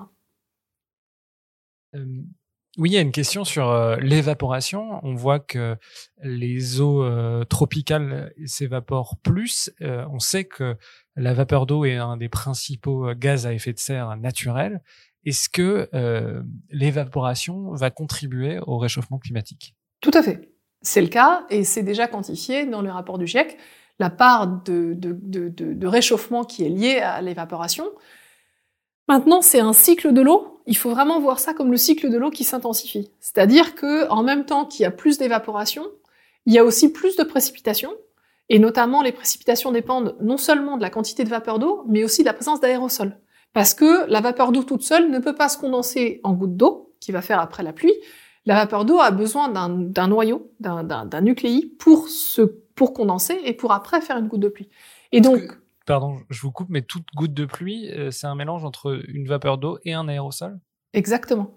Oui, 2.77 2.89
il 2.89 2.93
y 2.93 2.97
a 2.97 3.01
une 3.01 3.13
question 3.13 3.45
sur 3.45 3.69
euh, 3.69 3.95
l'évaporation. 3.97 4.99
On 5.03 5.15
voit 5.15 5.39
que 5.39 5.77
les 6.21 6.81
eaux 6.81 7.03
euh, 7.03 7.45
tropicales 7.45 8.33
s'évaporent 8.45 9.15
plus. 9.23 9.71
Euh, 9.81 10.05
on 10.11 10.19
sait 10.19 10.43
que 10.43 10.75
la 11.15 11.33
vapeur 11.33 11.67
d'eau 11.67 11.85
est 11.85 11.95
un 11.95 12.17
des 12.17 12.27
principaux 12.27 13.13
gaz 13.13 13.45
à 13.45 13.53
effet 13.53 13.71
de 13.71 13.79
serre 13.79 14.17
naturels. 14.17 14.81
Est-ce 15.23 15.49
que 15.49 15.89
l'évaporation 16.69 17.71
va 17.73 17.89
contribuer 17.89 18.59
au 18.67 18.77
réchauffement 18.77 19.17
climatique? 19.17 19.73
Tout 20.01 20.11
à 20.13 20.21
fait. 20.21 20.51
C'est 20.81 21.01
le 21.01 21.07
cas 21.07 21.47
et 21.49 21.63
c'est 21.63 21.81
déjà 21.81 22.07
quantifié 22.07 22.67
dans 22.67 22.83
le 22.83 22.91
rapport 22.91 23.17
du 23.17 23.25
GIEC. 23.25 23.57
La 23.97 24.11
part 24.11 24.61
de 24.65 25.87
réchauffement 25.87 26.43
qui 26.43 26.63
est 26.63 26.69
liée 26.69 26.99
à 26.99 27.21
l'évaporation, 27.21 27.85
Maintenant, 29.07 29.41
c'est 29.41 29.59
un 29.59 29.73
cycle 29.73 30.13
de 30.13 30.21
l'eau. 30.21 30.61
Il 30.65 30.77
faut 30.77 30.89
vraiment 30.89 31.19
voir 31.19 31.39
ça 31.39 31.53
comme 31.53 31.71
le 31.71 31.77
cycle 31.77 32.09
de 32.09 32.17
l'eau 32.17 32.31
qui 32.31 32.43
s'intensifie. 32.43 33.11
C'est-à-dire 33.19 33.75
que, 33.75 34.09
en 34.09 34.23
même 34.23 34.45
temps 34.45 34.65
qu'il 34.65 34.83
y 34.83 34.85
a 34.85 34.91
plus 34.91 35.17
d'évaporation, 35.17 35.85
il 36.45 36.53
y 36.53 36.57
a 36.57 36.63
aussi 36.63 36.91
plus 36.91 37.15
de 37.15 37.23
précipitations. 37.23 37.93
Et 38.49 38.59
notamment, 38.59 39.01
les 39.01 39.11
précipitations 39.11 39.71
dépendent 39.71 40.15
non 40.21 40.37
seulement 40.37 40.77
de 40.77 40.81
la 40.81 40.89
quantité 40.89 41.23
de 41.23 41.29
vapeur 41.29 41.59
d'eau, 41.59 41.83
mais 41.87 42.03
aussi 42.03 42.21
de 42.21 42.27
la 42.27 42.33
présence 42.33 42.59
d'aérosols. 42.59 43.17
Parce 43.53 43.73
que 43.73 44.09
la 44.09 44.21
vapeur 44.21 44.51
d'eau 44.51 44.63
toute 44.63 44.83
seule 44.83 45.09
ne 45.09 45.19
peut 45.19 45.35
pas 45.35 45.49
se 45.49 45.57
condenser 45.57 46.19
en 46.23 46.33
gouttes 46.33 46.57
d'eau, 46.57 46.93
qui 46.99 47.11
va 47.11 47.21
faire 47.21 47.39
après 47.39 47.63
la 47.63 47.73
pluie, 47.73 47.93
la 48.45 48.55
vapeur 48.55 48.85
d'eau 48.85 48.99
a 48.99 49.11
besoin 49.11 49.49
d'un 49.49 50.07
noyau, 50.07 50.51
d'un 50.59 51.21
nucléi 51.21 51.65
pour 51.79 52.09
se 52.09 52.41
pour 52.75 52.93
condenser 52.93 53.39
et 53.45 53.53
pour 53.53 53.71
après 53.71 54.01
faire 54.01 54.17
une 54.17 54.27
goutte 54.27 54.41
de 54.41 54.49
pluie. 54.49 54.69
Et 55.13 55.21
donc, 55.21 55.41
pardon, 55.85 56.19
je 56.29 56.41
vous 56.41 56.51
coupe, 56.51 56.69
mais 56.69 56.81
toute 56.81 57.05
goutte 57.15 57.33
de 57.33 57.45
pluie, 57.45 57.89
euh, 57.91 58.11
c'est 58.11 58.27
un 58.27 58.35
mélange 58.35 58.65
entre 58.65 59.01
une 59.07 59.27
vapeur 59.27 59.57
d'eau 59.57 59.79
et 59.83 59.93
un 59.93 60.07
aérosol? 60.07 60.59
Exactement. 60.93 61.55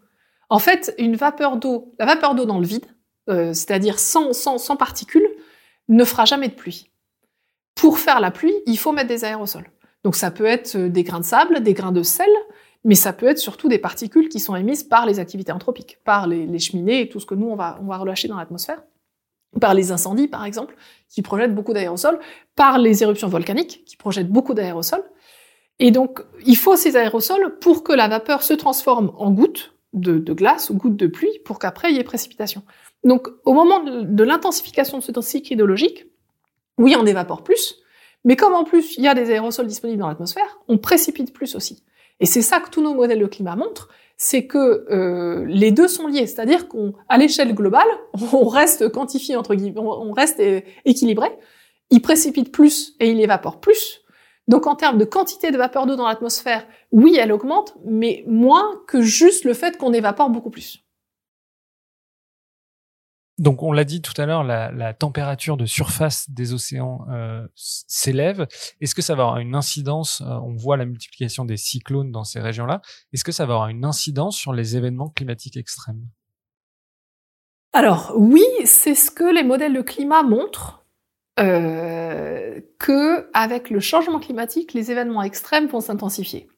En 0.51 0.59
fait, 0.59 0.95
une 0.99 1.17
vapeur 1.17 1.57
d'eau, 1.57 1.95
la 1.99 2.07
vapeur 2.07 2.35
d'eau 2.35 2.47
dans 2.47 2.59
le 2.59 2.67
vide, 2.67 2.87
euh, 3.29 3.53
c'est-à-dire 3.53 3.99
sans, 3.99 4.33
sans, 4.33 4.59
sans 4.59 4.77
particules, 4.77 5.29
ne 5.89 6.05
fera 6.05 6.25
jamais 6.25 6.49
de 6.49 6.55
pluie. 6.55 6.91
Pour 7.75 7.99
faire 7.99 8.21
la 8.21 8.31
pluie, 8.31 8.55
il 8.67 8.79
faut 8.79 8.93
mettre 8.93 9.09
des 9.09 9.25
aérosols. 9.25 9.71
Donc 10.05 10.17
ça 10.17 10.31
peut 10.31 10.47
être 10.47 10.77
euh, 10.77 10.89
des 10.89 11.05
grains 11.05 11.21
de 11.21 11.25
sable, 11.25 11.63
des 11.63 11.75
grains 11.75 11.93
de 11.93 12.03
sel, 12.03 12.29
mais 12.85 12.95
ça 12.95 13.13
peut 13.13 13.27
être 13.27 13.39
surtout 13.39 13.69
des 13.69 13.79
particules 13.79 14.29
qui 14.29 14.41
sont 14.41 14.57
émises 14.57 14.85
par 14.85 15.07
les 15.07 15.19
activités 15.19 15.53
anthropiques, 15.53 15.99
par 16.05 16.27
les, 16.27 16.59
cheminées 16.59 17.03
et 17.03 17.09
tout 17.09 17.21
ce 17.21 17.27
que 17.27 17.35
nous, 17.35 17.49
on 17.49 17.57
va, 17.57 17.79
relâcher 17.99 18.29
dans 18.29 18.37
l'atmosphère, 18.37 18.83
par 19.61 19.75
les 19.75 19.93
incendies, 19.93 20.29
par 20.29 20.45
exemple, 20.45 20.77
qui 21.09 21.23
projettent 21.23 21.55
beaucoup 21.55 21.73
d'aérosols, 21.73 22.19
par 22.55 22.79
les 22.79 23.03
éruptions 23.03 23.29
volcaniques, 23.29 23.85
qui 23.87 23.97
projettent 23.97 24.31
beaucoup 24.31 24.55
d'aérosols. 24.55 25.05
Et 25.79 25.91
donc, 25.91 26.21
il 26.45 26.57
faut 26.57 26.77
ces 26.77 26.97
aérosols 26.97 27.59
pour 27.61 27.85
que 27.85 27.93
la 27.93 28.09
vapeur 28.09 28.43
se 28.43 28.55
transforme 28.55 29.13
en 29.17 29.31
gouttes 29.31 29.75
de, 29.95 30.19
glace 30.33 30.71
ou 30.71 30.75
gouttes 30.75 30.97
de 30.97 31.07
pluie, 31.07 31.39
pour 31.45 31.59
qu'après, 31.59 31.91
il 31.91 31.97
y 31.97 32.01
ait 32.01 32.05
précipitation. 32.05 32.63
Donc, 33.05 33.29
au 33.45 33.53
moment 33.53 33.83
de, 33.83 34.03
de 34.03 34.25
l'intensification 34.25 34.99
de 34.99 35.03
ce 35.03 35.21
cycle 35.21 35.53
hydrologique, 35.53 36.07
oui, 36.77 36.95
on 36.99 37.07
évapore 37.07 37.43
plus, 37.43 37.77
mais 38.25 38.37
comme 38.37 38.55
en 38.55 38.65
plus, 38.65 38.97
il 38.97 39.05
y 39.05 39.09
a 39.09 39.15
des 39.15 39.31
aérosols 39.31 39.67
disponibles 39.67 40.01
dans 40.01 40.09
l'atmosphère, 40.09 40.59
on 40.69 40.79
précipite 40.79 41.33
plus 41.33 41.55
aussi. 41.55 41.83
Et 42.21 42.27
c'est 42.27 42.43
ça 42.43 42.61
que 42.61 42.71
tous 42.71 42.83
nos 42.83 42.95
modèles 42.95 43.21
de 43.21 43.27
climat 43.27 43.57
montrent, 43.57 43.89
c'est 44.17 44.47
que 44.47 44.87
euh, 44.91 45.45
les 45.47 45.71
deux 45.71 45.87
sont 45.87 46.09
liés, 46.09 46.27
c'est-à-dire 46.27 46.67
qu'à 46.69 47.17
l'échelle 47.19 47.55
globale, 47.55 47.87
on 48.33 48.49
reste 48.49 48.91
quantifié 48.91 49.37
entre 49.37 49.55
guillemets, 49.55 49.81
on 49.81 50.13
reste 50.13 50.43
équilibré. 50.85 51.29
Il 51.91 52.03
précipite 52.03 52.53
plus 52.53 52.95
et 53.01 53.11
il 53.11 53.21
évapore 53.21 53.61
plus. 53.61 54.03
Donc 54.49 54.67
en 54.67 54.75
termes 54.75 54.99
de 54.99 55.05
quantité 55.05 55.51
de 55.51 55.59
vapeur 55.59 55.87
d'eau 55.87 55.95
dans 55.95 56.09
l'atmosphère, 56.09 56.67
oui, 56.91 57.17
elle 57.19 57.33
augmente, 57.33 57.75
mais 57.85 58.25
moins 58.27 58.83
que 58.87 59.03
juste 59.03 59.45
le 59.45 59.55
fait 59.55 59.77
qu'on 59.77 59.93
évapore 59.93 60.31
beaucoup 60.31 60.51
plus. 60.51 60.88
Donc, 63.39 63.63
on 63.63 63.71
l'a 63.71 63.85
dit 63.85 64.03
tout 64.03 64.21
à 64.21 64.27
l'heure, 64.27 64.43
la, 64.43 64.95
température 64.95 65.57
de 65.57 65.65
surface 65.65 66.29
des 66.29 66.53
océans 66.53 67.07
euh, 67.11 67.47
s'élève. 67.55 68.49
Est-ce 68.81 68.95
que 68.95 69.03
ça 69.03 69.15
va 69.15 69.23
avoir 69.25 69.39
une 69.39 69.55
incidence 69.55 70.23
euh, 70.23 70.41
On 70.45 70.57
voit 70.57 70.77
la 70.77 70.85
multiplication 70.85 71.45
des 71.45 71.57
cyclones 71.57 72.11
dans 72.11 72.25
ces 72.25 72.41
régions-là. 72.41 72.83
Est-ce 73.13 73.23
que 73.23 73.33
ça 73.33 73.47
va 73.47 73.55
avoir 73.55 73.69
une 73.69 73.85
incidence 73.85 74.37
sur 74.37 74.53
les 74.53 74.77
événements 74.77 75.09
climatiques 75.09 75.57
extrêmes? 75.57 76.05
Alors 77.73 78.13
oui, 78.17 78.45
c'est 78.65 78.97
ce 78.97 79.11
que 79.11 79.33
les 79.33 79.45
modèles 79.45 79.75
de 79.75 79.83
climat 79.83 80.23
montrent. 80.23 80.85
Euh, 81.39 82.61
que 82.81 83.31
avec 83.33 83.71
le 83.71 83.79
changement 83.79 84.19
climatique, 84.19 84.73
les 84.73 84.91
événements 84.91 85.23
extrêmes 85.23 85.69
vont 85.69 85.81
s'intensifier. 85.81 86.49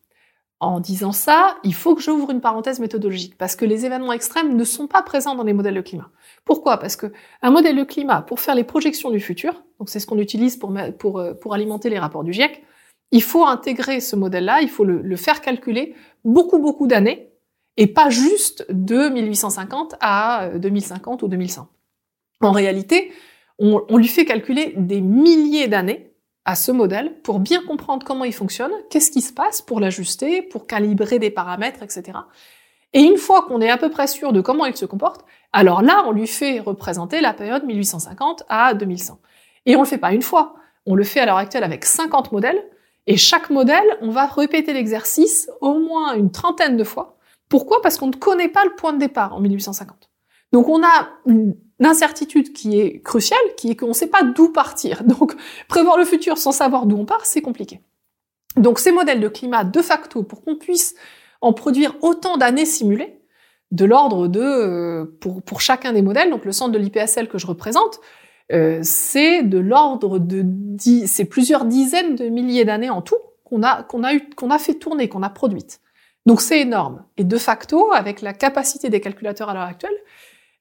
En 0.62 0.78
disant 0.78 1.12
ça, 1.12 1.56
il 1.64 1.72
faut 1.72 1.94
que 1.94 2.02
j'ouvre 2.02 2.30
une 2.30 2.42
parenthèse 2.42 2.80
méthodologique 2.80 3.38
parce 3.38 3.56
que 3.56 3.64
les 3.64 3.86
événements 3.86 4.12
extrêmes 4.12 4.54
ne 4.54 4.64
sont 4.64 4.86
pas 4.86 5.02
présents 5.02 5.34
dans 5.34 5.42
les 5.42 5.54
modèles 5.54 5.74
de 5.74 5.80
climat. 5.80 6.10
Pourquoi? 6.44 6.76
Parce 6.76 6.96
que 6.96 7.06
un 7.40 7.50
modèle 7.50 7.76
de 7.76 7.82
climat, 7.82 8.20
pour 8.20 8.40
faire 8.40 8.54
les 8.54 8.64
projections 8.64 9.10
du 9.10 9.20
futur, 9.20 9.64
donc 9.78 9.88
c'est 9.88 10.00
ce 10.00 10.06
qu'on 10.06 10.18
utilise 10.18 10.58
pour, 10.58 11.18
euh, 11.18 11.32
alimenter 11.50 11.88
les 11.88 11.98
rapports 11.98 12.24
du 12.24 12.34
GIEC, 12.34 12.62
il 13.10 13.22
faut 13.22 13.46
intégrer 13.46 14.00
ce 14.00 14.16
modèle-là, 14.16 14.60
il 14.60 14.68
faut 14.68 14.84
le, 14.84 15.16
faire 15.16 15.40
calculer 15.40 15.94
beaucoup, 16.24 16.58
beaucoup 16.58 16.86
d'années 16.86 17.32
et 17.78 17.86
pas 17.86 18.10
juste 18.10 18.66
de 18.68 19.08
1850 19.08 19.94
à 20.00 20.50
2050 20.56 21.22
euh, 21.22 21.26
ou 21.26 21.28
2100. 21.30 21.68
En 22.42 22.52
réalité, 22.52 23.12
on 23.58 23.96
lui 23.96 24.08
fait 24.08 24.24
calculer 24.24 24.74
des 24.76 25.00
milliers 25.00 25.68
d'années 25.68 26.09
à 26.44 26.54
ce 26.54 26.72
modèle 26.72 27.20
pour 27.22 27.38
bien 27.38 27.62
comprendre 27.62 28.04
comment 28.04 28.24
il 28.24 28.32
fonctionne, 28.32 28.72
qu'est-ce 28.90 29.10
qui 29.10 29.20
se 29.20 29.32
passe 29.32 29.62
pour 29.62 29.80
l'ajuster, 29.80 30.42
pour 30.42 30.66
calibrer 30.66 31.18
des 31.18 31.30
paramètres, 31.30 31.82
etc. 31.82 32.18
Et 32.92 33.02
une 33.02 33.18
fois 33.18 33.42
qu'on 33.42 33.60
est 33.60 33.70
à 33.70 33.76
peu 33.76 33.90
près 33.90 34.06
sûr 34.06 34.32
de 34.32 34.40
comment 34.40 34.66
il 34.66 34.76
se 34.76 34.86
comporte, 34.86 35.24
alors 35.52 35.82
là, 35.82 36.04
on 36.06 36.12
lui 36.12 36.26
fait 36.26 36.60
représenter 36.60 37.20
la 37.20 37.34
période 37.34 37.64
1850 37.64 38.44
à 38.48 38.74
2100. 38.74 39.20
Et 39.66 39.76
on 39.76 39.80
le 39.80 39.86
fait 39.86 39.98
pas 39.98 40.12
une 40.12 40.22
fois, 40.22 40.54
on 40.86 40.94
le 40.94 41.04
fait 41.04 41.20
à 41.20 41.26
l'heure 41.26 41.36
actuelle 41.36 41.64
avec 41.64 41.84
50 41.84 42.32
modèles, 42.32 42.62
et 43.06 43.16
chaque 43.16 43.50
modèle, 43.50 43.98
on 44.02 44.10
va 44.10 44.26
répéter 44.26 44.72
l'exercice 44.72 45.50
au 45.60 45.78
moins 45.78 46.14
une 46.14 46.30
trentaine 46.30 46.76
de 46.76 46.84
fois. 46.84 47.18
Pourquoi? 47.48 47.80
Parce 47.82 47.98
qu'on 47.98 48.08
ne 48.08 48.16
connaît 48.16 48.48
pas 48.48 48.64
le 48.64 48.74
point 48.76 48.92
de 48.92 48.98
départ 48.98 49.34
en 49.34 49.40
1850. 49.40 50.10
Donc 50.52 50.68
on 50.68 50.82
a 50.82 51.08
une 51.26 51.56
incertitude 51.86 52.52
qui 52.52 52.80
est 52.80 53.00
cruciale, 53.02 53.38
qui 53.56 53.70
est 53.70 53.76
qu'on 53.76 53.88
ne 53.88 53.92
sait 53.92 54.08
pas 54.08 54.22
d'où 54.22 54.50
partir. 54.50 55.02
Donc, 55.04 55.34
prévoir 55.68 55.96
le 55.96 56.04
futur 56.04 56.38
sans 56.38 56.52
savoir 56.52 56.86
d'où 56.86 56.96
on 56.96 57.06
part, 57.06 57.26
c'est 57.26 57.42
compliqué. 57.42 57.80
Donc, 58.56 58.78
ces 58.78 58.92
modèles 58.92 59.20
de 59.20 59.28
climat, 59.28 59.64
de 59.64 59.82
facto, 59.82 60.22
pour 60.22 60.42
qu'on 60.42 60.56
puisse 60.56 60.94
en 61.40 61.52
produire 61.52 61.96
autant 62.02 62.36
d'années 62.36 62.66
simulées, 62.66 63.20
de 63.70 63.84
l'ordre 63.84 64.28
de, 64.28 64.40
euh, 64.40 65.16
pour, 65.20 65.42
pour 65.42 65.60
chacun 65.60 65.92
des 65.92 66.02
modèles, 66.02 66.30
donc 66.30 66.44
le 66.44 66.52
centre 66.52 66.72
de 66.72 66.78
l'IPSL 66.78 67.28
que 67.28 67.38
je 67.38 67.46
représente, 67.46 68.00
euh, 68.52 68.80
c'est 68.82 69.42
de 69.42 69.58
l'ordre 69.58 70.18
de 70.18 70.42
dix, 70.44 71.06
c'est 71.06 71.24
plusieurs 71.24 71.64
dizaines 71.64 72.16
de 72.16 72.24
milliers 72.28 72.64
d'années 72.64 72.90
en 72.90 73.00
tout 73.00 73.16
qu'on 73.44 73.62
a, 73.62 73.82
qu'on 73.84 74.02
a 74.02 74.14
eu, 74.14 74.28
qu'on 74.30 74.50
a 74.50 74.58
fait 74.58 74.74
tourner, 74.74 75.08
qu'on 75.08 75.22
a 75.22 75.30
produite. 75.30 75.80
Donc 76.26 76.40
c'est 76.40 76.60
énorme. 76.60 77.04
Et 77.16 77.24
de 77.24 77.38
facto, 77.38 77.92
avec 77.92 78.22
la 78.22 78.32
capacité 78.32 78.88
des 78.90 79.00
calculateurs 79.00 79.48
à 79.48 79.54
l'heure 79.54 79.62
actuelle, 79.62 79.94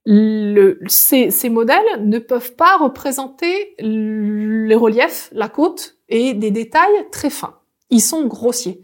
le, 0.06 0.80
ces, 0.88 1.30
ces, 1.30 1.50
modèles 1.50 1.84
ne 2.00 2.20
peuvent 2.20 2.56
pas 2.56 2.78
représenter 2.78 3.76
les 3.80 4.76
reliefs, 4.76 5.30
la 5.34 5.50
côte 5.50 5.98
et 6.08 6.34
des 6.34 6.52
détails 6.52 7.08
très 7.12 7.30
fins. 7.30 7.60
Ils 7.90 8.02
sont 8.02 8.26
grossiers. 8.26 8.82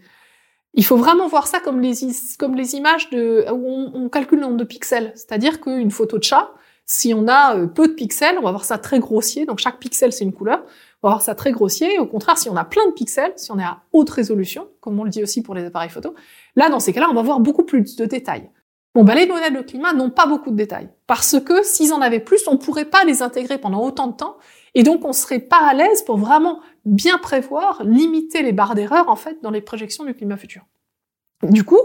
Il 0.74 0.84
faut 0.84 0.98
vraiment 0.98 1.28
voir 1.28 1.48
ça 1.48 1.60
comme 1.60 1.80
les, 1.80 1.94
comme 2.38 2.56
les 2.56 2.76
images 2.76 3.10
de, 3.10 3.46
où 3.52 3.68
on, 3.68 3.92
on 3.94 4.10
calcule 4.10 4.40
le 4.40 4.46
nombre 4.46 4.58
de 4.58 4.66
pixels. 4.66 5.14
C'est-à-dire 5.16 5.62
qu'une 5.62 5.90
photo 5.90 6.18
de 6.18 6.24
chat, 6.24 6.52
si 6.86 7.14
on 7.14 7.28
a 7.28 7.56
euh, 7.56 7.68
peu 7.68 7.88
de 7.88 7.94
pixels, 7.94 8.38
on 8.38 8.44
va 8.44 8.52
voir 8.52 8.66
ça 8.66 8.78
très 8.78 9.00
grossier. 9.00 9.46
Donc 9.46 9.60
chaque 9.60 9.80
pixel, 9.80 10.12
c'est 10.12 10.24
une 10.24 10.34
couleur. 10.34 10.64
On 11.02 11.08
va 11.08 11.14
voir 11.14 11.22
ça 11.22 11.34
très 11.34 11.52
grossier. 11.52 11.98
Au 12.00 12.06
contraire, 12.06 12.38
si 12.38 12.50
on 12.50 12.56
a 12.56 12.64
plein 12.64 12.86
de 12.88 12.92
pixels, 12.92 13.34
si 13.38 13.52
on 13.52 13.60
est 13.60 13.64
à 13.64 13.82
haute 13.92 14.10
résolution, 14.10 14.68
comme 14.82 15.00
on 15.00 15.04
le 15.04 15.10
dit 15.10 15.24
aussi 15.24 15.42
pour 15.42 15.56
les 15.56 15.66
appareils 15.66 15.90
photo, 15.90 16.14
là, 16.56 16.70
dans 16.70 16.80
ces 16.80 16.94
cas-là, 16.94 17.08
on 17.10 17.16
va 17.16 17.22
voir 17.24 17.40
beaucoup 17.40 17.64
plus 17.64 17.96
de 17.96 18.06
détails. 18.06 18.50
Bon, 18.96 19.04
ben, 19.04 19.14
les 19.14 19.28
modèles 19.28 19.54
de 19.54 19.62
climat 19.62 19.94
n'ont 19.94 20.10
pas 20.10 20.26
beaucoup 20.26 20.52
de 20.52 20.56
détails. 20.56 20.90
Parce 21.06 21.38
que 21.42 21.64
s'ils 21.64 21.92
en 21.92 22.00
avaient 22.00 22.22
plus, 22.22 22.48
on 22.48 22.58
pourrait 22.58 22.86
pas 22.86 23.04
les 23.04 23.22
intégrer 23.22 23.58
pendant 23.58 23.84
autant 23.84 24.08
de 24.08 24.16
temps. 24.16 24.38
Et 24.74 24.84
donc, 24.84 25.04
on 25.04 25.12
serait 25.12 25.40
pas 25.40 25.60
à 25.60 25.74
l'aise 25.74 26.02
pour 26.04 26.18
vraiment 26.18 26.62
bien 26.86 27.18
prévoir, 27.18 27.84
limiter 27.84 28.42
les 28.42 28.54
barres 28.54 28.74
d'erreur, 28.74 29.10
en 29.10 29.18
fait, 29.18 29.38
dans 29.44 29.52
les 29.52 29.60
projections 29.60 30.06
du 30.06 30.14
climat 30.14 30.38
futur. 30.38 30.64
Du 31.44 31.66
coup, 31.66 31.80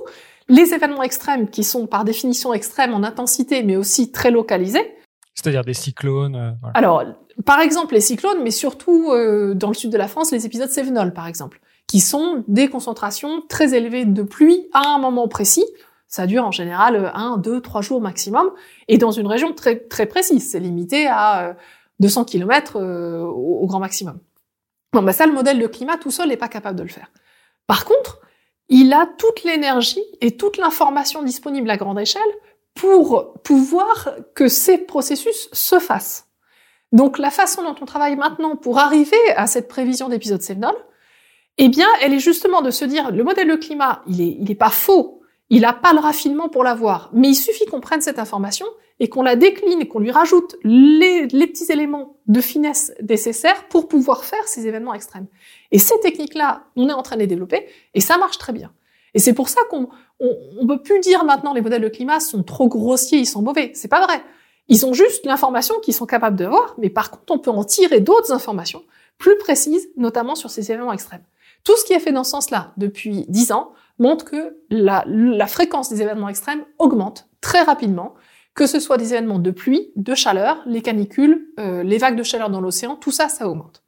les 0.49 0.73
événements 0.73 1.03
extrêmes, 1.03 1.51
qui 1.51 1.65
sont 1.65 1.89
par 1.89 2.05
définition 2.05 2.55
extrêmes 2.55 2.95
en 2.95 3.03
intensité, 3.03 3.65
mais 3.65 3.77
aussi 3.77 4.13
très 4.13 4.31
localisés. 4.31 4.97
C'est-à-dire 5.35 5.65
des 5.65 5.75
cyclones. 5.75 6.37
Euh, 6.37 6.69
Alors, 6.75 7.03
par 7.45 7.61
exemple, 7.61 7.95
les 7.95 8.01
cyclones, 8.01 8.43
mais 8.45 8.53
surtout 8.53 9.11
euh, 9.11 9.55
dans 9.55 9.69
le 9.69 9.75
sud 9.75 9.91
de 9.91 9.99
la 9.99 10.07
France, 10.07 10.31
les 10.31 10.47
épisodes 10.47 10.71
Sévenol, 10.71 11.13
par 11.13 11.27
exemple, 11.27 11.61
qui 11.89 11.99
sont 11.99 12.45
des 12.47 12.69
concentrations 12.69 13.43
très 13.49 13.75
élevées 13.75 14.05
de 14.05 14.23
pluie 14.23 14.69
à 14.73 14.95
un 14.95 14.99
moment 14.99 15.27
précis, 15.27 15.65
ça 16.11 16.27
dure 16.27 16.45
en 16.45 16.51
général 16.51 17.13
un, 17.15 17.39
deux, 17.39 17.61
trois 17.61 17.81
jours 17.81 18.01
maximum, 18.01 18.51
et 18.89 18.99
dans 18.99 19.13
une 19.13 19.29
région 19.29 19.55
très 19.55 19.77
très 19.77 20.07
précise. 20.07 20.51
C'est 20.51 20.61
limité 20.61 21.07
à 21.07 21.57
200 22.01 22.21
euh, 22.21 22.25
km 22.25 22.77
euh, 22.77 23.23
au, 23.23 23.65
grand 23.67 23.79
maximum. 23.79 24.19
Bon, 24.93 25.03
bah 25.03 25.13
ça, 25.13 25.27
le 25.27 25.33
modèle 25.33 25.61
de 25.61 25.67
climat 25.69 25.97
tout 25.97 26.11
seul 26.11 26.29
n'est 26.29 26.37
pas 26.37 26.49
capable 26.49 26.77
de 26.77 26.83
le 26.83 26.89
faire. 26.89 27.13
Par 27.69 27.85
contre, 27.85 28.21
il 28.69 28.93
a 28.93 29.07
toute 29.07 29.45
l'énergie 29.45 30.03
et 30.21 30.37
toute 30.37 30.59
l'information 30.59 31.23
disponible 31.23 31.71
à 31.71 31.77
grande 31.77 32.01
échelle 32.01 32.23
pour 32.75 33.35
pouvoir 33.45 34.11
que 34.35 34.49
ces 34.49 34.79
processus 34.79 35.49
se 35.53 35.79
fassent. 35.79 36.27
Donc 36.91 37.19
la 37.19 37.31
façon 37.31 37.63
dont 37.63 37.77
on 37.81 37.85
travaille 37.85 38.17
maintenant 38.17 38.57
pour 38.57 38.79
arriver 38.81 39.17
à 39.37 39.47
cette 39.47 39.69
prévision 39.69 40.09
d'épisode 40.09 40.43
Sévenol, 40.43 40.75
eh 41.59 41.69
bien, 41.69 41.87
elle 42.03 42.15
est 42.15 42.21
justement 42.21 42.63
de 42.63 42.73
se 42.73 42.85
dire, 42.85 43.13
le 43.13 43.23
modèle 43.23 43.49
de 43.49 43.55
climat, 43.55 44.03
il 44.09 44.21
est, 44.21 44.37
il 44.41 44.51
est 44.51 44.57
pas 44.57 44.71
faux 44.71 45.20
il 45.51 45.63
n'a 45.63 45.73
pas 45.73 45.93
le 45.93 45.99
raffinement 45.99 46.49
pour 46.49 46.65
l'avoir. 46.65 47.11
Mais 47.13 47.29
il 47.29 47.35
suffit 47.35 47.67
qu'on 47.67 47.81
prenne 47.81 48.01
cette 48.01 48.21
information 48.21 48.67
et 49.01 49.09
qu'on 49.09 49.23
la 49.23 49.35
décline 49.35 49.87
qu'on 49.89 49.99
lui 49.99 50.13
rajoute 50.13 50.57
les, 50.63 51.27
petits 51.27 51.71
éléments 51.73 52.17
de 52.29 52.41
finesse 52.41 52.93
nécessaires 53.07 53.67
pour 53.69 53.89
pouvoir 53.89 54.25
faire 54.25 54.47
ces 54.47 54.67
événements 54.67 54.95
extrêmes. 54.95 55.27
Et 55.73 55.79
ces 55.79 55.99
techniques-là, 56.01 56.65
on 56.77 56.89
est 56.89 56.93
en 56.93 57.03
train 57.03 57.17
de 57.17 57.23
les 57.23 57.27
développer 57.27 57.67
et 57.95 58.01
ça 58.01 58.17
marche 58.17 58.39
très 58.39 58.53
bien. 58.53 58.73
Et 59.13 59.19
c'est 59.19 59.33
pour 59.33 59.49
ça 59.49 59.61
qu'on 59.71 59.89
on, 60.21 60.67
peut 60.69 60.83
plus 60.83 61.01
dire 61.01 61.25
maintenant 61.25 61.53
les 61.53 61.63
modèles 61.63 61.83
de 61.83 61.89
climat 61.89 62.21
sont 62.21 62.45
trop 62.45 62.69
grossiers, 62.69 63.19
ils 63.19 63.27
sont 63.27 63.43
mauvais. 63.43 63.73
C'est 63.75 63.89
pas 63.89 64.07
vrai. 64.07 64.23
Ils 64.69 64.87
ont 64.87 64.93
juste 64.93 65.27
l'information 65.27 65.75
qu'ils 65.81 65.95
sont 65.95 66.07
capables 66.07 66.37
de 66.37 66.45
voir, 66.45 66.77
mais 66.79 66.91
par 66.91 67.11
contre, 67.11 67.33
on 67.33 67.39
peut 67.41 67.51
en 67.51 67.65
tirer 67.65 68.01
d'autres 68.01 68.33
informations 68.33 68.85
plus 69.19 69.37
précises, 69.37 69.91
notamment 69.97 70.37
sur 70.37 70.49
ces 70.49 70.71
événements 70.71 70.93
extrêmes. 70.93 71.25
Tout 71.65 71.77
ce 71.77 71.85
qui 71.85 71.93
est 71.93 71.99
fait 71.99 72.13
dans 72.13 72.25
ce 72.25 72.31
sens-là 72.31 72.73
depuis 72.77 73.25
dix 73.29 73.51
ans 73.51 73.73
montre 74.01 74.25
que 74.25 74.57
la, 74.71 75.47
fréquence 75.47 75.91
des 75.91 76.03
événements 76.03 76.29
extrêmes 76.29 76.65
augmente 76.79 77.29
très 77.41 77.63
rapidement, 77.63 78.15
que 78.55 78.67
ce 78.67 78.81
soit 78.81 78.97
des 78.97 79.13
événements 79.13 79.39
de 79.39 79.51
pluie, 79.51 79.93
de 79.95 80.15
chaleur, 80.15 80.63
les 80.67 80.83
canicules, 80.83 81.53
euh, 81.61 81.83
les 81.85 81.99
vagues 81.99 82.17
de 82.17 82.23
chaleur 82.23 82.51
dans 82.51 82.61
l'océan, 82.61 82.97
tout 82.97 83.13
ça, 83.13 83.29
ça 83.29 83.49
augmente. 83.49 83.85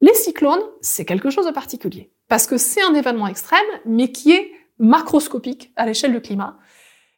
Les 0.00 0.14
cyclones, 0.14 0.62
c'est 0.80 1.04
quelque 1.04 1.30
chose 1.30 1.46
de 1.46 1.50
particulier, 1.50 2.12
parce 2.28 2.46
que 2.46 2.56
c'est 2.56 2.82
un 2.82 2.94
événement 2.94 3.26
extrême, 3.26 3.58
mais 3.84 4.12
qui 4.12 4.32
est 4.32 4.52
macroscopique 4.78 5.72
à 5.74 5.86
l'échelle 5.86 6.12
du 6.12 6.20
climat, 6.20 6.58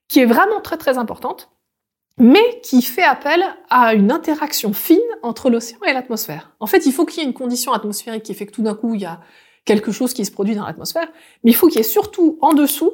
qui 0.09 0.21
est 0.21 0.27
vraiment 0.27 0.61
très 0.63 0.79
très 0.79 0.97
importante, 0.97 1.51
mais 2.17 2.61
qui 2.63 2.83
fait 2.83 3.03
appel 3.03 3.45
à 3.69 3.95
une 3.95 4.13
interaction 4.13 4.73
fine 4.73 4.99
entre 5.23 5.51
l'océan 5.51 5.79
et 5.87 5.93
l'atmosphère. 5.93 6.55
En 6.61 6.67
fait, 6.67 6.87
il 6.87 6.93
faut 6.93 7.07
qu'il 7.07 7.23
y 7.23 7.25
ait 7.25 7.29
une 7.29 7.35
condition 7.35 7.73
atmosphérique 7.73 8.23
qui 8.23 8.35
fait 8.35 8.47
que 8.47 8.53
tout 8.53 8.63
d'un 8.63 8.75
coup, 8.75 8.95
il 8.95 9.03
y 9.03 9.07
a 9.07 9.21
quelque 9.65 9.93
chose 9.93 10.15
qui 10.15 10.25
se 10.25 10.33
produit 10.33 10.55
dans 10.55 10.67
l'atmosphère, 10.67 11.09
mais 11.45 11.51
il 11.51 11.55
faut 11.55 11.69
qu'il 11.69 11.79
y 11.79 11.81
ait 11.81 11.85
surtout 11.85 12.39
en 12.41 12.55
dessous 12.55 12.93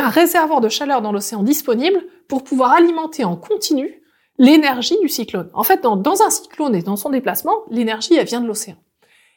un 0.00 0.08
réservoir 0.08 0.60
de 0.60 0.68
chaleur 0.68 1.02
dans 1.02 1.12
l'océan 1.12 1.42
disponible 1.42 2.04
pour 2.28 2.44
pouvoir 2.44 2.72
alimenter 2.72 3.24
en 3.24 3.36
continu 3.36 4.02
l'énergie 4.38 4.98
du 5.00 5.08
cyclone. 5.08 5.50
En 5.52 5.62
fait, 5.62 5.82
dans, 5.82 6.22
un 6.22 6.30
cyclone 6.30 6.74
et 6.74 6.82
dans 6.82 6.96
son 6.96 7.10
déplacement, 7.10 7.54
l'énergie, 7.70 8.14
elle 8.14 8.26
vient 8.26 8.40
de 8.40 8.46
l'océan. 8.46 8.76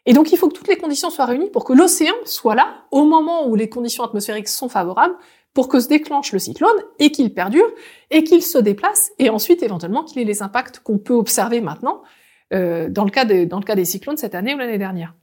Et 0.06 0.14
donc, 0.14 0.32
il 0.32 0.38
faut 0.38 0.48
que 0.48 0.54
toutes 0.54 0.68
les 0.68 0.78
conditions 0.78 1.10
soient 1.10 1.26
réunies 1.26 1.50
pour 1.50 1.66
que 1.66 1.74
l'océan 1.74 2.14
soit 2.26 2.56
là 2.56 2.86
au 2.92 3.06
moment 3.06 3.48
où 3.48 3.56
les 3.56 3.70
conditions 3.70 4.04
atmosphériques 4.04 4.48
sont 4.48 4.70
favorables 4.70 5.16
pour 5.54 5.68
que 5.68 5.80
se 5.80 5.88
déclenche 5.88 6.32
le 6.32 6.40
cyclone 6.40 6.76
et 7.00 7.12
qu'il 7.12 7.34
perdure 7.34 7.70
et 8.12 8.24
qu'il 8.24 8.44
se 8.44 8.58
déplace 8.58 9.12
et 9.20 9.30
ensuite 9.30 9.64
éventuellement 9.64 10.04
qu'il 10.04 10.22
ait 10.22 10.26
les 10.26 10.44
impacts 10.44 10.80
qu'on 10.80 10.98
peut 10.98 11.14
observer 11.14 11.62
maintenant 11.62 12.04
euh, 12.54 12.90
dans 12.90 13.04
le 13.04 13.10
cas 13.10 13.26
des 13.26 13.86
cyclones 13.86 14.18
cette 14.18 14.36
année 14.36 14.54
ou 14.54 14.58
l'année 14.58 14.78
dernière. 14.78 15.16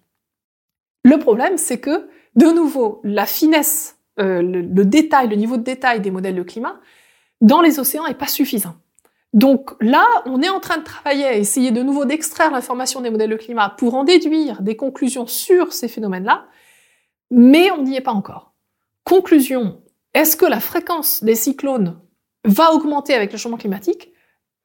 Le 1.05 1.18
problème, 1.18 1.57
c'est 1.57 1.78
que, 1.78 2.09
de 2.36 2.46
nouveau, 2.46 3.00
la 3.05 3.26
finesse, 3.26 3.98
euh, 4.18 4.42
le, 4.42 4.84
détail, 4.84 5.28
le 5.28 5.36
niveau 5.36 5.57
de 5.57 5.62
détail 5.62 6.00
des 6.00 6.11
modèles 6.11 6.36
de 6.36 6.42
climat 6.42 6.80
dans 7.40 7.61
les 7.61 7.78
océans 7.78 8.07
est 8.07 8.14
pas 8.14 8.26
suffisant. 8.26 8.74
Donc 9.32 9.70
là, 9.80 10.07
on 10.26 10.42
est 10.42 10.48
en 10.48 10.61
train 10.61 10.78
de 10.78 10.84
travailler 10.84 11.24
à 11.24 11.34
essayer 11.34 11.70
de 11.70 11.82
nouveau 11.82 12.05
d'extraire 12.05 12.50
l'information 12.50 13.00
des 13.00 13.11
modèles 13.11 13.30
de 13.30 13.36
climat 13.36 13.70
pour 13.70 13.94
en 13.94 14.05
déduire 14.05 14.62
des 14.62 14.76
conclusions 14.76 15.26
sur 15.26 15.72
ces 15.72 15.88
phénomènes-là, 15.88 16.46
mais 17.30 17.70
on 17.70 17.82
n'y 17.82 17.96
est 17.96 18.03
pas 18.03 18.12
encore. 18.12 18.53
Conclusion, 19.05 19.82
est-ce 20.14 20.36
que 20.36 20.44
la 20.44 20.61
fréquence 20.61 21.24
des 21.24 21.34
cyclones 21.34 21.98
va 22.44 22.72
augmenter 22.72 23.14
avec 23.14 23.32
le 23.32 23.38
changement 23.38 23.57
climatique? 23.57 24.12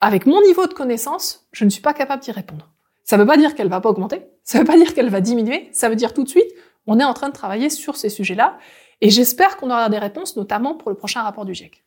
Avec 0.02 0.26
mon 0.26 0.42
niveau 0.42 0.68
de 0.68 0.74
connaissance, 0.74 1.48
je 1.54 1.66
ne 1.66 1.70
suis 1.70 1.82
pas 1.82 1.94
capable 1.94 2.22
d'y 2.22 2.32
répondre. 2.32 2.70
Ça 3.08 3.16
ne 3.16 3.22
veut 3.22 3.28
pas 3.28 3.38
dire 3.38 3.56
qu'elle 3.56 3.70
va 3.70 3.80
pas 3.80 3.90
augmenter, 3.90 4.28
ça 4.44 4.58
ne 4.58 4.64
veut 4.64 4.68
pas 4.68 4.76
dire 4.76 4.94
qu'elle 4.94 5.10
va 5.10 5.22
diminuer, 5.22 5.70
ça 5.72 5.88
veut 5.88 5.96
dire 5.96 6.14
tout 6.14 6.26
de 6.26 6.30
suite, 6.30 6.52
on 6.88 7.00
est 7.00 7.06
en 7.06 7.14
train 7.14 7.30
de 7.30 7.34
travailler 7.34 7.70
sur 7.70 7.96
ces 7.96 8.10
sujets-là, 8.10 8.58
et 9.00 9.10
j'espère 9.10 9.56
qu'on 9.56 9.68
aura 9.70 9.88
des 9.88 9.98
réponses, 9.98 10.36
notamment 10.36 10.76
pour 10.76 10.90
le 10.90 10.98
prochain 10.98 11.24
rapport 11.24 11.46
du 11.46 11.54
GIEC. 11.54 11.86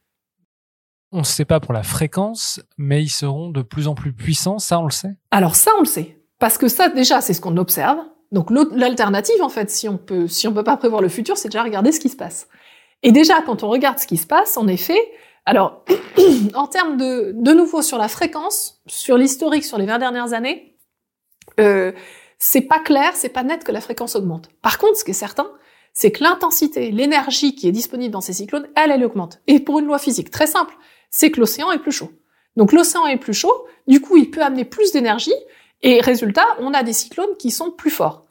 On 1.12 1.18
ne 1.18 1.24
sait 1.24 1.44
pas 1.44 1.60
pour 1.60 1.74
la 1.74 1.82
fréquence, 1.82 2.62
mais 2.78 3.02
ils 3.02 3.10
seront 3.10 3.50
de 3.50 3.60
plus 3.60 3.86
en 3.86 3.94
plus 3.94 4.14
puissants, 4.14 4.58
ça 4.58 4.78
on 4.78 4.84
le 4.84 4.92
sait 4.92 5.14
Alors 5.30 5.56
ça 5.56 5.72
on 5.76 5.80
le 5.80 5.86
sait, 5.86 6.22
parce 6.38 6.56
que 6.56 6.68
ça 6.68 6.88
déjà 6.88 7.20
c'est 7.20 7.34
ce 7.34 7.42
qu'on 7.42 7.58
observe. 7.58 7.98
Donc 8.32 8.48
l'alternative 8.50 9.42
en 9.42 9.50
fait, 9.50 9.70
si 9.70 9.90
on 9.90 9.98
peut, 9.98 10.26
si 10.26 10.48
on 10.48 10.54
peut 10.54 10.64
pas 10.64 10.78
prévoir 10.78 11.02
le 11.02 11.10
futur, 11.10 11.36
c'est 11.36 11.48
déjà 11.48 11.62
regarder 11.62 11.92
ce 11.92 12.00
qui 12.00 12.08
se 12.08 12.16
passe. 12.16 12.48
Et 13.02 13.12
déjà 13.12 13.42
quand 13.42 13.62
on 13.62 13.68
regarde 13.68 13.98
ce 13.98 14.06
qui 14.06 14.16
se 14.16 14.26
passe, 14.26 14.56
en 14.56 14.68
effet, 14.68 15.00
alors 15.44 15.84
en 16.54 16.66
termes 16.66 16.96
de, 16.96 17.34
de 17.34 17.52
nouveau 17.52 17.82
sur 17.82 17.98
la 17.98 18.08
fréquence, 18.08 18.80
sur 18.86 19.18
l'historique 19.18 19.64
sur 19.64 19.76
les 19.76 19.84
20 19.84 19.98
dernières 19.98 20.32
années, 20.32 20.70
euh, 21.60 21.92
c'est 22.38 22.62
pas 22.62 22.80
clair, 22.80 23.12
c'est 23.14 23.28
pas 23.28 23.42
net 23.42 23.64
que 23.64 23.72
la 23.72 23.80
fréquence 23.80 24.16
augmente. 24.16 24.48
Par 24.62 24.78
contre, 24.78 24.96
ce 24.96 25.04
qui 25.04 25.10
est 25.10 25.14
certain, 25.14 25.50
c'est 25.92 26.10
que 26.10 26.22
l'intensité, 26.22 26.90
l'énergie 26.90 27.54
qui 27.54 27.68
est 27.68 27.72
disponible 27.72 28.12
dans 28.12 28.20
ces 28.20 28.32
cyclones, 28.32 28.68
elle, 28.76 28.90
elle 28.90 29.04
augmente. 29.04 29.40
Et 29.46 29.60
pour 29.60 29.78
une 29.78 29.86
loi 29.86 29.98
physique 29.98 30.30
très 30.30 30.46
simple, 30.46 30.74
c'est 31.10 31.30
que 31.30 31.40
l'océan 31.40 31.70
est 31.72 31.78
plus 31.78 31.92
chaud. 31.92 32.12
Donc 32.56 32.72
l'océan 32.72 33.06
est 33.06 33.16
plus 33.16 33.34
chaud, 33.34 33.66
du 33.86 34.00
coup 34.00 34.16
il 34.16 34.30
peut 34.30 34.42
amener 34.42 34.64
plus 34.64 34.92
d'énergie, 34.92 35.34
et 35.82 36.00
résultat, 36.00 36.46
on 36.58 36.74
a 36.74 36.82
des 36.82 36.92
cyclones 36.92 37.36
qui 37.38 37.50
sont 37.50 37.70
plus 37.70 37.90
forts. 37.90 38.26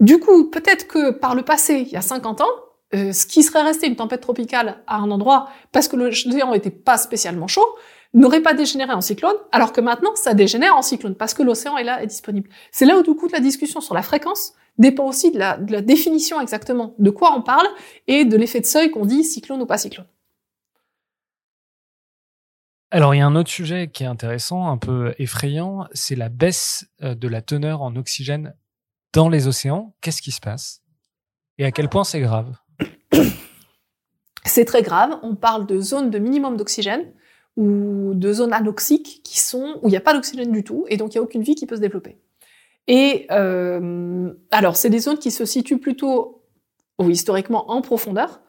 Du 0.00 0.18
coup, 0.20 0.48
peut-être 0.48 0.86
que 0.86 1.10
par 1.10 1.34
le 1.34 1.42
passé, 1.42 1.84
il 1.86 1.88
y 1.88 1.96
a 1.96 2.00
50 2.00 2.40
ans, 2.40 2.48
euh, 2.94 3.12
ce 3.12 3.26
qui 3.26 3.42
serait 3.42 3.62
resté 3.62 3.86
une 3.86 3.96
tempête 3.96 4.22
tropicale 4.22 4.82
à 4.86 4.96
un 4.96 5.10
endroit 5.10 5.50
parce 5.72 5.88
que 5.88 5.96
l'océan 5.96 6.52
n'était 6.52 6.70
pas 6.70 6.96
spécialement 6.96 7.46
chaud, 7.46 7.66
n'aurait 8.14 8.40
pas 8.40 8.54
dégénéré 8.54 8.92
en 8.92 9.00
cyclone, 9.00 9.36
alors 9.52 9.72
que 9.72 9.80
maintenant, 9.80 10.14
ça 10.14 10.34
dégénère 10.34 10.74
en 10.74 10.82
cyclone, 10.82 11.14
parce 11.14 11.34
que 11.34 11.42
l'océan 11.42 11.76
est 11.76 11.84
là, 11.84 12.02
est 12.02 12.06
disponible. 12.06 12.48
C'est 12.72 12.86
là 12.86 12.98
où, 12.98 13.02
du 13.02 13.14
coup, 13.14 13.28
la 13.28 13.40
discussion 13.40 13.80
sur 13.80 13.94
la 13.94 14.02
fréquence 14.02 14.54
dépend 14.78 15.04
aussi 15.04 15.30
de 15.30 15.38
la, 15.38 15.58
de 15.58 15.72
la 15.72 15.82
définition 15.82 16.40
exactement 16.40 16.94
de 16.98 17.10
quoi 17.10 17.36
on 17.36 17.42
parle 17.42 17.66
et 18.06 18.24
de 18.24 18.36
l'effet 18.36 18.60
de 18.60 18.66
seuil 18.66 18.90
qu'on 18.90 19.04
dit 19.04 19.24
cyclone 19.24 19.60
ou 19.60 19.66
pas 19.66 19.78
cyclone. 19.78 20.06
Alors, 22.90 23.14
il 23.14 23.18
y 23.18 23.20
a 23.20 23.26
un 23.26 23.36
autre 23.36 23.50
sujet 23.50 23.88
qui 23.88 24.04
est 24.04 24.06
intéressant, 24.06 24.68
un 24.68 24.78
peu 24.78 25.14
effrayant, 25.18 25.86
c'est 25.92 26.16
la 26.16 26.30
baisse 26.30 26.86
euh, 27.02 27.14
de 27.14 27.28
la 27.28 27.42
teneur 27.42 27.82
en 27.82 27.94
oxygène 27.96 28.54
dans 29.12 29.28
les 29.28 29.46
océans. 29.46 29.94
Qu'est-ce 30.00 30.22
qui 30.22 30.30
se 30.30 30.40
passe? 30.40 30.80
Et 31.58 31.66
à 31.66 31.72
quel 31.72 31.90
point 31.90 32.04
c'est 32.04 32.20
grave? 32.20 32.56
C'est 34.44 34.64
très 34.64 34.82
grave. 34.82 35.18
On 35.22 35.34
parle 35.34 35.66
de 35.66 35.80
zones 35.80 36.08
de 36.08 36.18
minimum 36.18 36.56
d'oxygène 36.56 37.12
ou 37.58 38.14
de 38.14 38.32
zones 38.32 38.52
anoxiques 38.52 39.20
qui 39.24 39.40
sont 39.40 39.80
où 39.82 39.88
il 39.88 39.90
n'y 39.90 39.96
a 39.96 40.00
pas 40.00 40.14
d'oxygène 40.14 40.52
du 40.52 40.62
tout 40.62 40.84
et 40.88 40.96
donc 40.96 41.12
il 41.12 41.18
n'y 41.18 41.20
a 41.20 41.24
aucune 41.24 41.42
vie 41.42 41.56
qui 41.56 41.66
peut 41.66 41.74
se 41.74 41.80
développer. 41.80 42.16
Et 42.86 43.26
euh, 43.32 44.32
alors 44.52 44.76
c'est 44.76 44.90
des 44.90 45.00
zones 45.00 45.18
qui 45.18 45.32
se 45.32 45.44
situent 45.44 45.80
plutôt 45.80 46.44
ou 47.00 47.10
historiquement 47.10 47.70
en 47.72 47.82
profondeur, 47.82 48.40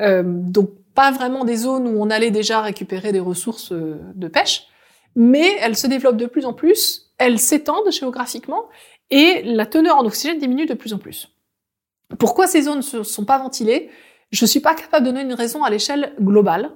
euh, 0.00 0.22
donc 0.24 0.70
pas 0.94 1.10
vraiment 1.10 1.44
des 1.44 1.56
zones 1.56 1.86
où 1.86 2.02
on 2.02 2.08
allait 2.08 2.30
déjà 2.30 2.62
récupérer 2.62 3.12
des 3.12 3.20
ressources 3.20 3.72
euh, 3.72 4.00
de 4.14 4.26
pêche, 4.26 4.68
mais 5.14 5.56
elles 5.60 5.76
se 5.76 5.86
développent 5.86 6.16
de 6.16 6.26
plus 6.26 6.46
en 6.46 6.54
plus, 6.54 7.12
elles 7.18 7.38
s'étendent 7.38 7.92
géographiquement 7.92 8.64
et 9.10 9.42
la 9.44 9.66
teneur 9.66 9.98
en 9.98 10.06
oxygène 10.06 10.38
diminue 10.38 10.66
de 10.66 10.74
plus 10.74 10.94
en 10.94 10.98
plus. 10.98 11.28
Pourquoi 12.18 12.46
ces 12.46 12.62
zones 12.62 12.78
ne 12.78 13.02
sont 13.02 13.24
pas 13.26 13.36
ventilées? 13.38 13.90
Je 14.30 14.46
suis 14.46 14.60
pas 14.60 14.74
capable 14.74 15.04
de 15.04 15.10
donner 15.10 15.22
une 15.22 15.34
raison 15.34 15.62
à 15.62 15.68
l'échelle 15.68 16.14
globale 16.20 16.70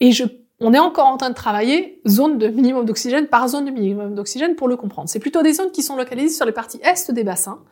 et 0.00 0.10
je 0.10 0.24
on 0.60 0.74
est 0.74 0.78
encore 0.78 1.06
en 1.06 1.16
train 1.16 1.30
de 1.30 1.34
travailler 1.34 2.00
zone 2.06 2.38
de 2.38 2.48
minimum 2.48 2.84
d'oxygène 2.84 3.26
par 3.26 3.48
zone 3.48 3.64
de 3.64 3.70
minimum 3.70 4.14
d'oxygène 4.14 4.56
pour 4.56 4.68
le 4.68 4.76
comprendre. 4.76 5.08
C'est 5.08 5.18
plutôt 5.18 5.42
des 5.42 5.54
zones 5.54 5.70
qui 5.70 5.82
sont 5.82 5.96
localisées 5.96 6.34
sur 6.34 6.44
les 6.44 6.52
parties 6.52 6.80
est 6.82 7.10
des 7.10 7.24
bassins, 7.24 7.62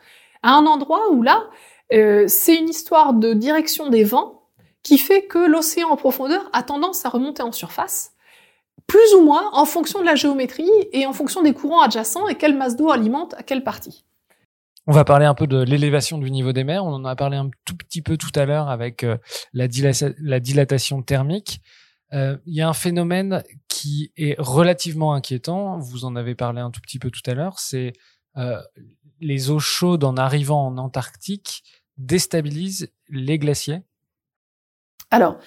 à 0.43 0.55
un 0.55 0.67
endroit 0.67 1.13
où 1.13 1.23
là, 1.23 1.45
euh, 1.93 2.25
c'est 2.29 2.57
une 2.57 2.69
histoire 2.69 3.13
de 3.13 3.35
direction 3.35 3.89
des 3.91 4.05
vents 4.05 4.43
qui 4.83 4.97
fait 4.97 5.23
que 5.23 5.39
l'océan 5.39 5.89
en 5.91 5.97
profondeur 5.97 6.49
a 6.53 6.63
tendance 6.63 7.05
à 7.05 7.11
remonter 7.11 7.43
en 7.43 7.53
surface, 7.53 8.13
plus 8.87 9.15
ou 9.15 9.23
moins 9.23 9.51
en 9.53 9.67
fonction 9.67 10.01
de 10.01 10.07
la 10.07 10.15
géométrie 10.15 10.71
et 10.93 11.05
en 11.05 11.13
fonction 11.13 11.43
des 11.43 11.53
courants 11.53 11.83
adjacents 11.83 12.27
et 12.29 12.37
quelle 12.37 12.57
masse 12.57 12.77
d'eau 12.77 12.91
alimente 12.91 13.35
à 13.35 13.43
quelle 13.43 13.65
partie. 13.65 14.05
On 14.87 14.93
va 14.93 15.05
parler 15.05 15.27
un 15.27 15.35
peu 15.35 15.47
de 15.47 15.63
l'élévation 15.63 16.17
du 16.17 16.31
niveau 16.31 16.53
des 16.53 16.65
mers. 16.65 16.83
On 16.83 16.95
en 16.95 17.05
a 17.05 17.15
parlé 17.15 17.37
un 17.37 17.51
tout 17.67 17.77
petit 17.77 18.01
peu 18.01 18.17
tout 18.17 18.33
à 18.35 18.47
l'heure 18.47 18.71
avec 18.71 19.05
euh, 19.05 19.19
la, 19.53 19.67
la 20.19 20.41
dilatation 20.41 21.03
thermique. 21.03 21.61
Euh, 22.15 22.37
il 22.47 22.55
y 22.55 22.61
a 22.61 22.69
un 22.69 22.75
phénomène 22.75 23.43
qui 23.69 24.13
est 24.17 24.35
relativement 24.39 25.13
inquiétant. 25.13 25.79
Vous 25.79 26.05
en 26.05 26.17
avez 26.17 26.35
parlé 26.35 26.61
un 26.61 26.71
tout 26.71 26.81
petit 26.81 26.99
peu 26.99 27.11
tout 27.11 27.29
à 27.31 27.35
l'heure. 27.35 27.59
C'est 27.59 27.93
euh, 28.37 28.61
les 29.21 29.51
eaux 29.51 29.59
chaudes 29.59 30.05
en 30.05 30.17
arrivant 30.17 30.67
en 30.67 30.79
Antarctique 30.79 31.65
déstabilisent 31.97 32.91
les 33.09 33.39
glaciers. 33.39 33.83
Alors 35.11 35.39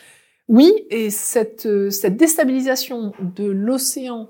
oui, 0.52 0.86
et 0.90 1.10
cette, 1.12 1.66
euh, 1.66 1.90
cette 1.90 2.18
déstabilisation 2.18 3.14
de 3.22 3.46
l'océan 3.46 4.30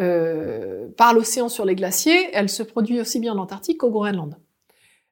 euh, 0.00 0.88
par 0.96 1.12
l'océan 1.12 1.50
sur 1.50 1.66
les 1.66 1.74
glaciers, 1.74 2.30
elle 2.32 2.48
se 2.48 2.62
produit 2.62 2.98
aussi 2.98 3.20
bien 3.20 3.34
en 3.34 3.38
Antarctique 3.38 3.78
qu'au 3.78 3.90
Groenland. 3.90 4.38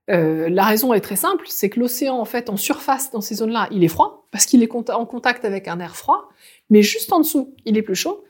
Euh, 0.09 0.48
la 0.48 0.64
raison 0.64 0.94
est 0.94 1.02
très 1.02 1.16
simple, 1.16 1.44
c'est 1.48 1.68
que 1.68 1.78
l'océan, 1.78 2.18
en 2.18 2.24
fait, 2.24 2.48
en 2.48 2.56
surface, 2.56 3.11
dans 3.11 3.20
ces 3.20 3.34
zones-là, 3.34 3.68
il 3.70 3.84
est 3.84 3.88
froid, 3.88 4.17
parce 4.30 4.46
qu'il 4.46 4.62
est 4.62 4.90
en 4.90 5.06
contact 5.06 5.44
avec 5.44 5.68
un 5.68 5.80
air 5.80 5.96
froid, 5.96 6.28
mais 6.70 6.82
juste 6.82 7.12
en 7.12 7.20
dessous, 7.20 7.54
il 7.64 7.76
est 7.76 7.82
plus 7.82 7.94
chaud. 7.94 8.24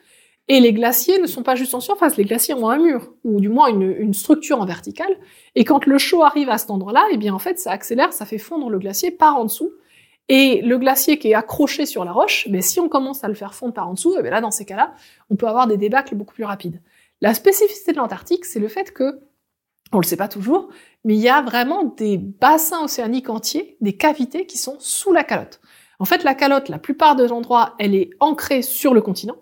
Et 0.47 0.59
les 0.59 0.73
glaciers 0.73 1.19
ne 1.19 1.27
sont 1.27 1.43
pas 1.43 1.53
juste 1.53 1.75
en 1.75 1.79
surface, 1.79 2.17
les 2.17 2.25
glaciers 2.25 2.55
ont 2.55 2.69
un 2.69 2.79
mur, 2.79 3.13
ou 3.23 3.39
du 3.39 3.49
moins 3.49 3.67
une, 3.67 4.13
structure 4.15 4.59
en 4.59 4.65
verticale. 4.65 5.15
Et 5.53 5.63
quand 5.63 5.85
le 5.85 5.99
chaud 5.99 6.23
arrive 6.23 6.49
à 6.49 6.57
cet 6.57 6.71
endroit-là, 6.71 7.05
eh 7.11 7.17
bien, 7.17 7.35
en 7.35 7.39
fait, 7.39 7.59
ça 7.59 7.71
accélère, 7.71 8.13
ça 8.13 8.25
fait 8.25 8.39
fondre 8.39 8.69
le 8.69 8.79
glacier 8.79 9.11
par 9.11 9.37
en 9.37 9.45
dessous. 9.45 9.71
Et 10.27 10.61
le 10.61 10.79
glacier 10.79 11.19
qui 11.19 11.29
est 11.29 11.33
accroché 11.35 11.85
sur 11.85 12.03
la 12.03 12.11
roche, 12.11 12.47
mais 12.49 12.61
si 12.61 12.79
on 12.79 12.89
commence 12.89 13.23
à 13.23 13.27
le 13.27 13.35
faire 13.35 13.53
fondre 13.53 13.73
par 13.73 13.89
en 13.89 13.93
dessous, 13.93 14.15
eh 14.17 14.21
bien 14.23 14.31
là, 14.31 14.41
dans 14.41 14.51
ces 14.51 14.65
cas-là, 14.65 14.95
on 15.29 15.35
peut 15.35 15.47
avoir 15.47 15.67
des 15.67 15.77
débâcles 15.77 16.15
beaucoup 16.15 16.33
plus 16.33 16.45
rapides. 16.45 16.81
La 17.21 17.35
spécificité 17.35 17.91
de 17.91 17.97
l'Antarctique, 17.97 18.45
c'est 18.45 18.59
le 18.59 18.67
fait 18.69 18.91
que 18.91 19.19
on 19.91 19.97
le 19.97 20.03
sait 20.03 20.17
pas 20.17 20.27
toujours, 20.27 20.69
mais 21.03 21.15
il 21.15 21.19
y 21.19 21.29
a 21.29 21.41
vraiment 21.41 21.83
des 21.83 22.17
bassins 22.17 22.83
océaniques 22.83 23.29
entiers, 23.29 23.77
des 23.81 23.97
cavités 23.97 24.45
qui 24.45 24.57
sont 24.57 24.77
sous 24.79 25.11
la 25.11 25.23
calotte. 25.23 25.61
En 25.99 26.05
fait, 26.05 26.23
la 26.23 26.33
calotte, 26.33 26.69
la 26.69 26.79
plupart 26.79 27.15
des 27.15 27.31
endroits, 27.31 27.75
elle 27.77 27.93
est 27.93 28.09
ancrée 28.19 28.61
sur 28.61 28.93
le 28.93 29.01
continent. 29.01 29.35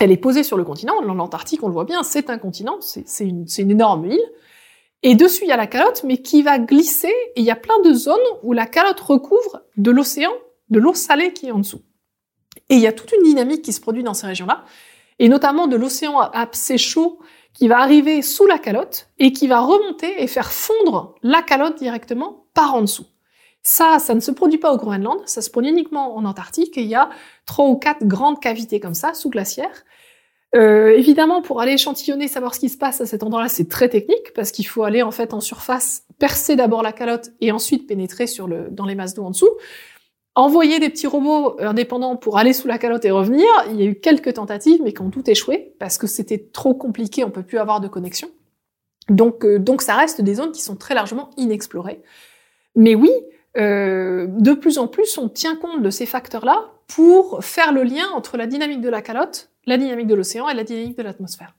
Elle 0.00 0.10
est 0.10 0.16
posée 0.16 0.42
sur 0.42 0.56
le 0.56 0.64
continent. 0.64 1.00
L'Antarctique, 1.00 1.62
on 1.62 1.68
le 1.68 1.72
voit 1.72 1.84
bien, 1.84 2.02
c'est 2.02 2.30
un 2.30 2.38
continent, 2.38 2.78
c'est 2.80 3.24
une, 3.24 3.46
énorme 3.58 4.06
île. 4.06 4.20
Et 5.04 5.14
dessus, 5.14 5.44
il 5.44 5.48
y 5.48 5.52
a 5.52 5.56
la 5.56 5.68
calotte, 5.68 6.02
mais 6.04 6.18
qui 6.18 6.42
va 6.42 6.58
glisser, 6.58 7.14
et 7.36 7.40
il 7.40 7.44
y 7.44 7.50
a 7.52 7.56
plein 7.56 7.80
de 7.80 7.92
zones 7.92 8.16
où 8.42 8.52
la 8.52 8.66
calotte 8.66 9.00
recouvre 9.00 9.62
de 9.76 9.90
l'océan, 9.92 10.32
de 10.70 10.80
l'eau 10.80 10.94
salée 10.94 11.32
qui 11.32 11.46
est 11.46 11.52
en 11.52 11.58
dessous. 11.58 11.82
Et 12.68 12.74
il 12.74 12.80
y 12.80 12.88
a 12.88 12.92
toute 12.92 13.12
une 13.12 13.22
dynamique 13.22 13.62
qui 13.62 13.72
se 13.72 13.80
produit 13.80 14.02
dans 14.02 14.14
ces 14.14 14.26
régions-là, 14.26 14.64
et 15.20 15.28
notamment 15.28 15.68
de 15.68 15.76
l'océan 15.76 16.18
assez 16.18 16.78
chaud 16.78 17.20
qui 17.54 17.68
va 17.68 17.78
arriver 17.78 18.22
sous 18.22 18.46
la 18.46 18.58
calotte 18.58 19.08
et 19.18 19.32
qui 19.32 19.46
va 19.46 19.60
remonter 19.60 20.22
et 20.22 20.26
faire 20.26 20.52
fondre 20.52 21.14
la 21.22 21.42
calotte 21.42 21.78
directement 21.78 22.46
par 22.54 22.74
en 22.74 22.82
dessous. 22.82 23.06
Ça, 23.70 23.98
ça 23.98 24.14
ne 24.14 24.20
se 24.20 24.30
produit 24.30 24.56
pas 24.56 24.72
au 24.72 24.78
Groenland, 24.78 25.20
ça 25.26 25.42
se 25.42 25.50
produit 25.50 25.70
uniquement 25.70 26.16
en 26.16 26.24
Antarctique 26.24 26.78
et 26.78 26.80
il 26.80 26.88
y 26.88 26.94
a 26.94 27.10
trois 27.44 27.66
ou 27.66 27.76
quatre 27.76 28.02
grandes 28.02 28.40
cavités 28.40 28.80
comme 28.80 28.94
ça, 28.94 29.12
sous 29.12 29.28
glaciaire. 29.28 29.84
Euh, 30.56 30.96
évidemment, 30.96 31.42
pour 31.42 31.60
aller 31.60 31.72
échantillonner, 31.72 32.28
savoir 32.28 32.54
ce 32.54 32.60
qui 32.60 32.70
se 32.70 32.78
passe 32.78 33.02
à 33.02 33.04
cet 33.04 33.22
endroit-là, 33.22 33.50
c'est 33.50 33.68
très 33.68 33.90
technique 33.90 34.32
parce 34.34 34.52
qu'il 34.52 34.66
faut 34.66 34.84
aller 34.84 35.02
en 35.02 35.10
fait 35.10 35.34
en 35.34 35.40
surface, 35.40 36.04
percer 36.18 36.56
d'abord 36.56 36.82
la 36.82 36.92
calotte 36.92 37.28
et 37.42 37.52
ensuite 37.52 37.86
pénétrer 37.86 38.26
sur 38.26 38.48
le, 38.48 38.68
dans 38.70 38.86
les 38.86 38.94
masses 38.94 39.12
d'eau 39.12 39.24
en 39.24 39.32
dessous. 39.32 39.50
Envoyer 40.34 40.80
des 40.80 40.88
petits 40.88 41.06
robots 41.06 41.60
indépendants 41.60 42.16
pour 42.16 42.38
aller 42.38 42.54
sous 42.54 42.68
la 42.68 42.78
calotte 42.78 43.04
et 43.04 43.10
revenir, 43.10 43.46
il 43.68 43.76
y 43.78 43.82
a 43.82 43.84
eu 43.84 44.00
quelques 44.00 44.32
tentatives, 44.32 44.80
mais 44.82 44.94
qui 44.94 45.02
ont 45.02 45.10
tout 45.10 45.28
échoué 45.28 45.74
parce 45.78 45.98
que 45.98 46.06
c'était 46.06 46.38
trop 46.38 46.72
compliqué, 46.72 47.22
on 47.22 47.30
peut 47.30 47.42
plus 47.42 47.58
avoir 47.58 47.82
de 47.82 47.88
connexion. 47.88 48.30
Donc, 49.10 49.44
euh, 49.44 49.58
donc 49.58 49.82
ça 49.82 49.94
reste 49.94 50.22
des 50.22 50.36
zones 50.36 50.52
qui 50.52 50.62
sont 50.62 50.76
très 50.76 50.94
largement 50.94 51.28
inexplorées. 51.36 52.00
Mais 52.74 52.94
oui, 52.94 53.10
euh, 53.56 54.26
de 54.28 54.52
plus 54.52 54.78
en 54.78 54.88
plus, 54.88 55.16
on 55.18 55.28
tient 55.28 55.56
compte 55.56 55.82
de 55.82 55.90
ces 55.90 56.06
facteurs-là 56.06 56.72
pour 56.86 57.44
faire 57.44 57.72
le 57.72 57.82
lien 57.82 58.06
entre 58.14 58.36
la 58.36 58.46
dynamique 58.46 58.80
de 58.80 58.88
la 58.88 59.02
calotte, 59.02 59.50
la 59.66 59.78
dynamique 59.78 60.06
de 60.06 60.14
l'océan 60.14 60.48
et 60.48 60.54
la 60.54 60.64
dynamique 60.64 60.96
de 60.96 61.02
l'atmosphère. 61.02 61.54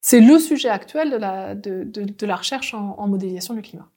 C'est 0.00 0.20
le 0.20 0.38
sujet 0.38 0.68
actuel 0.68 1.10
de 1.12 2.26
la, 2.26 2.36
recherche 2.36 2.74
en, 2.74 3.06
modélisation 3.06 3.54
du 3.54 3.62
climat. 3.62 3.88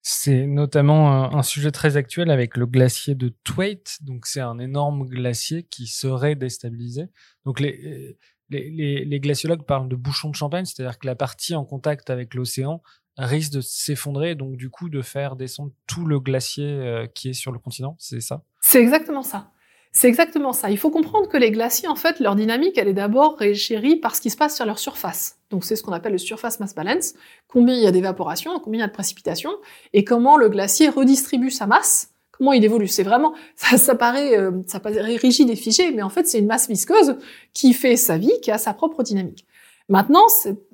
C'est 0.00 0.46
notamment 0.46 1.34
un, 1.36 1.42
sujet 1.42 1.72
très 1.72 1.96
actuel 1.96 2.30
avec 2.30 2.56
le 2.56 2.64
glacier 2.64 3.14
de 3.14 3.34
Thwaite. 3.44 3.98
Donc, 4.02 4.24
c'est 4.24 4.40
un 4.40 4.58
énorme 4.58 5.04
glacier 5.04 5.64
qui 5.64 5.88
serait 5.88 6.36
déstabilisé. 6.36 7.08
Donc, 7.44 7.60
les, 7.60 8.16
les, 8.48 9.04
les, 9.04 9.20
glaciologues 9.20 9.66
parlent 9.66 9.88
de 9.88 9.96
bouchon 9.96 10.30
de 10.30 10.36
champagne, 10.36 10.64
c'est-à-dire 10.64 10.98
que 10.98 11.06
la 11.06 11.16
partie 11.16 11.54
en 11.54 11.64
contact 11.64 12.08
avec 12.08 12.34
l'océan 12.34 12.80
risque 13.16 13.52
de 13.52 13.60
s'effondrer, 13.60 14.34
donc 14.34 14.56
du 14.56 14.70
coup 14.70 14.88
de 14.88 15.02
faire 15.02 15.36
descendre 15.36 15.72
tout 15.86 16.04
le 16.04 16.20
glacier 16.20 16.66
euh, 16.66 17.06
qui 17.06 17.30
est 17.30 17.34
sur 17.34 17.52
le 17.52 17.58
continent. 17.58 17.96
C'est 17.98 18.20
ça? 18.20 18.42
C'est 18.60 18.80
exactement 18.80 19.22
ça. 19.22 19.50
C'est 19.92 20.08
exactement 20.08 20.52
ça. 20.52 20.68
Il 20.70 20.76
faut 20.76 20.90
comprendre 20.90 21.26
que 21.26 21.38
les 21.38 21.50
glaciers, 21.50 21.88
en 21.88 21.96
fait, 21.96 22.20
leur 22.20 22.36
dynamique, 22.36 22.76
elle 22.76 22.88
est 22.88 22.92
d'abord 22.92 23.38
régérie 23.38 23.96
par 23.96 24.14
ce 24.14 24.20
qui 24.20 24.28
se 24.28 24.36
passe 24.36 24.54
sur 24.54 24.66
leur 24.66 24.78
surface. 24.78 25.38
Donc 25.48 25.64
c'est 25.64 25.74
ce 25.74 25.82
qu'on 25.82 25.92
appelle 25.92 26.12
le 26.12 26.18
surface 26.18 26.60
mass 26.60 26.74
balance. 26.74 27.14
Combien 27.48 27.74
il 27.74 27.82
y 27.82 27.86
a 27.86 27.92
d'évaporation, 27.92 28.60
combien 28.60 28.80
il 28.80 28.82
y 28.82 28.84
a 28.84 28.88
de 28.88 28.92
précipitation, 28.92 29.50
et 29.94 30.04
comment 30.04 30.36
le 30.36 30.50
glacier 30.50 30.90
redistribue 30.90 31.50
sa 31.50 31.66
masse, 31.66 32.10
comment 32.30 32.52
il 32.52 32.62
évolue. 32.62 32.88
C'est 32.88 33.04
vraiment, 33.04 33.32
ça, 33.56 33.78
ça 33.78 33.94
paraît, 33.94 34.38
euh, 34.38 34.50
ça 34.66 34.80
paraît 34.80 35.16
rigide 35.16 35.48
et 35.48 35.56
figé, 35.56 35.90
mais 35.92 36.02
en 36.02 36.10
fait 36.10 36.26
c'est 36.26 36.40
une 36.40 36.46
masse 36.46 36.68
visqueuse 36.68 37.16
qui 37.54 37.72
fait 37.72 37.96
sa 37.96 38.18
vie, 38.18 38.32
qui 38.42 38.50
a 38.50 38.58
sa 38.58 38.74
propre 38.74 39.02
dynamique. 39.02 39.46
Maintenant, 39.88 40.24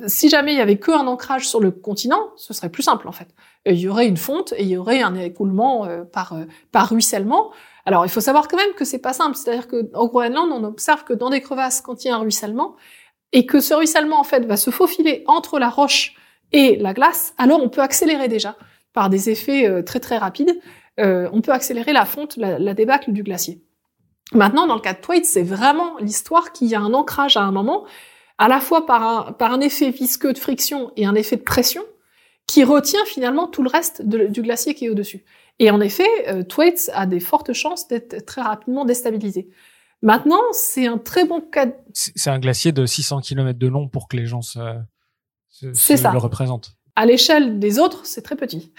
si 0.06 0.28
jamais 0.30 0.52
il 0.52 0.58
y 0.58 0.62
avait 0.62 0.78
qu'un 0.78 1.06
ancrage 1.06 1.46
sur 1.46 1.60
le 1.60 1.70
continent, 1.70 2.30
ce 2.36 2.54
serait 2.54 2.70
plus 2.70 2.82
simple 2.82 3.08
en 3.08 3.12
fait. 3.12 3.28
Il 3.66 3.78
y 3.78 3.88
aurait 3.88 4.06
une 4.06 4.16
fonte 4.16 4.54
et 4.56 4.62
il 4.62 4.68
y 4.68 4.76
aurait 4.76 5.02
un 5.02 5.14
écoulement 5.14 5.84
euh, 5.84 6.04
par, 6.04 6.32
euh, 6.32 6.44
par 6.72 6.88
ruissellement. 6.88 7.50
Alors, 7.84 8.06
il 8.06 8.08
faut 8.08 8.20
savoir 8.20 8.48
quand 8.48 8.56
même 8.56 8.72
que 8.74 8.84
c'est 8.84 8.98
pas 8.98 9.12
simple. 9.12 9.36
C'est-à-dire 9.36 9.68
qu'au 9.68 10.08
Groenland, 10.08 10.50
on 10.50 10.64
observe 10.64 11.04
que 11.04 11.12
dans 11.12 11.30
des 11.30 11.40
crevasses, 11.40 11.82
quand 11.82 12.04
il 12.04 12.08
y 12.08 12.10
a 12.10 12.16
un 12.16 12.20
ruissellement, 12.20 12.76
et 13.32 13.46
que 13.46 13.60
ce 13.60 13.74
ruissellement, 13.74 14.20
en 14.20 14.24
fait, 14.24 14.46
va 14.46 14.56
se 14.56 14.70
faufiler 14.70 15.24
entre 15.26 15.58
la 15.58 15.68
roche 15.68 16.14
et 16.52 16.76
la 16.76 16.92
glace, 16.92 17.34
alors 17.38 17.62
on 17.62 17.68
peut 17.68 17.80
accélérer 17.80 18.28
déjà, 18.28 18.56
par 18.92 19.08
des 19.08 19.30
effets 19.30 19.66
euh, 19.66 19.82
très 19.82 20.00
très 20.00 20.18
rapides, 20.18 20.60
euh, 21.00 21.28
on 21.32 21.40
peut 21.40 21.52
accélérer 21.52 21.92
la 21.92 22.04
fonte, 22.04 22.36
la, 22.36 22.74
débâcle 22.74 23.12
du 23.12 23.22
glacier. 23.22 23.62
Maintenant, 24.34 24.66
dans 24.66 24.74
le 24.74 24.80
cas 24.80 24.92
de 24.92 25.00
Thwaite, 25.00 25.24
c'est 25.24 25.42
vraiment 25.42 25.96
l'histoire 25.98 26.52
qu'il 26.52 26.68
y 26.68 26.74
a 26.74 26.80
un 26.80 26.92
ancrage 26.92 27.36
à 27.36 27.42
un 27.42 27.52
moment, 27.52 27.84
à 28.39 28.49
la 28.49 28.61
fois 28.61 28.87
par 28.87 29.03
un, 29.03 29.33
par 29.33 29.53
un 29.53 29.61
effet 29.61 29.91
visqueux 29.91 30.33
de 30.33 30.39
friction 30.39 30.93
et 30.97 31.07
un 31.07 31.14
effet 31.14 31.37
de 31.37 31.43
pression, 31.43 31.83
qui 32.47 32.64
retient 32.64 33.05
finalement 33.07 33.47
tout 33.47 33.62
le 33.62 33.70
reste 33.70 34.03
du 34.03 34.43
glacier 34.43 34.74
qui 34.74 34.87
est 34.87 34.89
au-dessus. 34.89 35.24
Et 35.59 35.70
en 35.70 35.80
effet, 35.80 36.09
euh, 36.28 36.43
Thwaites 36.43 36.91
a 36.95 37.07
des 37.07 37.20
fortes 37.20 37.53
chances 37.53 37.89
d'être 37.89 38.24
très 38.26 38.43
rapidement 38.43 38.85
déstabilisé. 38.85 39.49
Maintenant, 40.03 40.41
c'est 40.51 40.87
un 40.87 40.99
très 40.99 41.24
bon 41.24 41.41
cas. 41.41 41.68
C'est 41.93 42.30
un 42.30 42.41
glacier 42.41 42.72
de 42.72 42.85
600 42.85 43.20
km 43.20 43.59
de 43.59 43.68
long 43.68 43.89
pour 43.89 44.09
que 44.09 44.16
les 44.16 44.26
gens 44.26 44.43
se, 44.43 44.59
se, 45.49 45.97
ça. 45.97 46.11
le 46.11 46.18
représentent. 46.18 46.72
À 46.97 47.07
l'échelle 47.07 47.59
des 47.59 47.78
autres, 47.78 48.05
c'est 48.05 48.22
très 48.22 48.37
petit. 48.37 48.72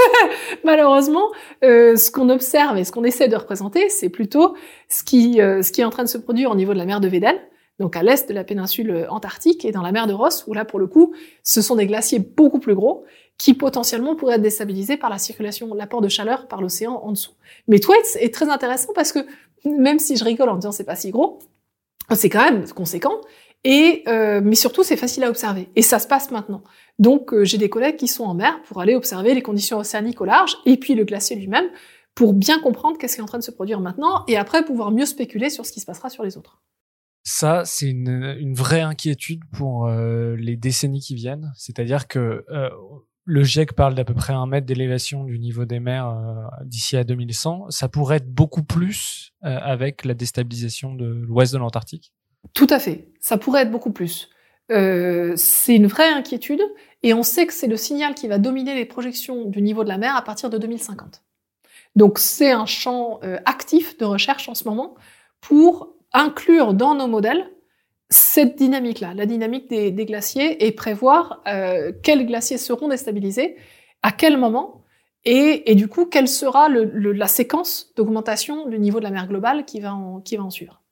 Malheureusement, 0.64 1.32
euh, 1.64 1.96
ce 1.96 2.10
qu'on 2.10 2.28
observe 2.28 2.76
et 2.76 2.84
ce 2.84 2.92
qu'on 2.92 3.04
essaie 3.04 3.28
de 3.28 3.36
représenter, 3.36 3.88
c'est 3.88 4.10
plutôt 4.10 4.54
ce 4.88 5.02
qui, 5.02 5.40
euh, 5.40 5.62
ce 5.62 5.72
qui 5.72 5.80
est 5.80 5.84
en 5.84 5.90
train 5.90 6.04
de 6.04 6.08
se 6.08 6.18
produire 6.18 6.50
au 6.50 6.54
niveau 6.54 6.74
de 6.74 6.78
la 6.78 6.84
mer 6.84 7.00
de 7.00 7.08
Weddell, 7.08 7.40
donc 7.78 7.96
à 7.96 8.02
l'est 8.02 8.28
de 8.28 8.34
la 8.34 8.44
péninsule 8.44 9.06
antarctique 9.10 9.64
et 9.64 9.72
dans 9.72 9.82
la 9.82 9.92
mer 9.92 10.06
de 10.06 10.12
Ross, 10.12 10.44
où 10.46 10.54
là, 10.54 10.64
pour 10.64 10.78
le 10.78 10.86
coup, 10.86 11.14
ce 11.42 11.60
sont 11.60 11.76
des 11.76 11.86
glaciers 11.86 12.18
beaucoup 12.18 12.58
plus 12.58 12.74
gros 12.74 13.04
qui 13.38 13.52
potentiellement 13.52 14.16
pourraient 14.16 14.36
être 14.36 14.42
déstabilisés 14.42 14.96
par 14.96 15.10
la 15.10 15.18
circulation, 15.18 15.74
l'apport 15.74 16.00
de 16.00 16.08
chaleur 16.08 16.48
par 16.48 16.62
l'océan 16.62 16.94
en 16.94 17.12
dessous. 17.12 17.32
Mais 17.68 17.78
Thwaites 17.78 18.16
est 18.20 18.32
très 18.32 18.48
intéressant 18.48 18.92
parce 18.94 19.12
que 19.12 19.18
même 19.64 19.98
si 19.98 20.16
je 20.16 20.24
rigole 20.24 20.48
en 20.48 20.56
disant 20.56 20.72
c'est 20.72 20.84
pas 20.84 20.96
si 20.96 21.10
gros, 21.10 21.38
c'est 22.14 22.30
quand 22.30 22.44
même 22.44 22.66
conséquent. 22.68 23.20
Et 23.64 24.04
euh, 24.06 24.40
mais 24.42 24.54
surtout 24.54 24.84
c'est 24.84 24.96
facile 24.96 25.24
à 25.24 25.28
observer 25.28 25.68
et 25.74 25.82
ça 25.82 25.98
se 25.98 26.06
passe 26.06 26.30
maintenant. 26.30 26.62
Donc 26.98 27.34
euh, 27.34 27.44
j'ai 27.44 27.58
des 27.58 27.68
collègues 27.68 27.96
qui 27.96 28.06
sont 28.06 28.24
en 28.24 28.34
mer 28.34 28.60
pour 28.62 28.80
aller 28.80 28.94
observer 28.94 29.34
les 29.34 29.42
conditions 29.42 29.78
océaniques 29.78 30.20
au 30.20 30.24
large 30.24 30.56
et 30.66 30.76
puis 30.76 30.94
le 30.94 31.04
glacier 31.04 31.36
lui-même 31.36 31.66
pour 32.14 32.32
bien 32.32 32.60
comprendre 32.60 32.96
qu'est-ce 32.96 33.16
qui 33.16 33.20
est 33.20 33.24
en 33.24 33.26
train 33.26 33.38
de 33.38 33.44
se 33.44 33.50
produire 33.50 33.80
maintenant 33.80 34.24
et 34.28 34.36
après 34.36 34.64
pouvoir 34.64 34.92
mieux 34.92 35.04
spéculer 35.04 35.50
sur 35.50 35.66
ce 35.66 35.72
qui 35.72 35.80
se 35.80 35.86
passera 35.86 36.10
sur 36.10 36.22
les 36.22 36.38
autres. 36.38 36.62
Ça, 37.28 37.64
c'est 37.64 37.88
une, 37.88 38.36
une, 38.38 38.54
vraie 38.54 38.82
inquiétude 38.82 39.42
pour 39.50 39.88
euh, 39.88 40.36
les 40.36 40.56
décennies 40.56 41.00
qui 41.00 41.16
viennent. 41.16 41.52
C'est-à-dire 41.56 42.06
que 42.06 42.44
euh, 42.50 42.70
le 43.24 43.42
GIEC 43.42 43.72
parle 43.72 43.96
d'à 43.96 44.04
peu 44.04 44.14
près 44.14 44.32
un 44.32 44.46
mètre 44.46 44.66
d'élévation 44.66 45.24
du 45.24 45.40
niveau 45.40 45.64
des 45.64 45.80
mers 45.80 46.08
euh, 46.08 46.44
d'ici 46.64 46.96
à 46.96 47.02
2100. 47.02 47.70
Ça 47.70 47.88
pourrait 47.88 48.18
être 48.18 48.32
beaucoup 48.32 48.62
plus 48.62 49.32
euh, 49.44 49.58
avec 49.60 50.04
la 50.04 50.14
déstabilisation 50.14 50.94
de 50.94 51.06
l'ouest 51.06 51.52
de 51.52 51.58
l'Antarctique. 51.58 52.12
Tout 52.54 52.68
à 52.70 52.78
fait. 52.78 53.08
Ça 53.20 53.36
pourrait 53.36 53.62
être 53.62 53.72
beaucoup 53.72 53.92
plus. 53.92 54.30
Euh, 54.70 55.32
c'est 55.36 55.74
une 55.74 55.88
vraie 55.88 56.08
inquiétude 56.08 56.62
et 57.02 57.12
on 57.12 57.24
sait 57.24 57.48
que 57.48 57.52
c'est 57.52 57.66
le 57.66 57.76
signal 57.76 58.14
qui 58.14 58.28
va 58.28 58.38
dominer 58.38 58.76
les 58.76 58.84
projections 58.84 59.46
du 59.46 59.60
niveau 59.60 59.82
de 59.82 59.88
la 59.88 59.98
mer 59.98 60.14
à 60.14 60.22
partir 60.22 60.48
de 60.48 60.58
2050. 60.58 61.24
Donc 61.96 62.20
c'est 62.20 62.52
un 62.52 62.66
champ 62.66 63.18
actif 63.44 63.98
de 63.98 64.04
recherche 64.04 64.48
en 64.48 64.54
ce 64.54 64.64
moment 64.64 64.94
pour 65.40 65.95
inclure 66.16 66.74
dans 66.74 66.94
nos 66.94 67.06
modèles 67.06 67.50
cette 68.08 68.56
dynamique-là, 68.56 69.14
la 69.14 69.26
dynamique 69.26 69.68
des, 69.68 69.92
glaciers, 69.92 70.64
et 70.64 70.72
prévoir 70.72 71.42
euh, 71.46 71.92
quels 72.02 72.26
glaciers 72.26 72.58
seront 72.58 72.88
déstabilisés, 72.88 73.56
à 74.02 74.12
quel 74.12 74.38
moment, 74.38 74.84
et, 75.28 75.74
du 75.74 75.88
coup, 75.88 76.06
quelle 76.06 76.28
sera 76.28 76.68
la 76.68 77.26
séquence 77.26 77.92
d'augmentation 77.96 78.68
du 78.68 78.78
niveau 78.78 79.00
de 79.00 79.04
la 79.04 79.10
mer 79.10 79.26
globale 79.26 79.64
qui 79.64 79.80
va 79.80 79.92
en, 79.92 80.20
qui 80.20 80.38
suivre. 80.50 80.84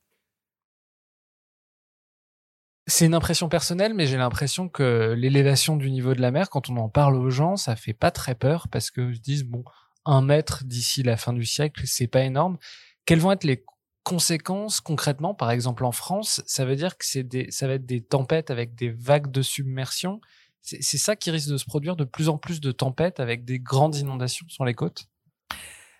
C'est 2.88 3.06
une 3.06 3.14
impression 3.14 3.48
personnelle, 3.48 3.94
mais 3.94 4.06
j'ai 4.06 4.16
l'impression 4.16 4.68
que 4.68 5.14
l'élévation 5.16 5.76
du 5.76 5.88
niveau 5.88 6.14
de 6.14 6.20
la 6.20 6.32
mer, 6.32 6.50
quand 6.50 6.68
on 6.68 6.76
en 6.78 6.88
parle 6.88 7.14
aux 7.14 7.30
gens, 7.30 7.56
ça 7.56 7.76
fait 7.76 7.92
pas 7.92 8.10
très 8.10 8.34
peur 8.34 8.66
parce 8.72 8.90
que 8.90 9.14
se 9.14 9.20
disent 9.20 9.44
bon, 9.44 9.62
un 10.04 10.20
mètre 10.20 10.64
d'ici 10.64 11.04
la 11.04 11.16
fin 11.16 11.32
du 11.32 11.44
siècle, 11.44 11.82
c'est 11.86 12.08
pas 12.08 12.24
énorme. 12.24 12.58
Quels 13.06 13.20
vont 13.20 13.30
être 13.30 13.44
les 13.44 13.64
conséquences 14.04 14.80
concrètement 14.80 15.34
Par 15.34 15.50
exemple, 15.50 15.84
en 15.84 15.92
France, 15.92 16.42
ça 16.46 16.64
veut 16.64 16.76
dire 16.76 16.96
que 16.96 17.04
c'est 17.04 17.24
des, 17.24 17.50
ça 17.50 17.66
va 17.66 17.74
être 17.74 17.86
des 17.86 18.02
tempêtes 18.02 18.50
avec 18.50 18.74
des 18.74 18.90
vagues 18.90 19.30
de 19.30 19.42
submersion. 19.42 20.20
C'est 20.62 20.98
ça 20.98 21.14
qui 21.16 21.30
risque 21.30 21.50
de 21.50 21.58
se 21.58 21.66
produire 21.66 21.96
de 21.96 22.04
plus 22.04 22.28
en 22.28 22.38
plus 22.38 22.60
de 22.60 22.72
tempêtes 22.72 23.20
avec 23.20 23.44
des 23.44 23.58
grandes 23.58 23.96
inondations 23.96 24.46
sur 24.48 24.64
les 24.64 24.72
côtes? 24.72 25.08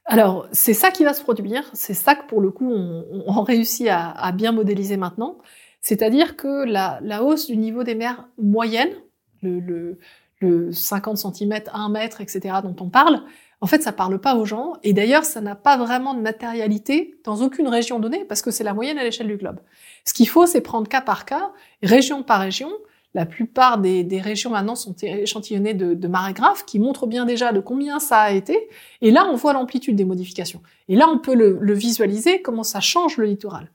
Alors, 0.07 0.47
c'est 0.53 0.73
ça 0.73 0.91
qui 0.91 1.05
va 1.05 1.13
se 1.13 1.23
produire. 1.23 1.69
C'est 1.75 1.95
ça 1.95 2.15
que, 2.15 2.27
pour 2.27 2.41
le 2.41 2.51
coup, 2.51 2.73
on, 2.73 3.43
réussit 3.43 3.89
à, 3.91 4.33
bien 4.33 4.53
modéliser 4.53 4.97
maintenant. 4.97 5.39
C'est-à-dire 5.81 6.37
que 6.37 6.65
la, 6.65 7.23
hausse 7.23 7.47
du 7.47 7.59
niveau 7.59 7.85
des 7.85 7.95
mers 7.95 8.27
moyennes, 8.39 8.95
le, 9.43 9.61
le, 9.61 9.99
le 10.41 10.73
50 10.73 11.19
cm, 11.19 11.65
1 11.73 11.89
mètre, 11.91 12.23
etc., 12.23 12.57
dont 12.63 12.77
on 12.81 12.89
parle, 12.89 13.23
en 13.65 13.67
fait, 13.67 13.83
ça 13.83 13.93
parle 13.93 14.19
pas 14.19 14.35
aux 14.35 14.45
gens. 14.45 14.75
Et 14.83 14.93
d'ailleurs, 14.93 15.25
ça 15.25 15.41
n'a 15.41 15.55
pas 15.55 15.79
vraiment 15.79 16.13
de 16.13 16.21
matérialité 16.21 17.19
dans 17.25 17.41
aucune 17.41 17.67
région 17.67 17.99
donnée 17.99 18.27
parce 18.27 18.43
que 18.43 18.51
c'est 18.51 18.63
la 18.63 18.75
moyenne 18.75 18.99
à 18.99 19.05
l'échelle 19.05 19.27
du 19.27 19.39
globe. 19.39 19.59
Ce 20.05 20.13
qu'il 20.13 20.29
faut, 20.29 20.45
c'est 20.45 20.61
prendre 20.61 20.87
cas 20.87 21.01
par 21.01 21.25
cas, 21.25 21.51
région 21.83 22.23
par 22.23 22.43
région. 22.43 22.71
La 23.15 23.25
plupart 23.25 23.79
des, 23.79 24.21
régions 24.23 24.51
maintenant 24.51 24.75
sont 24.75 24.95
échantillonnées 25.01 25.73
de, 25.73 26.09
graves 26.35 26.67
qui 26.67 26.79
montrent 26.79 27.07
bien 27.07 27.25
déjà 27.25 27.53
de 27.53 27.61
combien 27.61 28.01
ça 28.01 28.19
a 28.19 28.33
été. 28.33 28.69
Et 29.01 29.11
là, 29.11 29.27
on 29.33 29.35
voit 29.35 29.55
l'amplitude 29.55 29.97
des 29.97 30.05
modifications. 30.05 30.61
Et 30.89 30.95
là, 30.95 31.09
on 31.09 31.19
peut 31.19 31.35
le 31.35 31.73
visualiser, 31.73 32.43
comment 32.43 32.65
ça 32.65 32.81
change 32.81 33.17
le 33.17 33.25
littoral. 33.25 33.71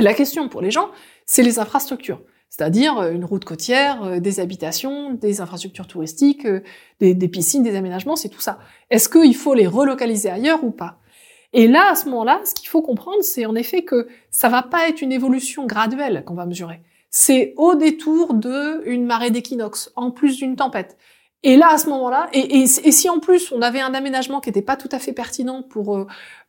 La 0.00 0.12
question 0.12 0.48
pour 0.48 0.60
les 0.60 0.72
gens, 0.72 0.90
c'est 1.24 1.44
les 1.44 1.60
infrastructures 1.60 2.20
c'est-à-dire 2.56 2.98
euh, 2.98 3.10
une 3.10 3.24
route 3.24 3.44
côtière, 3.44 4.04
euh, 4.04 4.20
des 4.20 4.38
habitations, 4.38 5.12
des 5.12 5.40
infrastructures 5.40 5.88
touristiques, 5.88 6.46
euh, 6.46 6.60
des, 7.00 7.28
piscines, 7.28 7.64
des 7.64 7.74
aménagements, 7.74 8.14
c'est 8.14 8.28
tout 8.28 8.40
ça. 8.40 8.60
Est-ce 8.90 9.08
qu'il 9.08 9.34
faut 9.34 9.54
les 9.54 9.66
relocaliser 9.66 10.30
ailleurs 10.30 10.62
ou 10.62 10.70
pas? 10.70 10.98
Et 11.52 11.66
là, 11.66 11.90
à 11.90 11.96
ce 11.96 12.04
moment-là, 12.06 12.40
ce 12.44 12.54
qu'il 12.54 12.68
faut 12.68 12.80
comprendre, 12.80 13.22
c'est 13.22 13.44
en 13.44 13.56
effet 13.56 13.82
que 13.82 14.06
ça 14.30 14.48
va 14.48 14.62
pas 14.62 14.88
être 14.88 15.02
une 15.02 15.10
évolution 15.10 15.66
graduelle 15.66 16.22
qu'on 16.24 16.34
va 16.34 16.46
mesurer. 16.46 16.80
C'est 17.10 17.54
au 17.56 17.74
détour 17.74 18.34
de 18.34 18.88
une 18.88 19.04
marée 19.04 19.30
d'équinoxe, 19.30 19.90
en 19.96 20.12
plus 20.12 20.36
d'une 20.36 20.54
tempête. 20.54 20.96
Et 21.42 21.56
là, 21.56 21.70
à 21.72 21.78
ce 21.78 21.88
moment-là, 21.90 22.28
et, 22.32 22.62
et, 22.62 22.66
si 22.66 23.08
en 23.10 23.18
plus 23.18 23.52
on 23.52 23.62
avait 23.62 23.80
un 23.80 23.94
aménagement 23.94 24.40
qui 24.40 24.48
n'était 24.48 24.62
pas 24.62 24.76
tout 24.76 24.88
à 24.92 24.98
fait 24.98 25.12
pertinent 25.12 25.62
pour 25.62 26.06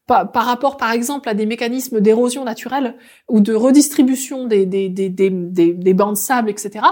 par, 0.08 0.32
par, 0.32 0.46
rapport, 0.46 0.78
par 0.78 0.92
exemple, 0.92 1.28
à 1.30 1.34
des 1.34 1.46
mécanismes 1.46 2.00
d'érosion 2.00 2.44
naturelle 2.44 2.96
ou 3.28 3.40
de 3.40 3.54
redistribution 3.54 4.46
des, 4.46 4.66
des, 4.66 4.90
des, 4.90 5.10
des, 5.10 5.30
des 5.30 5.94
bancs 5.94 6.14
de 6.14 6.18
sable, 6.18 6.50
etc. 6.50 6.86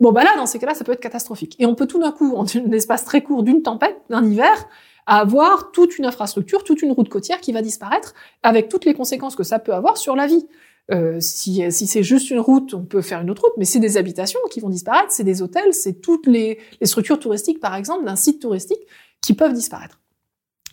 Bon, 0.00 0.12
bah 0.12 0.22
là, 0.22 0.30
dans 0.36 0.46
ces 0.46 0.58
cas-là, 0.58 0.74
ça 0.74 0.84
peut 0.84 0.92
être 0.92 1.00
catastrophique. 1.00 1.56
Et 1.58 1.66
on 1.66 1.74
peut 1.74 1.86
tout 1.86 1.98
d'un 1.98 2.12
coup, 2.12 2.34
en 2.36 2.44
un 2.44 2.72
espace 2.72 3.04
très 3.04 3.22
court 3.22 3.42
d'une 3.42 3.62
tempête, 3.62 3.96
d'un 4.10 4.24
hiver, 4.24 4.68
avoir 5.06 5.72
toute 5.72 5.98
une 5.98 6.04
infrastructure, 6.04 6.62
toute 6.62 6.82
une 6.82 6.92
route 6.92 7.08
côtière 7.08 7.40
qui 7.40 7.52
va 7.52 7.62
disparaître, 7.62 8.14
avec 8.42 8.68
toutes 8.68 8.84
les 8.84 8.94
conséquences 8.94 9.34
que 9.34 9.42
ça 9.42 9.58
peut 9.58 9.72
avoir 9.72 9.96
sur 9.96 10.14
la 10.14 10.26
vie. 10.26 10.46
Euh, 10.90 11.18
si, 11.20 11.62
si 11.70 11.86
c'est 11.86 12.02
juste 12.02 12.30
une 12.30 12.40
route, 12.40 12.74
on 12.74 12.84
peut 12.84 13.02
faire 13.02 13.20
une 13.20 13.30
autre 13.30 13.42
route, 13.42 13.52
mais 13.58 13.64
c'est 13.64 13.80
des 13.80 13.96
habitations 13.96 14.40
qui 14.50 14.60
vont 14.60 14.70
disparaître, 14.70 15.10
c'est 15.10 15.24
des 15.24 15.42
hôtels, 15.42 15.74
c'est 15.74 16.00
toutes 16.00 16.26
les, 16.26 16.58
les 16.80 16.86
structures 16.86 17.18
touristiques, 17.18 17.60
par 17.60 17.74
exemple, 17.74 18.04
d'un 18.04 18.16
site 18.16 18.40
touristique 18.40 18.80
qui 19.20 19.34
peuvent 19.34 19.52
disparaître. 19.52 19.98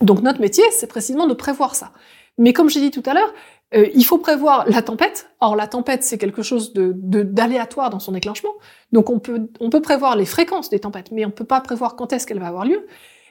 Donc 0.02 0.22
notre 0.22 0.42
métier, 0.42 0.64
c'est 0.72 0.88
précisément 0.88 1.28
de 1.28 1.34
prévoir 1.34 1.76
ça. 1.76 1.92
Mais 2.38 2.54
comme 2.54 2.70
j'ai 2.70 2.82
dit 2.82 2.92
tout 2.92 3.04
à 3.06 3.14
l'heure, 3.14 3.34
euh, 3.74 3.88
il 3.96 4.06
faut 4.06 4.18
prévoir 4.18 4.70
la 4.70 4.82
tempête. 4.82 5.30
Or, 5.40 5.56
la 5.56 5.68
tempête, 5.68 6.04
c'est 6.04 6.18
quelque 6.18 6.44
chose 6.44 6.74
de 6.74 6.94
d'aléatoire 6.94 7.90
dans 7.90 8.00
son 8.00 8.12
déclenchement. 8.12 8.52
Donc, 8.92 9.10
on 9.10 9.20
peut, 9.20 9.50
on 9.60 9.70
peut 9.70 9.82
prévoir 9.82 10.16
les 10.16 10.26
fréquences 10.26 10.70
des 10.70 10.80
tempêtes, 10.80 11.12
mais 11.12 11.26
on 11.26 11.32
peut 11.32 11.46
pas 11.46 11.62
prévoir 11.62 11.96
quand 11.96 12.14
est-ce 12.14 12.28
qu'elle 12.28 12.40
va 12.40 12.48
avoir 12.48 12.66
lieu. 12.66 12.86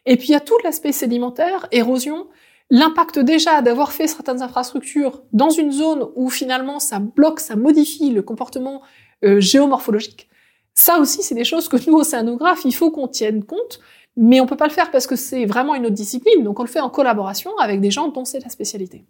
Et 0.06 0.16
puis, 0.16 0.28
il 0.28 0.32
y 0.32 0.36
a 0.36 0.40
tout 0.40 0.56
l'aspect 0.64 0.92
sédimentaire, 0.92 1.66
érosion, 1.70 2.28
l'impact 2.70 3.18
déjà 3.18 3.62
d'avoir 3.62 3.92
fait 3.92 4.06
certaines 4.06 4.42
infrastructures 4.42 5.22
dans 5.32 5.50
une 5.50 5.70
zone 5.70 6.08
où 6.16 6.30
finalement 6.30 6.80
ça 6.80 6.98
bloque, 6.98 7.40
ça 7.40 7.56
modifie 7.56 8.10
le 8.10 8.22
comportement 8.22 8.82
euh, 9.24 9.40
géomorphologique. 9.40 10.28
Ça 10.74 10.98
aussi, 10.98 11.22
c'est 11.22 11.34
des 11.34 11.44
choses 11.44 11.68
que 11.68 11.76
nous, 11.88 11.96
océanographes, 11.96 12.64
il 12.64 12.74
faut 12.74 12.90
qu'on 12.90 13.06
tienne 13.06 13.44
compte 13.44 13.80
mais 14.16 14.40
on 14.40 14.46
peut 14.46 14.56
pas 14.56 14.66
le 14.66 14.72
faire 14.72 14.90
parce 14.90 15.06
que 15.06 15.16
c'est 15.16 15.44
vraiment 15.44 15.74
une 15.74 15.86
autre 15.86 15.94
discipline, 15.94 16.42
donc 16.42 16.60
on 16.60 16.62
le 16.62 16.68
fait 16.68 16.80
en 16.80 16.90
collaboration 16.90 17.56
avec 17.58 17.80
des 17.80 17.90
gens 17.90 18.08
dont 18.08 18.24
c'est 18.24 18.40
la 18.40 18.48
spécialité. 18.48 19.04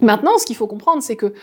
Maintenant, 0.00 0.38
ce 0.38 0.46
qu'il 0.46 0.56
faut 0.56 0.66
comprendre, 0.66 1.02
c'est 1.02 1.16
que 1.16 1.34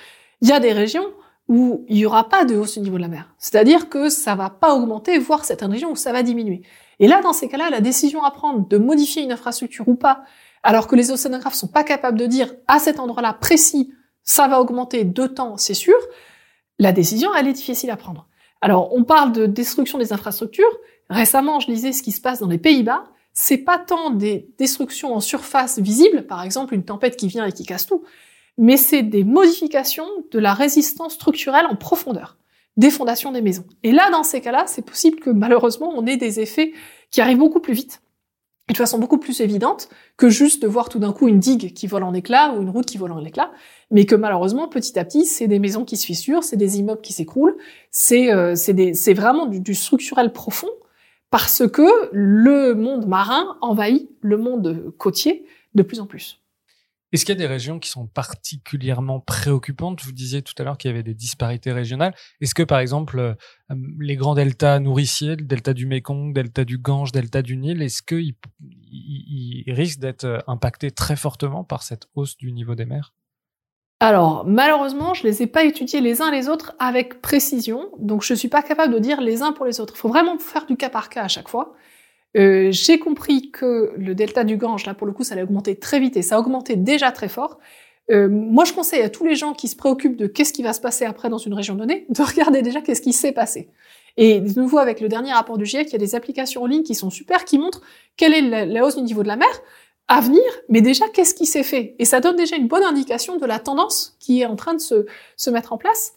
il 0.42 0.50
y 0.50 0.52
a 0.52 0.60
des 0.60 0.74
régions 0.74 1.06
où 1.48 1.86
il 1.88 1.98
y 1.98 2.06
aura 2.06 2.28
pas 2.28 2.44
de 2.44 2.56
hausse 2.56 2.78
au 2.78 2.82
niveau 2.82 2.98
de 2.98 3.02
la 3.02 3.08
mer. 3.08 3.34
C'est-à-dire 3.38 3.90
que 3.90 4.10
ça 4.10 4.36
va 4.36 4.50
pas 4.50 4.74
augmenter, 4.74 5.18
voire 5.20 5.46
certaines 5.46 5.72
régions 5.72 5.92
où 5.92 5.96
ça 5.96 6.12
va 6.12 6.24
diminuer. 6.24 6.64
Et 7.00 7.08
là, 7.08 7.22
dans 7.22 7.34
ces 7.34 7.48
cas-là, 7.48 7.70
la 7.70 7.82
décision 7.82 8.24
à 8.24 8.32
prendre 8.32 8.68
de 8.68 8.78
modifier 8.78 9.22
une 9.22 9.32
infrastructure 9.32 9.88
ou 9.88 9.96
pas, 9.96 10.24
alors 10.64 10.88
que 10.88 10.96
les 10.96 11.12
océanographes 11.12 11.54
sont 11.54 11.68
pas 11.68 11.84
capables 11.84 12.18
de 12.18 12.26
dire 12.26 12.54
à 12.68 12.80
cet 12.80 13.00
endroit-là 13.00 13.34
précis, 13.34 13.94
ça 14.24 14.48
va 14.48 14.60
augmenter 14.60 15.04
de 15.04 15.28
temps, 15.28 15.58
c'est 15.58 15.76
sûr, 15.76 15.96
la 16.80 16.92
décision, 16.92 17.30
elle 17.36 17.48
est 17.48 17.54
difficile 17.54 17.92
à 17.92 17.98
prendre. 17.98 18.28
Alors, 18.62 18.94
on 18.94 19.04
parle 19.04 19.32
de 19.32 19.46
destruction 19.46 20.00
des 20.00 20.12
infrastructures, 20.12 20.80
Récemment, 21.10 21.60
je 21.60 21.68
lisais 21.68 21.92
ce 21.92 22.04
qui 22.04 22.12
se 22.12 22.22
passe 22.22 22.40
dans 22.40 22.48
les 22.48 22.58
Pays-Bas. 22.58 23.04
C'est 23.34 23.58
pas 23.58 23.78
tant 23.78 24.12
des 24.12 24.50
destructions 24.58 25.14
en 25.14 25.20
surface 25.20 25.80
visibles, 25.80 26.26
par 26.26 26.44
exemple 26.44 26.74
une 26.74 26.86
tempête 26.86 27.18
qui 27.18 27.28
vient 27.28 27.46
et 27.46 27.52
qui 27.52 27.66
casse 27.66 27.86
tout, 27.86 28.04
mais 28.58 28.78
c'est 28.78 29.04
des 29.04 29.24
modifications 29.24 30.08
de 30.32 30.40
la 30.40 30.54
résistance 30.54 31.16
structurelle 31.16 31.66
en 31.70 31.76
profondeur, 31.76 32.38
des 32.78 32.90
fondations 32.90 33.34
des 33.34 33.42
maisons. 33.42 33.66
Et 33.84 33.92
là, 33.92 34.10
dans 34.10 34.24
ces 34.24 34.40
cas-là, 34.40 34.64
c'est 34.68 34.86
possible 34.86 35.20
que 35.20 35.30
malheureusement, 35.30 35.92
on 35.94 36.06
ait 36.06 36.16
des 36.16 36.40
effets 36.40 36.72
qui 37.12 37.20
arrivent 37.20 37.40
beaucoup 37.40 37.60
plus 37.60 37.74
vite 37.74 38.02
et 38.70 38.74
de 38.74 38.78
façon 38.78 38.98
beaucoup 38.98 39.20
plus 39.20 39.42
évidente 39.42 39.90
que 40.18 40.30
juste 40.30 40.62
de 40.62 40.68
voir 40.68 40.90
tout 40.90 41.00
d'un 41.00 41.14
coup 41.14 41.28
une 41.28 41.40
digue 41.40 41.74
qui 41.74 41.88
vole 41.88 42.04
en 42.04 42.14
éclats 42.14 42.54
ou 42.54 42.62
une 42.62 42.70
route 42.70 42.86
qui 42.86 42.98
vole 42.98 43.12
en 43.12 43.24
éclats, 43.24 43.52
mais 43.92 44.06
que 44.06 44.16
malheureusement 44.16 44.68
petit 44.68 44.98
à 44.98 45.06
petit 45.06 45.26
c'est 45.26 45.48
des 45.48 45.60
maisons 45.60 45.86
qui 45.86 45.98
se 45.98 46.06
fissurent, 46.06 46.44
c'est 46.44 46.58
des 46.58 46.80
immeubles 46.80 47.02
qui 47.02 47.14
s'écroulent, 47.14 47.56
c'est 47.92 48.34
euh, 48.34 48.56
vraiment 49.10 49.46
du, 49.46 49.76
structurel 49.76 50.32
profond 50.32 50.70
parce 51.36 51.68
que 51.68 52.10
le 52.14 52.76
monde 52.76 53.08
marin 53.08 53.58
envahit 53.60 54.10
le 54.22 54.38
monde 54.38 54.94
côtier 54.98 55.46
de 55.74 55.84
plus 55.84 56.00
en 56.00 56.06
plus. 56.06 56.40
Est-ce 57.12 57.26
qu'il 57.26 57.36
y 57.36 57.38
a 57.38 57.40
des 57.42 57.46
régions 57.46 57.78
qui 57.78 57.90
sont 57.90 58.08
particulièrement 58.08 59.20
préoccupantes? 59.20 60.02
Vous 60.06 60.14
disiez 60.14 60.44
tout 60.44 60.54
à 60.58 60.64
l'heure 60.64 60.78
qu'il 60.78 60.90
y 60.90 60.94
avait 60.94 61.04
des 61.04 61.14
disparités 61.14 61.74
régionales. 61.74 62.16
Est-ce 62.40 62.56
que, 62.56 62.64
par 62.64 62.80
exemple, 62.80 63.20
euh, 63.20 63.34
les 64.00 64.16
grands 64.16 64.34
deltas 64.34 64.80
nourriciers, 64.80 65.36
le 65.36 65.44
delta 65.44 65.74
du 65.74 65.88
Mékong, 65.88 66.32
delta 66.34 66.64
du 66.64 66.78
Gange, 66.78 67.12
delta 67.12 67.42
du 67.42 67.58
Nil, 67.58 67.82
est-ce 67.82 68.02
qu'ils 68.02 68.36
risquent 69.68 70.00
d'être 70.00 70.24
euh, 70.24 70.40
impactés 70.48 70.92
très 70.92 71.18
fortement 71.18 71.66
par 71.66 71.84
cette 71.84 72.08
hausse 72.16 72.38
du 72.38 72.54
niveau 72.54 72.76
des 72.76 72.86
mers? 72.86 73.14
Alors, 74.02 74.44
malheureusement, 74.46 75.14
je 75.14 75.24
les 75.24 75.42
ai 75.42 75.48
pas 75.48 75.64
étudiés 75.64 76.02
les 76.02 76.22
uns 76.22 76.30
les 76.30 76.50
autres 76.50 76.76
avec 76.80 77.22
précision, 77.22 77.90
donc 77.98 78.24
je 78.24 78.34
suis 78.34 78.50
pas 78.50 78.62
capable 78.62 78.94
de 78.94 79.00
dire 79.00 79.22
les 79.22 79.42
uns 79.42 79.54
pour 79.54 79.66
les 79.66 79.80
autres. 79.80 79.94
Il 79.96 80.00
faut 80.00 80.10
vraiment 80.10 80.38
faire 80.38 80.66
du 80.66 80.76
cas 80.76 80.90
par 80.90 81.10
cas 81.10 81.24
à 81.24 81.28
chaque 81.30 81.48
fois. 81.48 81.74
Euh, 82.36 82.70
j'ai 82.72 83.00
compris 83.00 83.52
que 83.52 83.94
le 83.98 84.14
delta 84.14 84.44
du 84.44 84.58
Gange, 84.58 84.86
là 84.86 84.94
pour 84.94 85.08
le 85.08 85.14
coup, 85.14 85.24
ça 85.24 85.34
allait 85.34 85.44
augmenter 85.44 85.78
très 85.78 86.02
vite 86.02 86.18
et 86.18 86.22
ça 86.22 86.36
a 86.36 86.40
augmenté 86.40 86.76
déjà 86.76 87.14
très 87.14 87.30
fort. 87.30 87.60
Euh, 88.12 88.28
moi, 88.30 88.66
je 88.66 88.74
conseille 88.74 89.02
à 89.02 89.10
tous 89.10 89.26
les 89.26 89.36
gens 89.36 89.54
qui 89.54 89.70
se 89.70 89.78
préoccupent 89.78 90.18
de 90.18 90.28
qu'est-ce 90.28 90.52
qui 90.52 90.62
va 90.62 90.74
se 90.74 90.82
passer 90.82 91.06
après 91.06 91.30
dans 91.30 91.38
une 91.38 91.54
région 91.54 91.76
donnée, 91.76 92.06
de 92.10 92.22
regarder 92.22 92.62
déjà 92.62 92.82
qu'est-ce 92.82 93.02
qui 93.02 93.14
s'est 93.14 93.32
passé. 93.32 93.70
Et 94.18 94.42
de 94.42 94.60
nouveau, 94.60 94.78
avec 94.78 95.00
le 95.00 95.08
dernier 95.08 95.32
rapport 95.32 95.58
du 95.58 95.66
GIEC, 95.66 95.88
il 95.88 95.94
y 95.94 95.96
a 95.96 96.00
des 96.00 96.16
applications 96.16 96.64
en 96.64 96.66
ligne 96.66 96.84
qui 96.84 96.96
sont 96.96 97.10
super, 97.10 97.46
qui 97.46 97.58
montrent 97.58 97.82
quelle 98.18 98.34
est 98.34 98.66
la 98.66 98.86
hausse 98.86 98.98
du 98.98 99.04
niveau 99.04 99.24
de 99.24 99.28
la 99.28 99.36
mer 99.38 99.50
à 100.08 100.22
venir, 100.22 100.44
mais 100.70 100.82
déjà 100.82 101.06
qu'est-ce 101.10 101.34
qui 101.34 101.46
s'est 101.46 101.64
fait? 101.64 101.96
Et 102.00 102.06
ça 102.06 102.20
donne 102.20 102.36
déjà 102.36 102.56
une 102.56 102.68
bonne 102.68 102.84
indication 102.84 103.38
de 103.38 103.46
la 103.46 103.60
tendance 103.60 104.16
qui 104.20 104.42
est 104.42 104.46
en 104.46 104.56
train 104.56 104.74
de 104.74 104.82
se, 104.82 105.06
se 105.36 105.50
mettre 105.50 105.74
en 105.74 105.78
place. 105.78 106.14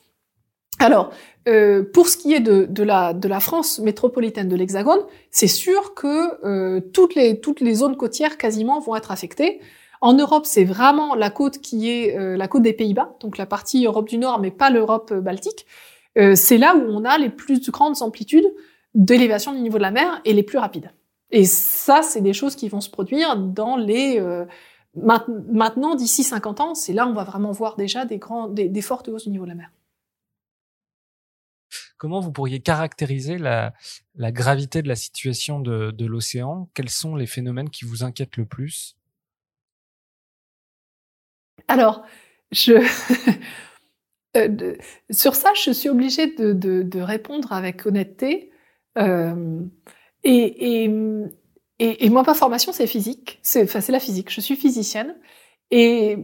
Alors, 0.79 1.11
euh, 1.49 1.83
pour 1.83 2.09
ce 2.09 2.17
qui 2.17 2.35
est 2.35 2.41
de, 2.41 2.67
de, 2.69 2.83
la, 2.83 3.13
de 3.13 3.27
la 3.27 3.41
France 3.41 3.81
métropolitaine 3.81 4.49
de 4.49 4.55
l'Hexagone, 4.55 5.01
c'est 5.31 5.49
sûr 5.49 5.95
que 5.95 6.45
euh, 6.47 6.81
toutes, 6.93 7.15
les, 7.15 7.41
toutes 7.41 7.61
les 7.61 7.75
zones 7.75 7.97
côtières 7.97 8.37
quasiment 8.39 8.79
vont 8.79 8.95
être 8.95 9.11
affectées. 9.11 9.61
En 10.01 10.13
Europe, 10.13 10.47
c'est 10.47 10.65
vraiment 10.65 11.17
la 11.17 11.31
côte 11.31 11.59
qui 11.59 11.91
est 11.91 12.17
euh, 12.17 12.37
la 12.37 12.47
côte 12.47 12.63
des 12.63 12.73
Pays-Bas, 12.73 13.17
donc 13.21 13.39
la 13.39 13.47
partie 13.47 13.85
Europe 13.85 14.09
du 14.09 14.19
Nord, 14.19 14.39
mais 14.39 14.53
pas 14.53 14.71
l'Europe 14.71 15.11
euh, 15.13 15.21
baltique. 15.21 15.67
Euh, 16.17 16.35
c'est 16.37 16.59
là 16.59 16.77
où 16.77 16.85
on 16.89 17.05
a 17.05 17.19
les 17.19 17.31
plus 17.31 17.69
grandes 17.71 18.01
amplitudes 18.03 18.49
d'élévation 18.95 19.53
du 19.53 19.61
niveau 19.61 19.79
de 19.79 19.83
la 19.83 19.91
mer 19.91 20.21
et 20.25 20.33
les 20.33 20.43
plus 20.43 20.59
rapides. 20.59 20.91
Et 21.31 21.45
ça, 21.45 22.03
c'est 22.03 22.21
des 22.21 22.33
choses 22.33 22.57
qui 22.57 22.69
vont 22.69 22.81
se 22.81 22.91
produire 22.91 23.37
dans 23.37 23.77
les... 23.77 24.19
Euh, 24.19 24.47
maintenant, 24.95 25.95
d'ici 25.95 26.25
50 26.25 26.61
ans, 26.61 26.75
c'est 26.75 26.93
là 26.93 27.07
où 27.07 27.11
on 27.11 27.15
va 27.15 27.25
vraiment 27.25 27.53
voir 27.53 27.77
déjà 27.77 28.05
des, 28.05 28.19
grands, 28.19 28.49
des, 28.49 28.69
des 28.69 28.83
fortes 28.83 29.09
hausses 29.09 29.25
du 29.25 29.31
niveau 29.31 29.45
de 29.45 29.51
la 29.51 29.55
mer. 29.55 29.71
Comment 31.99 32.21
vous 32.21 32.33
pourriez 32.33 32.61
caractériser 32.61 33.39
la, 33.39 33.75
la 34.15 34.33
gravité 34.33 34.83
de 34.83 34.89
la 34.89 34.97
situation 34.97 35.61
de, 35.61 35.91
de 35.91 36.07
l'océan? 36.07 36.71
Quels 36.75 36.89
sont 36.89 37.17
les 37.17 37.27
phénomènes 37.27 37.71
qui 37.71 37.85
vous 37.85 38.03
inquiètent 38.05 38.37
le 38.37 38.47
plus? 38.47 38.97
Alors, 41.67 42.05
je... 42.51 42.73
euh, 44.37 44.77
sur 45.11 45.35
ça, 45.35 45.53
je 45.55 45.71
suis 45.71 45.91
obligée 45.91 46.29
de 46.29 47.01
répondre 47.01 47.53
avec 47.53 47.85
honnêteté. 47.85 48.53
Euh, 48.97 49.61
et, 50.25 50.85
et, 50.85 50.91
et, 51.79 52.07
et 52.07 52.11
moi, 52.11 52.23
ma 52.27 52.35
formation, 52.35 52.73
c'est 52.73 52.87
physique. 52.87 53.39
C'est, 53.43 53.65
enfin, 53.65 53.81
c'est 53.81 53.93
la 53.93 54.01
physique. 54.01 54.31
Je 54.31 54.41
suis 54.41 54.57
physicienne. 54.57 55.17
Et 55.71 56.17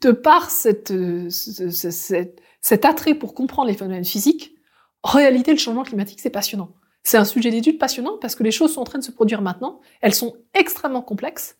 de 0.00 0.12
par 0.12 0.50
cette, 0.50 0.92
cette, 1.30 2.40
cet 2.60 2.84
attrait 2.84 3.14
pour 3.14 3.34
comprendre 3.34 3.68
les 3.68 3.76
phénomènes 3.76 4.04
physiques, 4.04 4.54
en 5.02 5.10
réalité, 5.10 5.52
le 5.52 5.58
changement 5.58 5.82
climatique, 5.82 6.20
c'est 6.20 6.30
passionnant. 6.30 6.72
C'est 7.02 7.16
un 7.16 7.24
sujet 7.24 7.50
d'étude 7.50 7.78
passionnant 7.78 8.18
parce 8.20 8.34
que 8.34 8.42
les 8.42 8.50
choses 8.50 8.74
sont 8.74 8.82
en 8.82 8.84
train 8.84 8.98
de 8.98 9.04
se 9.04 9.10
produire 9.10 9.40
maintenant. 9.40 9.80
Elles 10.02 10.14
sont 10.14 10.36
extrêmement 10.52 11.00
complexes. 11.02 11.56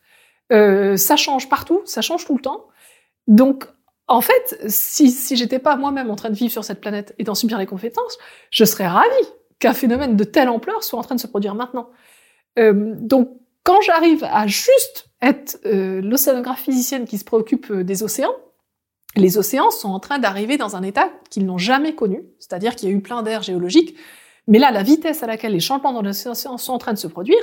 Euh, 0.53 0.97
ça 0.97 1.17
change 1.17 1.49
partout, 1.49 1.81
ça 1.87 2.03
change 2.03 2.27
tout 2.27 2.35
le 2.35 2.43
temps. 2.43 2.67
Donc, 3.27 3.65
en 4.07 4.21
fait, 4.21 4.61
si, 4.67 5.11
si 5.11 5.37
j'étais 5.37 5.59
pas 5.59 5.77
moi-même 5.77 6.11
en 6.11 6.17
train 6.17 6.31
de 6.31 6.35
vivre 6.35 6.53
sur 6.53 6.65
cette 6.65 6.81
planète 6.81 7.15
et 7.19 7.25
d'en 7.25 7.35
subir 7.35 7.57
les 7.59 7.67
compétences, 7.67 8.19
je 8.51 8.65
serais 8.65 8.87
ravie 8.87 9.09
qu'un 9.61 9.75
phénomène 9.75 10.17
de 10.17 10.25
telle 10.25 10.49
ampleur 10.49 10.83
soit 10.83 10.99
en 10.99 11.03
train 11.03 11.15
de 11.15 11.21
se 11.21 11.27
produire 11.27 11.55
maintenant. 11.55 11.91
Euh, 12.59 12.95
donc, 12.97 13.31
quand 13.63 13.81
j'arrive 13.83 14.25
à 14.25 14.47
juste 14.47 15.11
être 15.23 15.61
euh, 15.67 16.01
l'océanographe 16.01 16.63
physicienne 16.63 17.05
qui 17.07 17.19
se 17.19 17.25
préoccupe 17.25 17.71
euh, 17.71 17.85
des 17.85 18.03
océans, 18.03 18.35
les 19.17 19.39
océans 19.39 19.71
sont 19.71 19.91
en 19.91 20.01
train 20.01 20.19
d'arriver 20.19 20.57
dans 20.57 20.77
un 20.77 20.83
état 20.83 21.11
qu'ils 21.31 21.45
n'ont 21.45 21.59
jamais 21.59 21.95
connu, 21.95 22.23
c'est-à-dire 22.39 22.75
qu'il 22.75 22.89
y 22.89 22.93
a 22.93 22.95
eu 22.95 23.01
plein 23.01 23.23
d'air 23.23 23.43
géologique, 23.43 23.97
mais 24.47 24.59
là, 24.59 24.71
la 24.71 24.83
vitesse 24.83 25.23
à 25.23 25.27
laquelle 25.27 25.53
les 25.53 25.61
changements 25.61 25.93
dans 25.93 26.03
l'océan 26.03 26.35
sont 26.35 26.73
en 26.73 26.79
train 26.79 26.93
de 26.93 26.99
se 26.99 27.07
produire, 27.07 27.43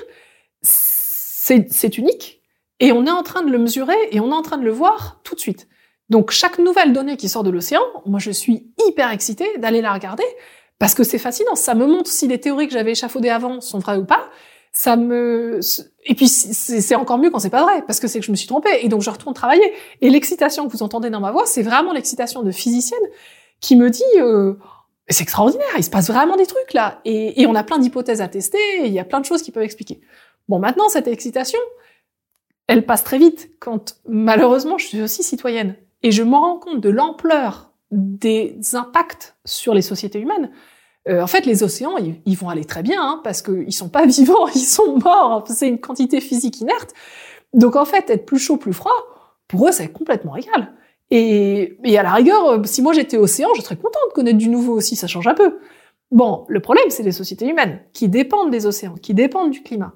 c'est 0.61 1.97
unique, 1.97 2.41
et 2.79 2.91
on 2.91 3.05
est 3.05 3.11
en 3.11 3.23
train 3.23 3.43
de 3.43 3.51
le 3.51 3.57
mesurer, 3.59 3.97
et 4.11 4.19
on 4.19 4.31
est 4.31 4.35
en 4.35 4.41
train 4.41 4.57
de 4.57 4.63
le 4.63 4.71
voir 4.71 5.19
tout 5.23 5.35
de 5.35 5.39
suite. 5.39 5.67
Donc 6.09 6.31
chaque 6.31 6.57
nouvelle 6.57 6.93
donnée 6.93 7.17
qui 7.17 7.27
sort 7.29 7.43
de 7.43 7.49
l'océan, 7.49 7.81
moi 8.05 8.19
je 8.19 8.31
suis 8.31 8.71
hyper 8.87 9.11
excitée 9.11 9.57
d'aller 9.57 9.81
la 9.81 9.93
regarder, 9.93 10.23
parce 10.79 10.93
que 10.93 11.03
c'est 11.03 11.17
fascinant, 11.17 11.55
ça 11.55 11.73
me 11.73 11.85
montre 11.85 12.09
si 12.09 12.27
les 12.27 12.39
théories 12.39 12.67
que 12.67 12.73
j'avais 12.73 12.91
échafaudées 12.91 13.29
avant 13.29 13.61
sont 13.61 13.79
vraies 13.79 13.97
ou 13.97 14.05
pas. 14.05 14.29
ça 14.71 14.95
me 14.95 15.59
et 16.05 16.13
puis 16.13 16.27
c'est 16.27 16.95
encore 16.95 17.17
mieux 17.17 17.31
quand 17.31 17.39
c'est 17.39 17.49
pas 17.49 17.63
vrai 17.63 17.81
parce 17.87 17.99
que 17.99 18.07
c'est 18.07 18.19
que 18.19 18.25
je 18.25 18.31
me 18.31 18.35
suis 18.35 18.47
trompée 18.47 18.79
et 18.81 18.89
donc 18.89 19.01
je 19.01 19.09
retourne 19.09 19.33
travailler. 19.33 19.73
Et 20.01 20.09
l'excitation 20.09 20.67
que 20.67 20.71
vous 20.71 20.83
entendez 20.83 21.09
dans 21.09 21.19
ma 21.19 21.31
voix 21.31 21.45
c'est 21.45 21.63
vraiment 21.63 21.93
l'excitation 21.93 22.43
de 22.43 22.51
physicienne 22.51 23.01
qui 23.59 23.75
me 23.75 23.89
dit 23.89 24.03
euh, 24.17 24.53
c'est 25.09 25.23
extraordinaire 25.23 25.67
il 25.77 25.83
se 25.83 25.89
passe 25.89 26.07
vraiment 26.07 26.35
des 26.35 26.45
trucs 26.45 26.73
là. 26.73 27.01
Et, 27.05 27.41
et 27.41 27.47
on 27.47 27.55
a 27.55 27.63
plein 27.63 27.79
d'hypothèses 27.79 28.21
à 28.21 28.27
tester 28.27 28.59
et 28.81 28.85
il 28.85 28.93
y 28.93 28.99
a 28.99 29.05
plein 29.05 29.19
de 29.19 29.25
choses 29.25 29.41
qui 29.41 29.51
peuvent 29.51 29.63
expliquer. 29.63 30.01
Bon 30.47 30.59
maintenant 30.59 30.89
cette 30.89 31.07
excitation 31.07 31.59
elle 32.67 32.85
passe 32.85 33.03
très 33.03 33.17
vite 33.17 33.49
quand 33.59 33.97
malheureusement 34.07 34.77
je 34.77 34.85
suis 34.85 35.01
aussi 35.01 35.23
citoyenne. 35.23 35.75
Et 36.03 36.11
je 36.11 36.21
me 36.21 36.35
rends 36.35 36.59
compte 36.59 36.81
de 36.81 36.89
l'ampleur 36.89 37.66
des 37.91 38.57
impacts 38.73 39.35
sur 39.45 39.73
les 39.73 39.81
sociétés 39.81 40.19
humaines 40.19 40.51
euh, 41.07 41.21
en 41.21 41.27
fait, 41.27 41.45
les 41.45 41.63
océans, 41.63 41.95
ils, 42.25 42.35
vont 42.35 42.49
aller 42.49 42.65
très 42.65 42.83
bien 42.83 43.01
hein, 43.01 43.21
parce 43.23 43.41
qu'ils 43.41 43.73
sont 43.73 43.89
pas 43.89 44.05
vivants, 44.05 44.47
ils 44.53 44.59
sont 44.59 44.99
morts. 44.99 45.45
C'est 45.47 45.67
une 45.67 45.79
quantité 45.79 46.21
physique 46.21 46.59
inerte. 46.59 46.93
Donc 47.53 47.75
en 47.75 47.85
fait, 47.85 48.09
être 48.09 48.25
plus 48.25 48.39
chaud, 48.39 48.57
plus 48.57 48.73
froid, 48.73 48.91
pour 49.47 49.67
eux, 49.67 49.71
c'est 49.71 49.87
complètement 49.87 50.35
égal. 50.35 50.73
Et, 51.09 51.77
et, 51.85 51.97
à 51.97 52.03
la 52.03 52.11
rigueur, 52.11 52.45
euh, 52.45 52.63
si 52.65 52.81
moi 52.81 52.91
j'étais 52.91 53.17
océan, 53.17 53.47
je 53.55 53.61
serais 53.61 53.77
contente 53.77 54.01
de 54.09 54.13
connaître 54.13 54.37
du 54.37 54.49
nouveau 54.49 54.73
aussi, 54.73 54.97
ça 54.97 55.07
change 55.07 55.27
un 55.27 55.33
peu. 55.33 55.59
Bon, 56.11 56.45
le 56.49 56.59
problème, 56.59 56.89
c'est 56.89 57.03
les 57.03 57.13
sociétés 57.13 57.47
humaines 57.47 57.79
qui 57.93 58.09
dépendent 58.09 58.51
des 58.51 58.65
océans, 58.65 58.95
qui 58.95 59.13
dépendent 59.13 59.51
du 59.51 59.63
climat. 59.63 59.93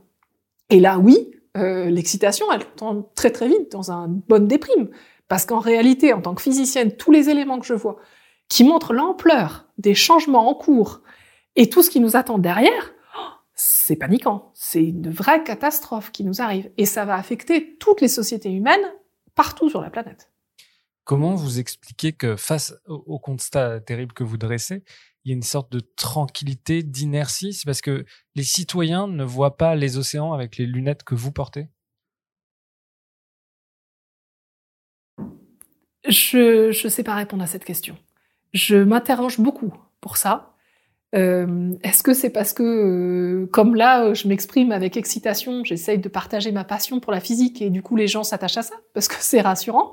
Et 0.70 0.80
là, 0.80 1.00
oui, 1.00 1.32
euh, 1.58 1.90
l'excitation, 1.90 2.46
elle 2.54 2.64
tombe 2.78 3.06
très 3.14 3.32
très 3.32 3.50
vite 3.50 3.72
dans 3.72 3.92
un 3.92 4.08
bonne 4.08 4.48
déprime. 4.48 4.88
Parce 5.32 5.46
qu'en 5.46 5.60
réalité, 5.60 6.12
en 6.12 6.22
tant 6.22 6.36
que 6.36 6.42
physicienne, 6.42 6.98
tous 6.98 7.10
les 7.10 7.30
éléments 7.30 7.58
que 7.58 7.66
je 7.66 7.74
vois, 7.74 7.96
qui 8.50 8.66
montre 8.66 8.92
l'ampleur 8.92 9.66
des 9.78 9.96
changements 9.96 10.50
en 10.50 10.54
cours 10.54 11.04
et 11.56 11.70
tout 11.70 11.82
ce 11.84 11.90
qui 11.90 12.02
nous 12.02 12.18
attend 12.18 12.38
derrière, 12.38 12.92
c'est 13.56 13.96
paniquant. 13.96 14.52
C'est 14.54 14.84
une 14.84 15.10
vraie 15.10 15.42
catastrophe 15.42 16.12
qui 16.12 16.26
nous 16.26 16.42
arrive. 16.42 16.70
Et 16.76 16.86
ça 16.86 17.06
va 17.06 17.16
affecter 17.16 17.78
toutes 17.78 18.02
les 18.02 18.10
sociétés 18.10 18.52
humaines 18.52 18.84
partout 19.34 19.70
sur 19.70 19.80
la 19.80 19.90
planète. 19.90 20.30
Comment 21.06 21.36
vous 21.36 21.60
expliquez 21.60 22.12
que 22.12 22.36
face 22.36 22.74
au 22.88 23.18
constat 23.18 23.80
terrible 23.80 24.12
que 24.12 24.26
vous 24.26 24.36
dressez, 24.36 24.84
il 25.24 25.30
y 25.30 25.34
a 25.34 25.36
une 25.38 25.44
sorte 25.44 25.72
de 25.72 25.80
tranquillité, 25.80 26.84
d'inertie? 26.84 27.54
C'est 27.54 27.66
parce 27.66 27.80
que 27.80 28.04
les 28.36 28.44
citoyens 28.44 29.08
ne 29.08 29.24
voient 29.24 29.56
pas 29.56 29.76
les 29.76 29.98
océans 29.98 30.34
avec 30.34 30.58
les 30.58 30.66
lunettes 30.66 31.04
que 31.04 31.16
vous 31.16 31.32
portez? 31.32 31.70
Je 36.08 36.68
ne 36.68 36.90
sais 36.90 37.04
pas 37.04 37.16
répondre 37.16 37.44
à 37.44 37.48
cette 37.48 37.66
question. 37.66 37.96
Je 38.54 38.76
m'interroge 38.78 39.40
beaucoup 39.40 39.74
pour 40.02 40.18
ça. 40.18 40.56
Euh, 41.14 41.74
Est-ce 41.84 42.04
que 42.04 42.14
c'est 42.14 42.30
parce 42.30 42.54
que, 42.54 42.64
euh, 42.64 43.48
comme 43.48 43.76
là, 43.76 44.06
euh, 44.06 44.14
je 44.14 44.28
m'exprime 44.28 44.72
avec 44.72 44.96
excitation, 44.98 45.64
j'essaye 45.64 46.00
de 46.00 46.10
partager 46.10 46.52
ma 46.52 46.64
passion 46.64 47.00
pour 47.00 47.12
la 47.12 47.20
physique 47.20 47.62
et 47.62 47.70
du 47.70 47.82
coup 47.82 47.98
les 47.98 48.08
gens 48.08 48.24
s'attachent 48.24 48.58
à 48.58 48.62
ça 48.64 48.76
parce 48.94 49.08
que 49.10 49.16
c'est 49.20 49.42
rassurant 49.42 49.92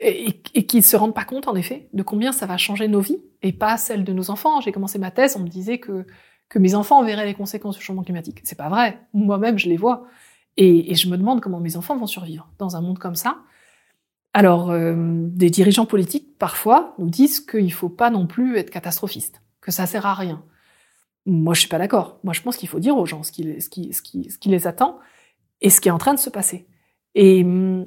et, 0.00 0.40
et 0.54 0.66
qu'ils 0.66 0.84
se 0.84 0.96
rendent 0.96 1.14
pas 1.14 1.24
compte 1.24 1.48
en 1.48 1.56
effet 1.56 1.88
de 1.92 2.02
combien 2.04 2.30
ça 2.32 2.46
va 2.46 2.56
changer 2.56 2.86
nos 2.86 3.00
vies 3.00 3.22
et 3.42 3.52
pas 3.52 3.76
celles 3.76 4.04
de 4.04 4.12
nos 4.12 4.30
enfants. 4.30 4.60
J'ai 4.60 4.70
commencé 4.72 4.98
ma 5.00 5.10
thèse, 5.10 5.36
on 5.36 5.40
me 5.40 5.48
disait 5.48 5.78
que 5.78 6.06
que 6.48 6.58
mes 6.58 6.74
enfants 6.74 7.02
verraient 7.02 7.26
les 7.26 7.34
conséquences 7.34 7.76
du 7.76 7.82
changement 7.82 8.04
climatique. 8.04 8.40
C'est 8.44 8.58
pas 8.58 8.68
vrai. 8.68 9.00
Moi-même, 9.14 9.58
je 9.58 9.68
les 9.68 9.76
vois 9.76 10.06
et, 10.56 10.92
et 10.92 10.94
je 10.94 11.08
me 11.08 11.16
demande 11.16 11.40
comment 11.40 11.58
mes 11.58 11.76
enfants 11.76 11.96
vont 11.96 12.06
survivre 12.06 12.48
dans 12.58 12.76
un 12.76 12.80
monde 12.80 12.98
comme 12.98 13.16
ça. 13.16 13.38
Alors, 14.36 14.72
euh, 14.72 14.94
des 14.96 15.48
dirigeants 15.48 15.86
politiques, 15.86 16.36
parfois, 16.38 16.96
nous 16.98 17.08
disent 17.08 17.38
qu'il 17.40 17.66
ne 17.66 17.70
faut 17.70 17.88
pas 17.88 18.10
non 18.10 18.26
plus 18.26 18.58
être 18.58 18.68
catastrophiste, 18.68 19.40
que 19.60 19.70
ça 19.70 19.86
sert 19.86 20.06
à 20.06 20.14
rien. 20.14 20.44
Moi, 21.24 21.54
je 21.54 21.60
suis 21.60 21.68
pas 21.68 21.78
d'accord. 21.78 22.18
Moi, 22.24 22.34
je 22.34 22.42
pense 22.42 22.56
qu'il 22.56 22.68
faut 22.68 22.80
dire 22.80 22.96
aux 22.96 23.06
gens 23.06 23.22
ce 23.22 23.30
qui, 23.30 23.44
les 23.44 24.66
attend 24.66 24.98
et 25.60 25.70
ce 25.70 25.80
qui 25.80 25.88
est 25.88 25.92
en 25.92 25.98
train 25.98 26.14
de 26.14 26.18
se 26.18 26.30
passer. 26.30 26.66
Et 27.14 27.44
hum, 27.44 27.86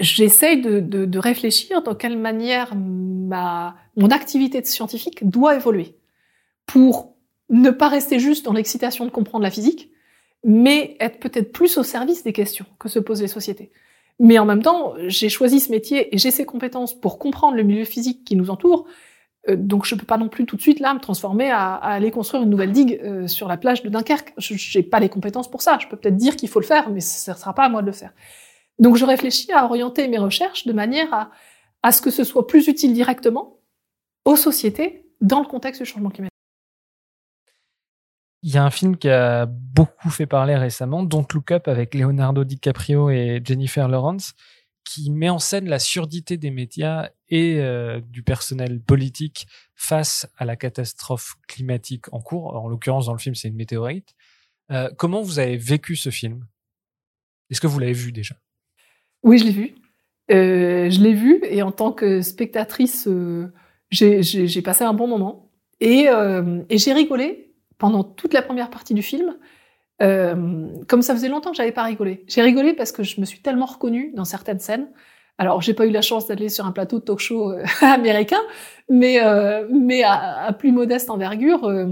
j'essaye 0.00 0.60
de, 0.60 0.80
de, 0.80 1.04
de, 1.04 1.18
réfléchir 1.20 1.80
dans 1.82 1.94
quelle 1.94 2.18
manière 2.18 2.74
ma, 2.74 3.76
mon 3.96 4.10
activité 4.10 4.60
de 4.60 4.66
scientifique 4.66 5.28
doit 5.30 5.54
évoluer 5.54 5.96
pour 6.66 7.14
ne 7.50 7.70
pas 7.70 7.88
rester 7.88 8.18
juste 8.18 8.44
dans 8.44 8.52
l'excitation 8.52 9.04
de 9.04 9.10
comprendre 9.10 9.44
la 9.44 9.50
physique, 9.52 9.92
mais 10.44 10.96
être 10.98 11.20
peut-être 11.20 11.52
plus 11.52 11.78
au 11.78 11.84
service 11.84 12.24
des 12.24 12.32
questions 12.32 12.66
que 12.80 12.88
se 12.88 12.98
posent 12.98 13.22
les 13.22 13.28
sociétés. 13.28 13.70
Mais 14.18 14.38
en 14.38 14.44
même 14.44 14.62
temps, 14.62 14.94
j'ai 15.06 15.28
choisi 15.28 15.60
ce 15.60 15.70
métier 15.70 16.14
et 16.14 16.18
j'ai 16.18 16.30
ces 16.30 16.44
compétences 16.44 16.98
pour 16.98 17.18
comprendre 17.18 17.56
le 17.56 17.62
milieu 17.62 17.84
physique 17.84 18.24
qui 18.24 18.36
nous 18.36 18.50
entoure. 18.50 18.86
Euh, 19.48 19.56
donc 19.56 19.84
je 19.84 19.94
peux 19.94 20.06
pas 20.06 20.18
non 20.18 20.28
plus 20.28 20.44
tout 20.44 20.56
de 20.56 20.60
suite 20.60 20.80
là 20.80 20.92
me 20.92 20.98
transformer 20.98 21.50
à, 21.50 21.74
aller 21.74 22.10
construire 22.10 22.42
une 22.42 22.50
nouvelle 22.50 22.72
digue 22.72 23.00
euh, 23.04 23.26
sur 23.28 23.46
la 23.46 23.56
plage 23.56 23.82
de 23.82 23.88
Dunkerque. 23.88 24.34
Je 24.38 24.78
n'ai 24.78 24.82
pas 24.82 24.98
les 24.98 25.08
compétences 25.08 25.50
pour 25.50 25.62
ça. 25.62 25.78
Je 25.80 25.86
peux 25.86 25.96
peut-être 25.96 26.16
dire 26.16 26.36
qu'il 26.36 26.48
faut 26.48 26.60
le 26.60 26.66
faire, 26.66 26.90
mais 26.90 27.00
ce 27.00 27.30
ne 27.30 27.36
sera 27.36 27.54
pas 27.54 27.64
à 27.64 27.68
moi 27.68 27.82
de 27.82 27.86
le 27.86 27.92
faire. 27.92 28.12
Donc 28.78 28.96
je 28.96 29.04
réfléchis 29.04 29.52
à 29.52 29.64
orienter 29.64 30.08
mes 30.08 30.18
recherches 30.18 30.66
de 30.66 30.72
manière 30.72 31.30
à 31.82 31.92
ce 31.92 32.02
que 32.02 32.10
ce 32.10 32.24
soit 32.24 32.46
plus 32.46 32.66
utile 32.68 32.92
directement 32.92 33.60
aux 34.24 34.36
sociétés 34.36 35.04
dans 35.20 35.40
le 35.40 35.46
contexte 35.46 35.82
du 35.82 35.88
changement 35.88 36.10
climatique. 36.10 36.37
Il 38.42 38.54
y 38.54 38.56
a 38.56 38.64
un 38.64 38.70
film 38.70 38.96
qui 38.96 39.08
a 39.08 39.46
beaucoup 39.46 40.10
fait 40.10 40.26
parler 40.26 40.54
récemment, 40.54 41.02
Don't 41.02 41.26
Look 41.34 41.50
Up 41.50 41.66
avec 41.66 41.94
Leonardo 41.94 42.44
DiCaprio 42.44 43.10
et 43.10 43.40
Jennifer 43.44 43.88
Lawrence, 43.88 44.34
qui 44.84 45.10
met 45.10 45.28
en 45.28 45.40
scène 45.40 45.68
la 45.68 45.80
surdité 45.80 46.36
des 46.36 46.50
médias 46.50 47.10
et 47.28 47.56
euh, 47.58 48.00
du 48.00 48.22
personnel 48.22 48.80
politique 48.80 49.48
face 49.74 50.28
à 50.38 50.44
la 50.44 50.56
catastrophe 50.56 51.34
climatique 51.48 52.12
en 52.12 52.20
cours. 52.20 52.54
En 52.54 52.68
l'occurrence, 52.68 53.06
dans 53.06 53.12
le 53.12 53.18
film, 53.18 53.34
c'est 53.34 53.48
une 53.48 53.56
météorite. 53.56 54.14
Euh, 54.70 54.88
comment 54.96 55.20
vous 55.20 55.40
avez 55.40 55.56
vécu 55.56 55.96
ce 55.96 56.10
film? 56.10 56.46
Est-ce 57.50 57.60
que 57.60 57.66
vous 57.66 57.80
l'avez 57.80 57.92
vu 57.92 58.12
déjà? 58.12 58.36
Oui, 59.24 59.38
je 59.38 59.44
l'ai 59.44 59.52
vu. 59.52 59.74
Euh, 60.30 60.88
je 60.90 61.00
l'ai 61.00 61.14
vu 61.14 61.40
et 61.42 61.62
en 61.62 61.72
tant 61.72 61.90
que 61.90 62.22
spectatrice, 62.22 63.08
j'ai 63.90 64.62
passé 64.62 64.84
un 64.84 64.94
bon 64.94 65.08
moment 65.08 65.50
et 65.80 66.06
j'ai 66.70 66.92
rigolé 66.92 67.47
pendant 67.78 68.04
toute 68.04 68.34
la 68.34 68.42
première 68.42 68.70
partie 68.70 68.94
du 68.94 69.02
film, 69.02 69.36
euh, 70.02 70.68
comme 70.86 71.02
ça 71.02 71.14
faisait 71.14 71.28
longtemps 71.28 71.50
que 71.50 71.56
j'avais 71.56 71.72
pas 71.72 71.82
rigolé. 71.82 72.24
J'ai 72.28 72.42
rigolé 72.42 72.74
parce 72.74 72.92
que 72.92 73.02
je 73.02 73.20
me 73.20 73.26
suis 73.26 73.40
tellement 73.40 73.66
reconnue 73.66 74.12
dans 74.14 74.24
certaines 74.24 74.60
scènes. 74.60 74.88
Alors, 75.38 75.62
j'ai 75.62 75.72
pas 75.72 75.86
eu 75.86 75.90
la 75.90 76.02
chance 76.02 76.26
d'aller 76.26 76.48
sur 76.48 76.66
un 76.66 76.72
plateau 76.72 76.98
de 76.98 77.04
talk-show 77.04 77.52
euh, 77.52 77.64
américain, 77.80 78.40
mais 78.88 79.22
euh, 79.22 79.66
mais 79.70 80.02
à, 80.02 80.52
plus 80.58 80.72
modeste 80.72 81.10
envergure, 81.10 81.64
euh, 81.64 81.86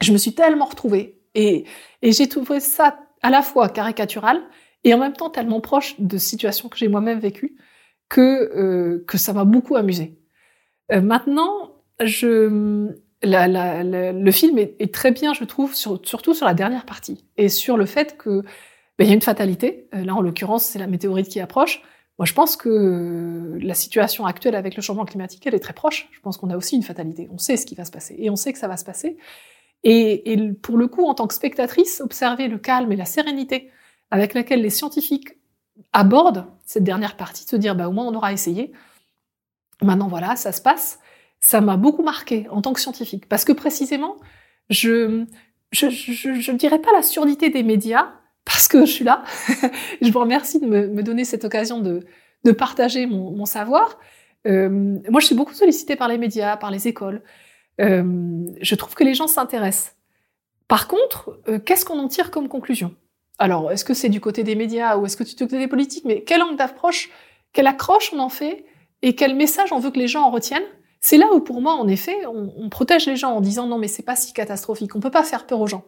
je 0.00 0.12
me 0.12 0.18
suis 0.18 0.34
tellement 0.34 0.64
retrouvée 0.64 1.20
et 1.34 1.66
et 2.00 2.12
j'ai 2.12 2.28
trouvé 2.28 2.60
ça 2.60 2.98
à 3.22 3.30
la 3.30 3.42
fois 3.42 3.68
caricatural 3.68 4.40
et 4.84 4.94
en 4.94 4.98
même 4.98 5.12
temps 5.12 5.30
tellement 5.30 5.60
proche 5.60 6.00
de 6.00 6.16
situations 6.16 6.68
que 6.68 6.78
j'ai 6.78 6.88
moi-même 6.88 7.20
vécues 7.20 7.56
que 8.08 8.20
euh, 8.20 9.04
que 9.06 9.18
ça 9.18 9.32
m'a 9.34 9.44
beaucoup 9.44 9.76
amusé. 9.76 10.18
maintenant, 10.90 11.72
je 12.00 12.90
le 13.22 14.30
film 14.30 14.58
est, 14.58 14.94
très 14.94 15.12
bien, 15.12 15.34
je 15.34 15.44
trouve, 15.44 15.74
sur, 15.74 16.00
surtout 16.04 16.34
sur 16.34 16.46
la 16.46 16.54
dernière 16.54 16.84
partie 16.84 17.24
et 17.36 17.48
sur 17.48 17.76
le 17.76 17.86
fait 17.86 18.16
que 18.16 18.42
ben, 18.98 19.04
il 19.04 19.08
y 19.08 19.10
a 19.10 19.14
une 19.14 19.22
fatalité. 19.22 19.88
Euh, 19.94 20.04
là, 20.04 20.14
en 20.14 20.20
l'occurrence, 20.20 20.64
c'est 20.64 20.78
la 20.78 20.86
météorite 20.86 21.28
qui 21.28 21.40
approche. 21.40 21.82
Moi, 22.18 22.26
je 22.26 22.34
pense 22.34 22.56
que 22.56 23.58
la 23.60 23.74
situation 23.74 24.26
actuelle 24.26 24.54
avec 24.54 24.76
le 24.76 24.82
changement 24.82 25.04
climatique, 25.04 25.46
elle 25.46 25.54
est 25.54 25.60
très 25.60 25.72
proche. 25.72 26.08
Je 26.12 26.20
pense 26.20 26.36
qu'on 26.36 26.50
a 26.50 26.56
aussi 26.56 26.76
une 26.76 26.82
fatalité. 26.82 27.28
On 27.32 27.38
sait 27.38 27.56
ce 27.56 27.64
qui 27.64 27.74
va 27.74 27.84
se 27.84 27.90
passer 27.90 28.14
et 28.18 28.28
on 28.28 28.36
sait 28.36 28.52
que 28.52 28.58
ça 28.58 28.68
va 28.68 28.76
se 28.76 28.84
passer. 28.84 29.16
Et, 29.82 30.32
et 30.32 30.52
pour 30.52 30.76
le 30.76 30.88
coup, 30.88 31.06
en 31.06 31.14
tant 31.14 31.26
que 31.26 31.34
spectatrice, 31.34 32.00
observer 32.00 32.48
le 32.48 32.58
calme 32.58 32.92
et 32.92 32.96
la 32.96 33.06
sérénité 33.06 33.70
avec 34.10 34.34
laquelle 34.34 34.60
les 34.60 34.70
scientifiques 34.70 35.38
abordent 35.92 36.46
cette 36.66 36.84
dernière 36.84 37.16
partie, 37.16 37.44
se 37.44 37.56
dire, 37.56 37.74
bah, 37.74 37.88
au 37.88 37.92
moins 37.92 38.06
on 38.06 38.14
aura 38.14 38.32
essayé. 38.32 38.72
Maintenant, 39.80 40.08
voilà, 40.08 40.36
ça 40.36 40.52
se 40.52 40.60
passe 40.60 41.00
ça 41.42 41.60
m'a 41.60 41.76
beaucoup 41.76 42.02
marqué 42.02 42.46
en 42.50 42.62
tant 42.62 42.72
que 42.72 42.80
scientifique, 42.80 43.28
parce 43.28 43.44
que 43.44 43.52
précisément, 43.52 44.16
je 44.70 45.26
je, 45.72 45.88
je, 45.88 46.34
je 46.34 46.52
dirais 46.52 46.80
pas 46.80 46.92
la 46.92 47.02
surdité 47.02 47.50
des 47.50 47.62
médias, 47.62 48.12
parce 48.44 48.68
que 48.68 48.84
je 48.84 48.90
suis 48.90 49.04
là. 49.04 49.24
je 50.02 50.10
vous 50.10 50.20
remercie 50.20 50.60
de 50.60 50.66
me, 50.66 50.86
me, 50.88 51.02
donner 51.02 51.24
cette 51.24 51.44
occasion 51.44 51.80
de, 51.80 52.04
de 52.44 52.52
partager 52.52 53.06
mon, 53.06 53.30
mon 53.30 53.46
savoir. 53.46 53.98
Euh, 54.46 54.68
moi, 55.08 55.20
je 55.20 55.26
suis 55.26 55.34
beaucoup 55.34 55.54
sollicitée 55.54 55.96
par 55.96 56.08
les 56.08 56.18
médias, 56.18 56.56
par 56.56 56.70
les 56.70 56.88
écoles. 56.88 57.22
Euh, 57.80 58.44
je 58.60 58.74
trouve 58.74 58.94
que 58.94 59.04
les 59.04 59.14
gens 59.14 59.26
s'intéressent. 59.28 59.96
Par 60.68 60.88
contre, 60.88 61.40
euh, 61.48 61.58
qu'est-ce 61.58 61.84
qu'on 61.84 61.98
en 61.98 62.08
tire 62.08 62.30
comme 62.30 62.48
conclusion? 62.48 62.94
Alors, 63.38 63.72
est-ce 63.72 63.84
que 63.84 63.94
c'est 63.94 64.08
du 64.08 64.20
côté 64.20 64.44
des 64.44 64.54
médias 64.54 64.96
ou 64.96 65.06
est-ce 65.06 65.16
que 65.16 65.24
c'est 65.24 65.36
du 65.36 65.44
côté 65.44 65.58
des 65.58 65.68
politiques? 65.68 66.04
Mais 66.04 66.22
quel 66.22 66.42
angle 66.42 66.56
d'approche, 66.56 67.10
quelle 67.52 67.66
accroche 67.66 68.12
on 68.12 68.18
en 68.18 68.28
fait 68.28 68.66
et 69.00 69.14
quel 69.14 69.34
message 69.34 69.72
on 69.72 69.78
veut 69.78 69.90
que 69.90 69.98
les 69.98 70.08
gens 70.08 70.22
en 70.22 70.30
retiennent? 70.30 70.62
C'est 71.04 71.16
là 71.16 71.26
où, 71.34 71.40
pour 71.40 71.60
moi, 71.60 71.74
en 71.74 71.88
effet, 71.88 72.16
on, 72.26 72.68
protège 72.70 73.06
les 73.06 73.16
gens 73.16 73.32
en 73.32 73.40
disant 73.40 73.66
non, 73.66 73.76
mais 73.76 73.88
c'est 73.88 74.04
pas 74.04 74.14
si 74.14 74.32
catastrophique. 74.32 74.94
On 74.94 75.00
peut 75.00 75.10
pas 75.10 75.24
faire 75.24 75.46
peur 75.46 75.60
aux 75.60 75.66
gens. 75.66 75.84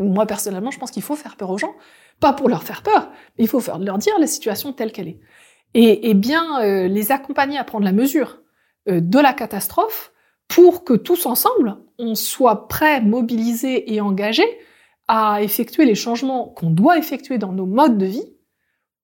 Moi, 0.00 0.26
personnellement, 0.26 0.72
je 0.72 0.78
pense 0.78 0.90
qu'il 0.90 1.04
faut 1.04 1.14
faire 1.14 1.36
peur 1.36 1.50
aux 1.50 1.58
gens, 1.58 1.74
pas 2.18 2.32
pour 2.32 2.48
leur 2.48 2.64
faire 2.64 2.82
peur, 2.82 3.10
mais 3.38 3.44
il 3.44 3.48
faut 3.48 3.62
leur 3.78 3.98
dire 3.98 4.18
la 4.18 4.26
situation 4.26 4.72
telle 4.72 4.90
qu'elle 4.90 5.08
est. 5.08 5.20
Et, 5.74 6.10
et 6.10 6.14
bien 6.14 6.60
euh, 6.62 6.88
les 6.88 7.12
accompagner 7.12 7.58
à 7.58 7.64
prendre 7.64 7.84
la 7.84 7.92
mesure 7.92 8.40
euh, 8.88 9.00
de 9.00 9.18
la 9.20 9.32
catastrophe 9.32 10.12
pour 10.48 10.82
que 10.82 10.94
tous 10.94 11.26
ensemble, 11.26 11.76
on 11.98 12.16
soit 12.16 12.66
prêts, 12.66 13.00
mobilisés 13.00 13.94
et 13.94 14.00
engagés 14.00 14.58
à 15.06 15.42
effectuer 15.42 15.84
les 15.84 15.94
changements 15.94 16.48
qu'on 16.48 16.70
doit 16.70 16.98
effectuer 16.98 17.38
dans 17.38 17.52
nos 17.52 17.66
modes 17.66 17.98
de 17.98 18.06
vie 18.06 18.34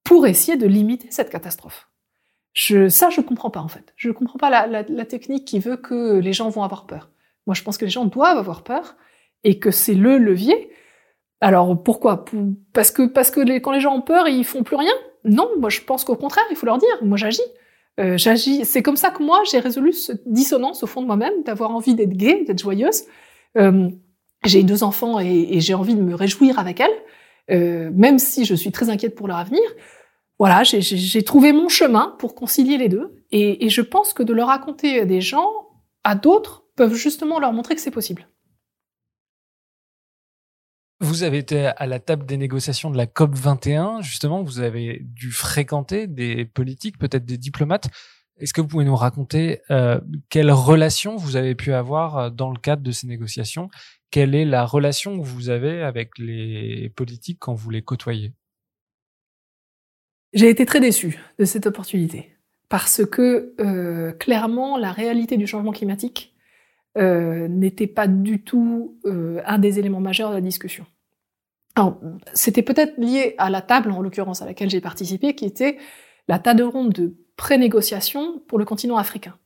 pour 0.02 0.26
essayer 0.26 0.56
de 0.56 0.66
limiter 0.66 1.08
cette 1.10 1.30
catastrophe. 1.30 1.88
Je, 2.56 2.88
ça, 2.88 3.10
je 3.10 3.20
comprends 3.20 3.50
pas 3.50 3.60
en 3.60 3.68
fait. 3.68 3.92
Je 3.96 4.10
comprends 4.10 4.38
pas 4.38 4.48
la, 4.48 4.66
la, 4.66 4.82
la, 4.88 5.04
technique 5.04 5.44
qui 5.44 5.58
veut 5.58 5.76
que 5.76 6.18
les 6.18 6.32
gens 6.32 6.48
vont 6.48 6.62
avoir 6.62 6.86
peur. 6.86 7.10
Moi, 7.46 7.52
je 7.52 7.62
pense 7.62 7.76
que 7.76 7.84
les 7.84 7.90
gens 7.90 8.06
doivent 8.06 8.38
avoir 8.38 8.64
peur 8.64 8.96
et 9.44 9.58
que 9.58 9.70
c'est 9.70 9.94
le 9.94 10.16
levier. 10.16 10.70
Alors 11.42 11.82
pourquoi? 11.82 12.24
Parce 12.72 12.90
que 12.90 13.06
parce 13.06 13.30
que 13.30 13.40
les, 13.40 13.60
quand 13.60 13.72
les 13.72 13.80
gens 13.80 13.94
ont 13.94 14.00
peur, 14.00 14.26
ils 14.26 14.42
font 14.42 14.62
plus 14.62 14.76
rien? 14.76 14.94
Non, 15.24 15.50
moi 15.58 15.68
je 15.68 15.82
pense 15.82 16.02
qu'au 16.02 16.16
contraire, 16.16 16.46
il 16.50 16.56
faut 16.56 16.64
leur 16.64 16.78
dire. 16.78 16.88
Moi, 17.02 17.18
j'agis. 17.18 17.42
Euh, 18.00 18.16
j'agis. 18.16 18.64
C'est 18.64 18.82
comme 18.82 18.96
ça 18.96 19.10
que 19.10 19.22
moi 19.22 19.42
j'ai 19.50 19.58
résolu 19.58 19.92
cette 19.92 20.26
dissonance 20.26 20.82
au 20.82 20.86
fond 20.86 21.02
de 21.02 21.06
moi-même, 21.06 21.42
d'avoir 21.44 21.72
envie 21.72 21.94
d'être 21.94 22.16
gaie, 22.16 22.42
d'être 22.44 22.60
joyeuse. 22.60 23.02
Euh, 23.58 23.90
j'ai 24.46 24.62
deux 24.62 24.82
enfants 24.82 25.20
et, 25.20 25.48
et 25.50 25.60
j'ai 25.60 25.74
envie 25.74 25.94
de 25.94 26.00
me 26.00 26.14
réjouir 26.14 26.58
avec 26.58 26.80
elles, 26.80 26.88
euh, 27.50 27.90
même 27.92 28.18
si 28.18 28.46
je 28.46 28.54
suis 28.54 28.72
très 28.72 28.88
inquiète 28.88 29.14
pour 29.14 29.28
leur 29.28 29.36
avenir 29.36 29.60
voilà, 30.38 30.62
j'ai 30.64 31.22
trouvé 31.24 31.52
mon 31.52 31.68
chemin 31.68 32.14
pour 32.18 32.34
concilier 32.34 32.76
les 32.76 32.88
deux. 32.88 33.24
Et, 33.30 33.64
et, 33.64 33.70
je 33.70 33.80
pense 33.80 34.12
que 34.12 34.22
de 34.22 34.32
le 34.32 34.44
raconter 34.44 35.04
des 35.06 35.20
gens, 35.20 35.50
à 36.04 36.14
d'autres, 36.14 36.64
peuvent 36.76 36.94
justement 36.94 37.40
leur 37.40 37.52
montrer 37.52 37.74
que 37.74 37.80
c'est 37.80 37.90
possible. 37.90 38.28
Vous 41.00 41.24
avez 41.24 41.38
été 41.38 41.66
à 41.66 41.86
la 41.86 42.00
table 42.00 42.24
des 42.24 42.38
négociations 42.38 42.90
de 42.90 42.96
la 42.96 43.06
COP 43.06 43.34
21, 43.34 44.00
justement, 44.00 44.42
vous 44.42 44.60
avez 44.60 45.00
dû 45.02 45.30
fréquenter 45.30 46.06
des 46.06 46.46
politiques, 46.46 46.96
peut-être 46.98 47.26
des 47.26 47.36
diplomates. 47.36 47.88
Est-ce 48.38 48.54
que 48.54 48.62
vous 48.62 48.66
pouvez 48.66 48.84
nous 48.84 48.96
raconter 48.96 49.60
euh, 49.70 50.00
quelle 50.30 50.50
relation 50.50 51.16
vous 51.16 51.36
avez 51.36 51.54
pu 51.54 51.72
avoir 51.72 52.18
euh, 52.18 52.30
dans 52.30 52.50
le 52.50 52.58
cadre 52.58 52.82
de 52.82 52.92
ces 52.92 53.06
négociations? 53.06 53.68
Quelle 54.10 54.34
est 54.34 54.44
la 54.46 54.64
relation 54.64 55.18
que 55.18 55.26
vous 55.26 55.50
avez 55.50 55.82
avec 55.82 56.18
les 56.18 56.90
politiques 56.96 57.38
quand 57.40 57.54
vous 57.54 57.70
les 57.70 57.82
côtoyez? 57.82 58.32
J'ai 60.36 60.50
été 60.50 60.66
très 60.66 60.80
déçue 60.80 61.18
de 61.38 61.44
cette 61.44 61.66
opportunité 61.66 62.30
parce 62.68 63.04
que 63.04 63.54
euh, 63.58 64.12
clairement 64.12 64.76
la 64.76 64.92
réalité 64.92 65.36
du 65.36 65.46
changement 65.46 65.72
climatique 65.72 66.34
euh, 66.98 67.48
n'était 67.48 67.86
pas 67.86 68.06
du 68.06 68.42
tout 68.42 68.98
euh, 69.06 69.40
un 69.46 69.58
des 69.58 69.78
éléments 69.78 70.00
majeurs 70.00 70.30
de 70.30 70.36
la 70.36 70.40
discussion. 70.40 70.86
Alors, 71.74 72.00
c'était 72.32 72.62
peut-être 72.62 72.98
lié 72.98 73.34
à 73.36 73.50
la 73.50 73.60
table, 73.60 73.90
en 73.90 74.00
l'occurrence 74.00 74.40
à 74.40 74.46
laquelle 74.46 74.70
j'ai 74.70 74.80
participé, 74.80 75.34
qui 75.34 75.44
était 75.44 75.76
la 76.28 76.38
table 76.38 76.62
ronde 76.62 76.92
de 76.92 77.16
pré-négociation 77.36 78.40
pour 78.48 78.58
le 78.58 78.64
continent 78.64 78.96
africain. 78.96 79.36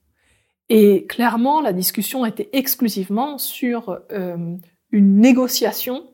Et 0.68 1.06
clairement, 1.06 1.60
la 1.60 1.72
discussion 1.72 2.24
était 2.24 2.48
exclusivement 2.52 3.38
sur 3.38 3.98
euh, 4.12 4.56
une 4.92 5.16
négociation 5.18 6.04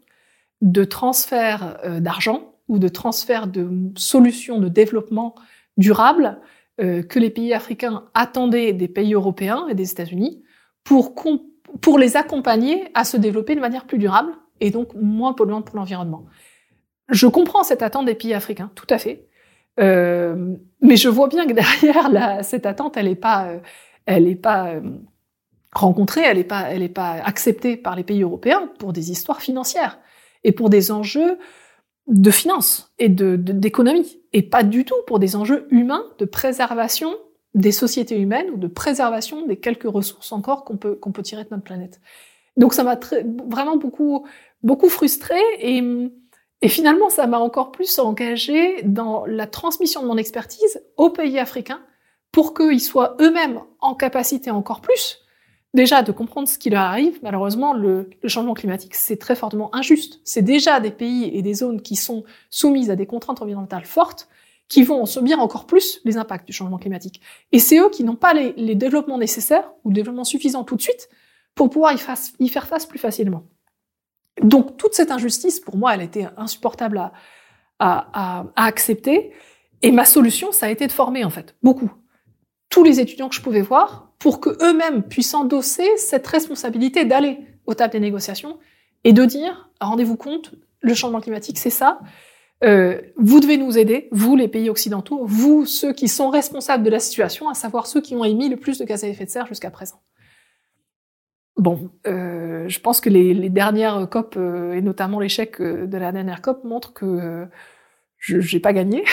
de 0.63 0.85
transfert 0.85 1.79
euh, 1.85 2.01
d'argent 2.01 2.56
ou 2.69 2.79
de 2.79 2.89
transfert 2.89 3.47
de 3.47 3.69
solutions 3.97 4.59
de 4.59 4.69
développement 4.69 5.35
durable 5.77 6.41
euh, 6.81 7.03
que 7.03 7.19
les 7.19 7.31
pays 7.31 7.55
africains 7.55 8.05
attendaient 8.15 8.73
des 8.73 8.89
pays 8.89 9.15
européens 9.15 9.67
et 9.69 9.75
des 9.75 9.91
États-Unis 9.91 10.43
pour, 10.85 11.15
pour 11.81 11.99
les 11.99 12.17
accompagner 12.17 12.89
à 12.95 13.05
se 13.05 13.17
développer 13.17 13.55
de 13.55 13.61
manière 13.61 13.87
plus 13.87 13.99
durable 13.99 14.33
et 14.61 14.71
donc 14.71 14.95
moins 14.95 15.33
polluante 15.33 15.67
pour 15.67 15.77
l'environnement. 15.77 16.27
Je 17.09 17.27
comprends 17.27 17.63
cette 17.63 17.83
attente 17.83 18.07
des 18.07 18.15
pays 18.15 18.35
africains, 18.35 18.71
tout 18.75 18.87
à 18.91 18.99
fait. 18.99 19.27
Euh, 19.79 20.57
mais 20.81 20.97
je 20.97 21.09
vois 21.09 21.29
bien 21.29 21.47
que 21.47 21.53
derrière 21.53 22.11
la, 22.11 22.43
cette 22.43 22.67
attente, 22.67 22.97
elle 22.97 23.07
n'est 23.07 23.15
pas, 23.15 23.47
euh, 23.49 23.59
elle 24.07 24.27
est 24.27 24.37
pas 24.37 24.69
euh, 24.69 24.81
rencontrée, 25.73 26.23
elle 26.23 26.39
n'est 26.39 26.45
pas, 26.45 26.71
elle 26.71 26.83
est 26.83 26.89
pas 26.89 27.13
acceptée 27.13 27.77
par 27.77 27.97
les 27.97 28.05
pays 28.05 28.23
européens 28.23 28.71
pour 28.79 28.93
des 28.93 29.11
histoires 29.11 29.41
financières 29.41 29.99
et 30.45 30.53
pour 30.53 30.71
des 30.71 30.91
enjeux 30.91 31.39
de 32.07 32.31
finances 32.31 32.93
et 32.99 33.09
de 33.09 33.37
d'économie, 33.37 34.21
et 34.33 34.43
pas 34.43 34.63
du 34.63 34.85
tout 34.85 34.95
pour 35.07 35.19
des 35.19 35.35
enjeux 35.37 35.67
humains 35.71 36.05
de 36.19 36.25
préservation 36.25 37.15
des 37.55 37.73
sociétés 37.73 38.19
humaines 38.19 38.51
ou 38.51 38.59
de 38.59 38.69
préservation 38.69 39.47
des 39.47 39.57
quelques 39.57 39.91
ressources 39.91 40.31
encore 40.33 40.65
qu'on 40.65 40.77
peut 40.77 40.95
qu'on 40.95 41.13
peut 41.13 41.23
tirer 41.23 41.45
de 41.45 41.49
notre 41.51 41.65
planète. 41.65 42.01
Donc 42.57 42.75
ça 42.75 42.85
m'a 42.85 42.99
vraiment 43.49 43.77
beaucoup 43.77 44.27
beaucoup 44.63 44.89
frustrée 44.89 45.41
et 45.61 45.83
et 46.63 46.69
finalement 46.69 47.11
ça 47.11 47.27
m'a 47.27 47.39
encore 47.39 47.73
plus 47.73 47.99
engagée 47.99 48.83
dans 48.85 49.27
la 49.27 49.47
transmission 49.47 50.03
de 50.03 50.07
mon 50.07 50.17
expertise 50.17 50.83
aux 50.97 51.11
pays 51.11 51.39
africains 51.39 51.81
pour 52.31 52.55
qu'ils 52.55 52.81
soient 52.81 53.17
eux-mêmes 53.21 53.61
en 53.81 53.95
capacité 53.95 54.51
encore 54.51 54.81
plus 54.81 55.26
déjà 55.77 56.03
de 56.03 56.11
comprendre 56.11 56.49
ce 56.49 56.59
qui 56.59 56.71
leur 56.71 56.83
arrive. 56.83 57.21
Malheureusement, 57.23 57.73
le, 57.73 58.11
changement 58.25 58.55
climatique, 58.55 58.97
c'est 58.97 59.17
très 59.17 59.37
fortement 59.37 59.73
injuste. 59.73 60.21
C'est 60.25 60.43
déjà 60.43 60.81
des 60.81 60.91
pays 60.91 61.31
et 61.33 61.43
des 61.43 61.55
zones 61.55 61.81
qui 61.81 61.95
sont 61.95 62.25
soumises 62.51 62.91
à 62.91 62.97
des 62.97 63.07
contraintes 63.07 63.41
environnementales 63.41 63.85
fortes 63.85 64.29
qui 64.69 64.83
vont 64.83 65.07
subir 65.07 65.39
encore 65.39 65.67
plus 65.67 66.01
les 66.05 66.17
impacts 66.17 66.45
du 66.45 66.53
changement 66.53 66.79
climatique. 66.79 67.21
Et 67.53 67.61
c'est 67.61 67.79
eux 67.79 67.89
qui 67.91 68.03
n'ont 68.03 68.17
pas 68.17 68.35
les, 68.35 68.75
développements 68.75 69.19
nécessaires 69.19 69.71
ou 69.85 69.91
le 69.91 69.95
développement 69.95 70.25
suffisant 70.25 70.65
tout 70.65 70.75
de 70.75 70.83
suite 70.83 71.09
pour 71.55 71.71
pouvoir 71.71 71.93
y, 71.93 72.49
faire 72.49 72.67
face 72.67 72.87
plus 72.87 72.99
facilement. 72.99 73.45
Donc 74.43 74.77
toute 74.77 74.95
cette 74.95 75.13
injustice, 75.13 75.61
pour 75.61 75.77
moi, 75.77 75.95
elle 75.95 76.03
était 76.03 76.27
insupportable 76.37 77.13
à 77.79 78.47
accepter. 78.57 79.33
Et 79.83 79.93
ma 79.93 80.05
solution, 80.05 80.51
ça 80.51 80.67
a 80.67 80.71
été 80.71 80.87
de 80.87 80.93
former, 80.93 81.25
en 81.25 81.31
fait, 81.31 81.55
beaucoup. 81.63 81.91
Tous 82.71 82.83
les 82.83 82.99
étudiants 82.99 83.29
que 83.29 83.37
je 83.37 83.43
pouvais 83.43 83.61
voir, 83.61 84.06
pour 84.19 84.41
que 84.41 84.51
eux-mêmes 84.65 85.03
puissent 85.03 85.35
endosser 85.35 85.89
cette 85.97 86.27
responsabilité 86.27 87.05
d'aller 87.05 87.39
aux 87.67 87.75
tables 87.75 87.93
des 87.93 88.01
négociations 88.01 88.59
et 89.05 89.13
de 89.13 89.25
dire 89.25 89.71
rendez-vous 89.81 90.17
compte, 90.17 90.55
le 90.81 90.95
changement 90.95 91.21
climatique, 91.21 91.59
c'est 91.59 91.71
ça. 91.71 92.01
Euh, 92.65 93.01
vous 93.17 93.41
devez 93.41 93.59
nous 93.59 93.77
aider, 93.77 94.09
vous 94.13 94.35
les 94.35 94.49
pays 94.49 94.71
occidentaux, 94.71 95.25
vous 95.25 95.67
ceux 95.67 95.93
qui 95.93 96.09
sont 96.09 96.31
responsables 96.31 96.85
de 96.85 96.91
la 96.91 97.01
situation, 97.01 97.49
à 97.49 97.55
savoir 97.55 97.87
ceux 97.87 98.01
qui 98.01 98.15
ont 98.15 98.25
émis 98.25 98.49
le 98.49 98.57
plus 98.57 98.79
de 98.79 98.85
gaz 98.85 99.05
à 99.05 99.09
effet 99.09 99.27
de 99.27 99.31
serre 99.31 99.47
jusqu'à 99.47 99.71
présent. 99.71 100.01
Bon, 101.57 101.91
euh, 102.07 102.69
je 102.69 102.81
pense 102.81 103.01
que 103.01 103.09
les, 103.09 103.33
les 103.33 103.49
dernières 103.49 104.09
COP 104.11 104.35
euh, 104.37 104.75
et 104.75 104.83
notamment 104.83 105.21
l'échec 105.21 105.61
euh, 105.61 105.87
de 105.87 105.97
la 105.97 106.13
dernière 106.13 106.43
COP 106.43 106.65
montrent 106.65 106.93
que 106.93 107.07
euh, 107.07 107.47
je 108.19 108.37
n'ai 108.39 108.61
pas 108.61 108.75
gagné. 108.75 109.05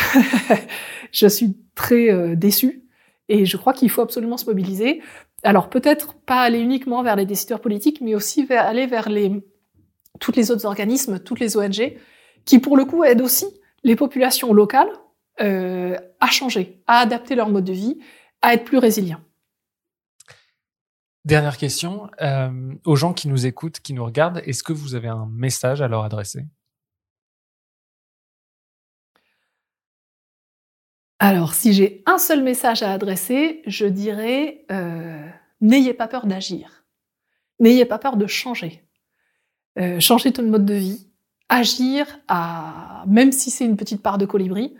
je 1.12 1.28
suis 1.28 1.56
très 1.76 2.36
déçue 2.36 2.83
et 3.30 3.46
je 3.46 3.58
crois 3.58 3.74
qu'il 3.74 3.90
faut 3.90 4.02
absolument 4.02 4.38
se 4.38 4.46
mobiliser. 4.46 5.02
Alors 5.44 5.70
peut-être 5.70 6.16
pas 6.16 6.42
aller 6.42 6.60
uniquement 6.60 7.04
vers 7.04 7.16
les 7.16 7.26
décideurs 7.26 7.62
politiques, 7.62 8.02
mais 8.02 8.16
aussi 8.16 8.48
aller 8.52 8.88
vers 8.88 9.10
les, 9.10 9.32
toutes 10.20 10.36
les 10.36 10.52
autres 10.52 10.66
organismes, 10.66 11.20
toutes 11.20 11.40
les 11.40 11.58
ONG, 11.58 11.98
qui 12.46 12.60
pour 12.60 12.78
le 12.78 12.86
coup 12.86 13.04
aident 13.04 13.22
aussi 13.22 13.46
les 13.84 13.96
populations 13.96 14.54
locales 14.54 14.92
euh, 15.42 15.98
à 16.20 16.28
changer, 16.28 16.82
à 16.88 17.00
adapter 17.00 17.36
leur 17.36 17.50
mode 17.50 17.66
de 17.66 17.74
vie, 17.74 18.00
à 18.42 18.54
être 18.54 18.66
plus 18.66 18.78
résilients. 18.78 19.22
Dernière 21.26 21.58
question, 21.58 22.10
euh, 22.22 22.74
aux 22.86 22.98
gens 22.98 23.14
qui 23.14 23.30
nous 23.30 23.46
écoutent, 23.46 23.80
qui 23.80 23.94
nous 23.94 24.04
regardent, 24.04 24.42
est-ce 24.46 24.62
que 24.62 24.74
vous 24.74 24.94
avez 24.94 25.08
un 25.08 25.26
message 25.32 25.82
à 25.82 25.88
leur 25.88 26.04
adresser? 26.04 26.46
Alors, 31.26 31.54
si 31.54 31.72
j'ai 31.72 32.04
un 32.06 32.18
seul 32.18 32.44
message 32.44 32.84
à 32.84 32.92
adresser, 32.92 33.62
je 33.66 33.86
dirais 33.86 34.66
euh, 34.74 35.26
n'ayez 35.62 35.94
pas 35.94 36.10
peur 36.10 36.26
d'agir. 36.26 36.84
N'ayez 37.62 37.86
pas 37.86 37.98
peur 37.98 38.18
de 38.18 38.28
changer. 38.28 38.84
Euh, 39.80 40.02
changer 40.02 40.34
ton 40.34 40.44
mode 40.44 40.66
de 40.66 40.74
vie. 40.74 41.08
Agir 41.48 42.20
à, 42.28 43.06
même 43.08 43.32
si 43.32 43.52
c'est 43.52 43.64
une 43.64 43.78
petite 43.78 44.02
part 44.02 44.18
de 44.18 44.26
colibri, 44.26 44.74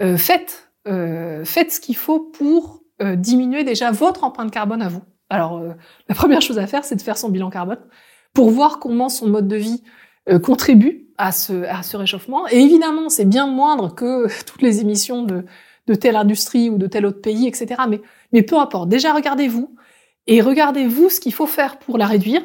euh, 0.00 0.16
faites, 0.16 0.72
euh, 0.88 1.44
faites 1.44 1.72
ce 1.72 1.80
qu'il 1.80 1.96
faut 1.96 2.20
pour 2.20 2.80
diminuer 3.16 3.62
déjà 3.62 3.90
votre 3.90 4.24
empreinte 4.24 4.50
carbone 4.50 4.80
à 4.80 4.88
vous. 4.88 5.02
Alors, 5.28 5.60
la 6.08 6.14
première 6.14 6.40
chose 6.40 6.58
à 6.58 6.68
faire, 6.68 6.84
c'est 6.84 6.94
de 6.94 7.02
faire 7.02 7.18
son 7.18 7.30
bilan 7.30 7.50
carbone 7.50 7.80
pour 8.32 8.48
voir 8.48 8.78
comment 8.78 9.08
son 9.08 9.26
mode 9.26 9.48
de 9.48 9.56
vie 9.56 9.82
contribue 10.44 11.08
à 11.18 11.32
ce 11.32 11.96
réchauffement. 11.96 12.46
Et 12.48 12.60
évidemment, 12.60 13.08
c'est 13.08 13.24
bien 13.24 13.48
moindre 13.48 13.92
que 13.92 14.28
toutes 14.44 14.62
les 14.62 14.80
émissions 14.80 15.24
de, 15.24 15.44
de 15.86 15.94
telle 15.94 16.16
industrie 16.16 16.70
ou 16.70 16.78
de 16.78 16.86
tel 16.86 17.06
autre 17.06 17.20
pays, 17.20 17.46
etc. 17.46 17.82
Mais, 17.88 18.00
mais 18.32 18.42
peu 18.42 18.58
importe. 18.58 18.88
Déjà, 18.88 19.12
regardez-vous 19.12 19.74
et 20.26 20.40
regardez-vous 20.40 21.10
ce 21.10 21.20
qu'il 21.20 21.34
faut 21.34 21.46
faire 21.46 21.78
pour 21.78 21.98
la 21.98 22.06
réduire. 22.06 22.42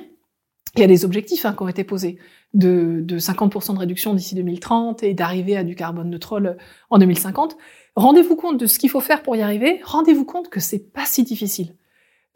Il 0.75 0.81
y 0.81 0.83
a 0.83 0.87
des 0.87 1.05
objectifs 1.05 1.45
hein, 1.45 1.53
qui 1.55 1.63
ont 1.63 1.67
été 1.67 1.83
posés 1.83 2.17
de, 2.53 2.99
de 3.01 3.19
50% 3.19 3.73
de 3.73 3.79
réduction 3.79 4.13
d'ici 4.13 4.35
2030 4.35 5.03
et 5.03 5.13
d'arriver 5.13 5.57
à 5.57 5.63
du 5.63 5.75
carbone 5.75 6.09
neutre 6.09 6.57
en 6.89 6.97
2050. 6.97 7.57
Rendez-vous 7.95 8.35
compte 8.35 8.59
de 8.59 8.67
ce 8.67 8.77
qu'il 8.77 8.89
faut 8.89 9.01
faire 9.01 9.23
pour 9.23 9.35
y 9.35 9.41
arriver. 9.41 9.81
Rendez-vous 9.83 10.25
compte 10.25 10.49
que 10.49 10.59
c'est 10.59 10.91
pas 10.91 11.05
si 11.05 11.23
difficile. 11.23 11.75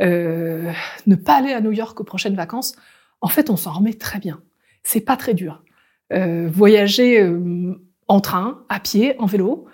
Euh, 0.02 0.72
ne 1.06 1.16
pas 1.16 1.36
aller 1.36 1.54
à 1.54 1.62
New 1.62 1.72
York 1.72 2.00
aux 2.00 2.04
prochaines 2.04 2.36
vacances, 2.36 2.74
en 3.22 3.28
fait, 3.28 3.50
on 3.50 3.58
s'en 3.58 3.72
remet 3.74 3.94
très 3.94 4.20
bien. 4.20 4.42
C'est 4.84 5.02
pas 5.02 5.16
très 5.16 5.36
dur. 5.36 5.64
Euh, 6.12 6.50
voyager 6.52 7.22
euh, 7.22 7.80
en 8.08 8.20
train, 8.20 8.64
à 8.70 8.80
pied, 8.80 9.16
en 9.20 9.28
vélo, 9.28 9.68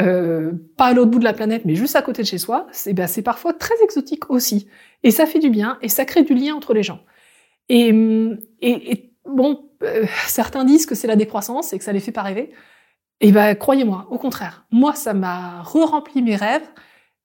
euh, 0.00 0.52
pas 0.76 0.86
à 0.86 0.92
l'autre 0.92 1.10
bout 1.10 1.18
de 1.18 1.24
la 1.24 1.32
planète, 1.32 1.64
mais 1.64 1.74
juste 1.74 1.96
à 1.96 2.02
côté 2.02 2.22
de 2.22 2.26
chez 2.26 2.38
soi, 2.38 2.66
c'est 2.72 2.92
ben, 2.92 3.08
parfois 3.24 3.52
très 3.52 3.74
exotique 3.82 4.30
aussi. 4.30 4.68
Et 5.02 5.10
ça 5.10 5.26
fait 5.26 5.38
du 5.38 5.50
bien 5.50 5.78
et 5.82 5.88
ça 5.88 6.04
crée 6.04 6.22
du 6.22 6.34
lien 6.34 6.54
entre 6.54 6.74
les 6.74 6.82
gens. 6.82 7.00
Et, 7.68 7.88
et, 8.60 8.92
et 8.92 9.12
bon, 9.24 9.70
euh, 9.82 10.06
certains 10.26 10.64
disent 10.64 10.86
que 10.86 10.94
c'est 10.94 11.06
la 11.06 11.16
décroissance 11.16 11.72
et 11.72 11.78
que 11.78 11.84
ça 11.84 11.92
les 11.92 12.00
fait 12.00 12.12
pas 12.12 12.22
rêver. 12.22 12.50
Et 13.20 13.32
ben, 13.32 13.54
croyez-moi, 13.54 14.06
au 14.10 14.18
contraire, 14.18 14.66
moi, 14.70 14.94
ça 14.94 15.14
m'a 15.14 15.62
re-rempli 15.62 16.22
mes 16.22 16.36
rêves 16.36 16.68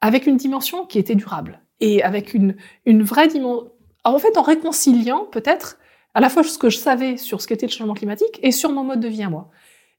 avec 0.02 0.28
une 0.28 0.38
dimension 0.38 0.86
qui 0.86 1.00
était 1.00 1.16
durable 1.16 1.62
et 1.80 2.04
avec 2.04 2.34
une, 2.34 2.56
une 2.86 3.04
vraie 3.04 3.28
dimension. 3.28 3.72
En 4.04 4.18
fait, 4.18 4.38
en 4.38 4.44
réconciliant 4.44 5.26
peut-être 5.26 5.78
à 6.14 6.22
la 6.22 6.30
fois 6.30 6.44
ce 6.44 6.58
que 6.58 6.70
je 6.70 6.78
savais 6.78 7.18
sur 7.18 7.42
ce 7.42 7.48
qu'était 7.48 7.66
le 7.66 7.72
changement 7.72 7.94
climatique 7.94 8.40
et 8.42 8.52
sur 8.52 8.72
mon 8.72 8.84
mode 8.84 9.00
de 9.00 9.08
vie 9.08 9.24
à 9.24 9.30
moi. 9.30 9.50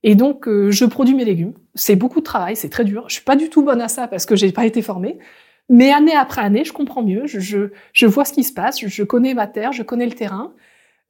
Et 0.03 0.15
donc, 0.15 0.49
euh, 0.49 0.71
je 0.71 0.85
produis 0.85 1.15
mes 1.15 1.25
légumes. 1.25 1.55
C'est 1.75 1.97
beaucoup 1.97 2.21
de 2.21 2.25
travail, 2.25 2.57
c'est 2.57 2.71
très 2.71 2.85
dur. 2.85 3.05
Je 3.09 3.15
suis 3.15 3.25
pas 3.25 3.37
du 3.37 3.51
tout 3.51 3.63
bonne 3.63 3.81
à 3.81 3.89
ça 3.89 4.09
parce 4.09 4.27
que 4.27 4.37
j'ai 4.37 4.51
pas 4.53 4.67
été 4.67 4.83
formée. 4.83 5.19
Mais 5.69 5.93
année 5.93 6.15
après 6.15 6.41
année, 6.41 6.65
je 6.65 6.73
comprends 6.73 7.03
mieux. 7.03 7.27
Je, 7.27 7.39
je, 7.39 7.71
je 7.93 8.07
vois 8.07 8.25
ce 8.25 8.33
qui 8.33 8.43
se 8.43 8.53
passe. 8.53 8.81
Je, 8.85 9.03
connais 9.03 9.35
ma 9.35 9.47
terre, 9.47 9.73
je 9.73 9.83
connais 9.83 10.07
le 10.07 10.13
terrain. 10.13 10.53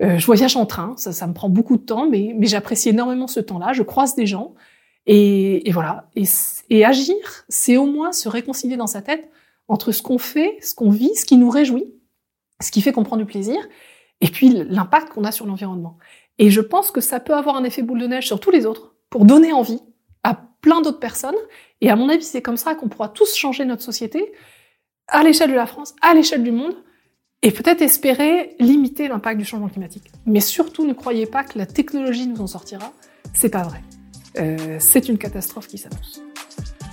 Euh, 0.02 0.18
je 0.18 0.26
voyage 0.26 0.56
en 0.56 0.66
train. 0.66 0.94
Ça, 0.96 1.12
ça 1.12 1.26
me 1.26 1.32
prend 1.32 1.48
beaucoup 1.48 1.76
de 1.76 1.82
temps, 1.82 2.08
mais, 2.08 2.34
mais 2.36 2.46
j'apprécie 2.46 2.90
énormément 2.90 3.26
ce 3.26 3.40
temps-là. 3.40 3.72
Je 3.72 3.82
croise 3.82 4.14
des 4.14 4.26
gens. 4.26 4.54
Et, 5.06 5.68
et 5.68 5.72
voilà. 5.72 6.10
Et, 6.16 6.24
et 6.68 6.84
agir, 6.84 7.14
c'est 7.48 7.76
au 7.76 7.86
moins 7.86 8.12
se 8.12 8.28
réconcilier 8.28 8.76
dans 8.76 8.86
sa 8.86 9.02
tête 9.02 9.30
entre 9.68 9.92
ce 9.92 10.02
qu'on 10.02 10.18
fait, 10.18 10.58
ce 10.60 10.74
qu'on 10.74 10.90
vit, 10.90 11.14
ce 11.14 11.24
qui 11.24 11.36
nous 11.36 11.48
réjouit, 11.48 11.94
ce 12.60 12.70
qui 12.72 12.82
fait 12.82 12.92
qu'on 12.92 13.04
prend 13.04 13.16
du 13.16 13.24
plaisir, 13.24 13.56
et 14.20 14.26
puis 14.26 14.50
l'impact 14.50 15.10
qu'on 15.10 15.24
a 15.24 15.32
sur 15.32 15.46
l'environnement. 15.46 15.96
Et 16.40 16.50
je 16.50 16.62
pense 16.62 16.90
que 16.90 17.02
ça 17.02 17.20
peut 17.20 17.34
avoir 17.34 17.54
un 17.56 17.64
effet 17.64 17.82
boule 17.82 18.00
de 18.00 18.06
neige 18.06 18.26
sur 18.26 18.40
tous 18.40 18.50
les 18.50 18.64
autres, 18.64 18.94
pour 19.10 19.26
donner 19.26 19.52
envie 19.52 19.80
à 20.22 20.40
plein 20.62 20.80
d'autres 20.80 20.98
personnes. 20.98 21.36
Et 21.82 21.90
à 21.90 21.96
mon 21.96 22.08
avis, 22.08 22.24
c'est 22.24 22.40
comme 22.40 22.56
ça 22.56 22.74
qu'on 22.74 22.88
pourra 22.88 23.10
tous 23.10 23.36
changer 23.36 23.66
notre 23.66 23.82
société 23.82 24.32
à 25.06 25.22
l'échelle 25.22 25.50
de 25.50 25.54
la 25.54 25.66
France, 25.66 25.94
à 26.00 26.14
l'échelle 26.14 26.42
du 26.42 26.50
monde, 26.50 26.74
et 27.42 27.50
peut-être 27.50 27.82
espérer 27.82 28.56
limiter 28.58 29.06
l'impact 29.06 29.38
du 29.38 29.44
changement 29.44 29.68
climatique. 29.68 30.04
Mais 30.24 30.40
surtout, 30.40 30.86
ne 30.86 30.94
croyez 30.94 31.26
pas 31.26 31.44
que 31.44 31.58
la 31.58 31.66
technologie 31.66 32.26
nous 32.26 32.40
en 32.40 32.46
sortira. 32.46 32.92
C'est 33.34 33.50
pas 33.50 33.62
vrai. 33.62 33.82
Euh, 34.38 34.78
c'est 34.78 35.10
une 35.10 35.18
catastrophe 35.18 35.66
qui 35.66 35.76
s'annonce. 35.76 36.22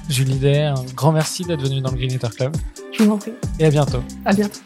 Julie 0.10 0.40
Day, 0.40 0.64
un 0.64 0.84
grand 0.94 1.14
merci 1.14 1.44
d'être 1.44 1.62
venue 1.62 1.80
dans 1.80 1.92
le 1.92 1.98
Green 1.98 2.20
Club. 2.20 2.54
Je 2.92 3.04
vous 3.04 3.12
en 3.12 3.18
prie. 3.18 3.34
Et 3.60 3.66
à 3.66 3.70
bientôt. 3.70 4.02
À 4.26 4.34
bientôt. 4.34 4.60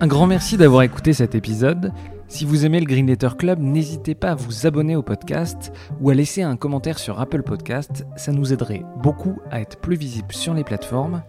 Un 0.00 0.06
grand 0.08 0.26
merci 0.26 0.56
d'avoir 0.56 0.82
écouté 0.82 1.12
cet 1.12 1.36
épisode. 1.36 1.92
Si 2.32 2.46
vous 2.46 2.64
aimez 2.64 2.80
le 2.80 2.86
Green 2.86 3.06
Letter 3.06 3.28
Club, 3.38 3.60
n'hésitez 3.60 4.14
pas 4.14 4.30
à 4.30 4.34
vous 4.34 4.66
abonner 4.66 4.96
au 4.96 5.02
podcast 5.02 5.70
ou 6.00 6.08
à 6.08 6.14
laisser 6.14 6.40
un 6.40 6.56
commentaire 6.56 6.98
sur 6.98 7.20
Apple 7.20 7.42
Podcast. 7.42 8.06
Ça 8.16 8.32
nous 8.32 8.54
aiderait 8.54 8.84
beaucoup 9.02 9.38
à 9.50 9.60
être 9.60 9.76
plus 9.76 9.96
visible 9.96 10.32
sur 10.32 10.54
les 10.54 10.64
plateformes. 10.64 11.22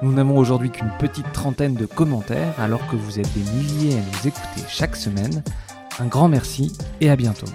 Nous 0.00 0.14
n'avons 0.14 0.38
aujourd'hui 0.38 0.70
qu'une 0.70 0.90
petite 0.98 1.30
trentaine 1.32 1.74
de 1.74 1.84
commentaires 1.84 2.58
alors 2.58 2.86
que 2.88 2.96
vous 2.96 3.20
êtes 3.20 3.30
des 3.34 3.50
milliers 3.52 3.98
à 3.98 4.00
nous 4.00 4.28
écouter 4.28 4.62
chaque 4.66 4.96
semaine. 4.96 5.44
Un 5.98 6.06
grand 6.06 6.30
merci 6.30 6.72
et 7.02 7.10
à 7.10 7.16
bientôt. 7.16 7.48